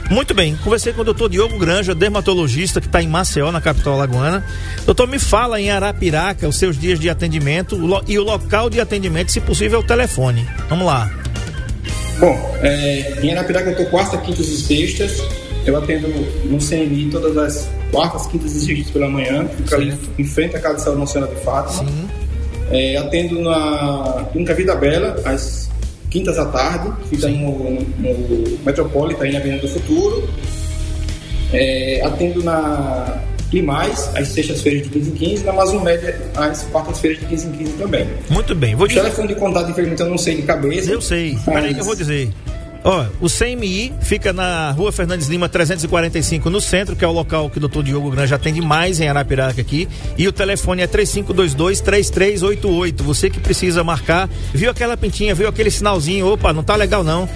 Muito 0.08 0.34
bem, 0.34 0.56
conversei 0.56 0.92
com 0.92 1.02
o 1.02 1.04
doutor 1.04 1.28
Diogo 1.28 1.58
Granja, 1.58 1.94
dermatologista 1.94 2.80
que 2.80 2.86
está 2.86 3.02
em 3.02 3.08
Maceió, 3.08 3.52
na 3.52 3.60
capital 3.60 3.94
alagoana. 3.94 4.44
Doutor, 4.84 5.06
me 5.06 5.18
fala 5.18 5.60
em 5.60 5.70
Arapiraca 5.70 6.48
os 6.48 6.56
seus 6.56 6.78
dias 6.78 6.98
de 6.98 7.08
atendimento 7.08 7.78
e 8.08 8.18
o 8.18 8.24
local 8.24 8.68
de 8.68 8.80
atendimento, 8.80 9.30
se 9.30 9.40
possível, 9.40 9.80
é 9.80 9.82
o 9.82 9.86
telefone. 9.86 10.48
Vamos 10.68 10.86
lá. 10.86 11.10
Bom, 12.18 12.58
é, 12.60 13.20
em 13.22 13.32
Arapiraca 13.32 13.68
eu 13.68 13.72
estou 13.72 13.86
quarta, 13.86 14.18
quintas 14.18 14.46
e 14.48 14.56
sextas. 14.56 15.22
Eu 15.64 15.76
atendo 15.76 16.08
no 16.44 16.58
CNI 16.58 17.10
todas 17.10 17.36
as 17.36 17.68
quartas, 17.90 18.26
quintas 18.26 18.54
e 18.54 18.60
sextas 18.60 18.90
pela 18.90 19.08
manhã. 19.08 19.46
Fico 19.56 19.74
ali 19.74 19.98
em 20.18 20.24
frente 20.24 20.56
à 20.56 20.60
Casa 20.60 20.76
de 20.76 20.82
Saúde 20.82 21.10
Senhora 21.10 21.34
de 21.34 21.40
Fátima. 21.42 21.90
É, 22.70 22.96
atendo 22.96 23.40
na 23.40 24.28
Clínica 24.32 24.54
Vida 24.54 24.74
Bela, 24.74 25.20
às 25.24 25.70
quintas 26.10 26.38
à 26.38 26.44
tarde. 26.46 26.92
Fica 27.08 27.28
no, 27.28 27.70
no, 27.70 27.80
no 27.80 28.58
Metropolitan, 28.64 29.24
aí 29.24 29.32
na 29.32 29.38
Avenida 29.38 29.62
do 29.62 29.68
Futuro. 29.68 30.28
É, 31.52 32.02
atendo 32.04 32.42
na 32.44 33.22
Climais, 33.50 34.08
às 34.14 34.28
sextas-feiras 34.28 34.84
de 34.84 34.90
15 34.90 35.10
em 35.10 35.14
15. 35.14 35.44
Na 35.44 35.50
Amazon 35.52 35.82
Média, 35.82 36.16
às 36.36 36.62
quartas-feiras 36.64 37.18
de 37.18 37.26
15 37.26 37.46
em 37.48 37.52
15 37.52 37.72
também. 37.72 38.06
Muito 38.28 38.54
bem, 38.54 38.76
vou 38.76 38.84
O 38.84 38.88
dizer. 38.88 39.00
telefone 39.02 39.28
de 39.28 39.34
contato, 39.34 39.70
infelizmente, 39.70 40.00
eu 40.02 40.08
não 40.08 40.18
sei 40.18 40.36
de 40.36 40.42
cabeça. 40.42 40.90
Eu 40.90 41.00
sei. 41.00 41.36
Peraí 41.44 41.74
que 41.74 41.80
eu 41.80 41.84
vou 41.84 41.96
dizer. 41.96 42.30
Ó, 42.82 43.04
o 43.20 43.28
CMI 43.28 43.92
fica 44.00 44.32
na 44.32 44.70
rua 44.70 44.90
Fernandes 44.90 45.28
Lima 45.28 45.46
345 45.48 46.48
no 46.48 46.60
centro, 46.60 46.96
que 46.96 47.04
é 47.04 47.08
o 47.08 47.12
local 47.12 47.50
que 47.50 47.58
o 47.58 47.60
doutor 47.60 47.82
Diogo 47.82 48.10
Granja 48.10 48.36
atende 48.36 48.62
mais 48.62 49.00
em 49.00 49.08
Arapiraca 49.08 49.60
aqui. 49.60 49.86
E 50.16 50.26
o 50.26 50.32
telefone 50.32 50.80
é 50.82 50.86
3522-3388. 50.86 53.02
Você 53.02 53.28
que 53.28 53.38
precisa 53.38 53.84
marcar, 53.84 54.30
viu 54.54 54.70
aquela 54.70 54.96
pintinha, 54.96 55.34
viu 55.34 55.48
aquele 55.48 55.70
sinalzinho, 55.70 56.26
opa, 56.26 56.52
não 56.52 56.62
tá 56.62 56.74
legal 56.74 57.04
não. 57.04 57.28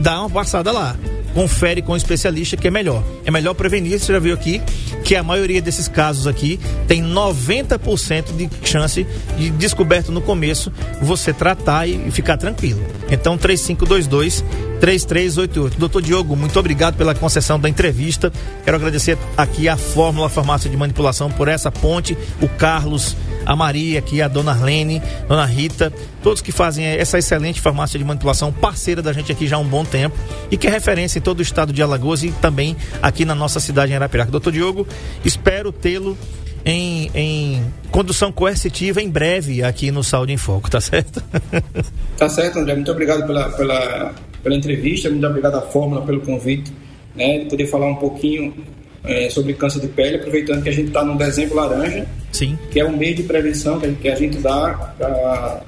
Dá 0.00 0.20
uma 0.20 0.30
passada 0.30 0.72
lá. 0.72 0.96
Confere 1.32 1.80
com 1.80 1.92
o 1.92 1.96
especialista 1.96 2.56
que 2.56 2.68
é 2.68 2.70
melhor. 2.70 3.02
É 3.24 3.30
melhor 3.30 3.54
prevenir, 3.54 3.98
você 3.98 4.12
já 4.12 4.18
viu 4.18 4.34
aqui, 4.34 4.60
que 5.04 5.16
a 5.16 5.22
maioria 5.22 5.62
desses 5.62 5.88
casos 5.88 6.26
aqui 6.26 6.60
tem 6.86 7.02
90% 7.02 8.36
de 8.36 8.50
chance 8.68 9.06
de 9.38 9.50
descoberto 9.50 10.12
no 10.12 10.20
começo, 10.20 10.70
você 11.00 11.32
tratar 11.32 11.88
e 11.88 12.10
ficar 12.10 12.36
tranquilo. 12.36 12.84
Então 13.10 13.38
3522 13.38 14.44
3388. 14.82 15.78
Doutor 15.78 16.02
Diogo, 16.02 16.34
muito 16.34 16.58
obrigado 16.58 16.96
pela 16.96 17.14
concessão 17.14 17.58
da 17.58 17.68
entrevista. 17.68 18.32
Quero 18.64 18.76
agradecer 18.76 19.16
aqui 19.36 19.68
a 19.68 19.76
Fórmula 19.76 20.28
Farmácia 20.28 20.68
de 20.68 20.76
Manipulação 20.76 21.30
por 21.30 21.46
essa 21.46 21.70
ponte, 21.70 22.18
o 22.40 22.48
Carlos, 22.48 23.16
a 23.46 23.54
Maria 23.54 24.00
aqui, 24.00 24.20
a 24.20 24.26
Dona 24.26 24.50
Arlene, 24.50 25.00
Dona 25.28 25.46
Rita, 25.46 25.92
todos 26.20 26.42
que 26.42 26.50
fazem 26.50 26.84
essa 26.84 27.16
excelente 27.16 27.60
farmácia 27.60 27.96
de 27.96 28.04
manipulação, 28.04 28.52
parceira 28.52 29.00
da 29.00 29.12
gente 29.12 29.30
aqui 29.30 29.46
já 29.46 29.54
há 29.54 29.60
um 29.60 29.68
bom 29.68 29.84
tempo 29.84 30.16
e 30.50 30.56
que 30.56 30.66
é 30.66 30.70
referência 30.70 31.20
em 31.20 31.22
todo 31.22 31.38
o 31.38 31.42
estado 31.42 31.72
de 31.72 31.80
Alagoas 31.80 32.24
e 32.24 32.32
também 32.32 32.76
aqui 33.00 33.24
na 33.24 33.36
nossa 33.36 33.60
cidade 33.60 33.92
em 33.92 33.94
Arapiraca. 33.94 34.32
Doutor 34.32 34.52
Diogo, 34.52 34.84
espero 35.24 35.70
tê-lo 35.70 36.18
em, 36.64 37.10
em 37.14 37.72
condução 37.90 38.32
coercitiva 38.32 39.02
em 39.02 39.10
breve 39.10 39.62
aqui 39.62 39.90
no 39.90 40.02
Saúde 40.02 40.32
em 40.32 40.36
Foco, 40.36 40.70
tá 40.70 40.80
certo? 40.80 41.22
Tá 42.16 42.28
certo, 42.28 42.60
André. 42.60 42.76
Muito 42.76 42.90
obrigado 42.92 43.26
pela, 43.26 43.50
pela, 43.50 44.14
pela 44.44 44.54
entrevista, 44.54 45.10
muito 45.10 45.26
obrigado 45.26 45.56
à 45.56 45.62
Fórmula 45.62 46.02
pelo 46.02 46.20
convite, 46.20 46.72
né, 47.16 47.40
de 47.40 47.46
poder 47.46 47.66
falar 47.66 47.86
um 47.86 47.96
pouquinho 47.96 48.54
é, 49.02 49.28
sobre 49.28 49.54
câncer 49.54 49.80
de 49.80 49.88
pele, 49.88 50.16
aproveitando 50.16 50.62
que 50.62 50.68
a 50.68 50.72
gente 50.72 50.88
está 50.88 51.04
no 51.04 51.16
dezembro 51.18 51.56
laranja, 51.56 52.06
Sim. 52.30 52.56
que 52.70 52.78
é 52.78 52.84
um 52.84 52.96
mês 52.96 53.16
de 53.16 53.24
prevenção 53.24 53.80
que 53.80 53.86
a 53.86 53.88
gente, 53.88 54.00
que 54.00 54.08
a 54.08 54.14
gente 54.14 54.38
dá 54.38 54.94
para 54.96 55.62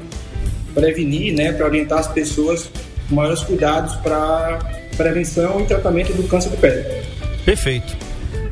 prevenir, 0.74 1.34
né, 1.34 1.53
para 1.53 1.66
orientar 1.66 1.99
as 1.99 2.09
pessoas 2.09 2.70
com 3.09 3.16
maiores 3.16 3.42
cuidados 3.42 3.97
para 3.97 4.59
prevenção 4.97 5.61
e 5.61 5.64
tratamento 5.64 6.12
do 6.12 6.22
câncer 6.24 6.51
de 6.51 6.57
pele. 6.59 6.84
Perfeito. 7.45 7.97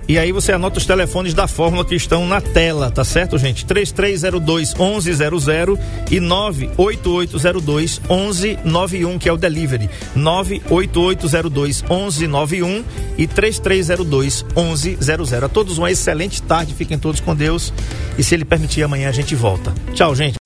E 0.08 0.18
aí 0.18 0.32
você 0.32 0.52
anota 0.52 0.78
os 0.78 0.86
telefones 0.86 1.32
da 1.32 1.46
fórmula 1.46 1.84
que 1.84 1.94
estão 1.94 2.26
na 2.26 2.40
tela, 2.40 2.90
tá 2.90 3.04
certo, 3.04 3.38
gente? 3.38 3.64
3302 3.64 4.74
1100 4.74 5.78
e 6.10 6.20
98802 6.20 8.00
1191, 8.08 9.18
que 9.18 9.28
é 9.28 9.32
o 9.32 9.36
delivery. 9.36 9.88
98802 10.14 11.82
1191 11.82 12.84
e 13.16 13.26
3302 13.26 14.44
1100. 14.56 15.44
A 15.44 15.48
todos 15.48 15.78
uma 15.78 15.90
excelente 15.90 16.42
tarde, 16.42 16.74
fiquem 16.74 16.98
todos 16.98 17.20
com 17.20 17.34
Deus. 17.34 17.72
E 18.18 18.22
se 18.22 18.34
ele 18.34 18.44
permitir, 18.44 18.82
amanhã 18.82 19.08
a 19.08 19.12
gente 19.12 19.34
volta. 19.34 19.72
Tchau, 19.94 20.14
gente. 20.14 20.36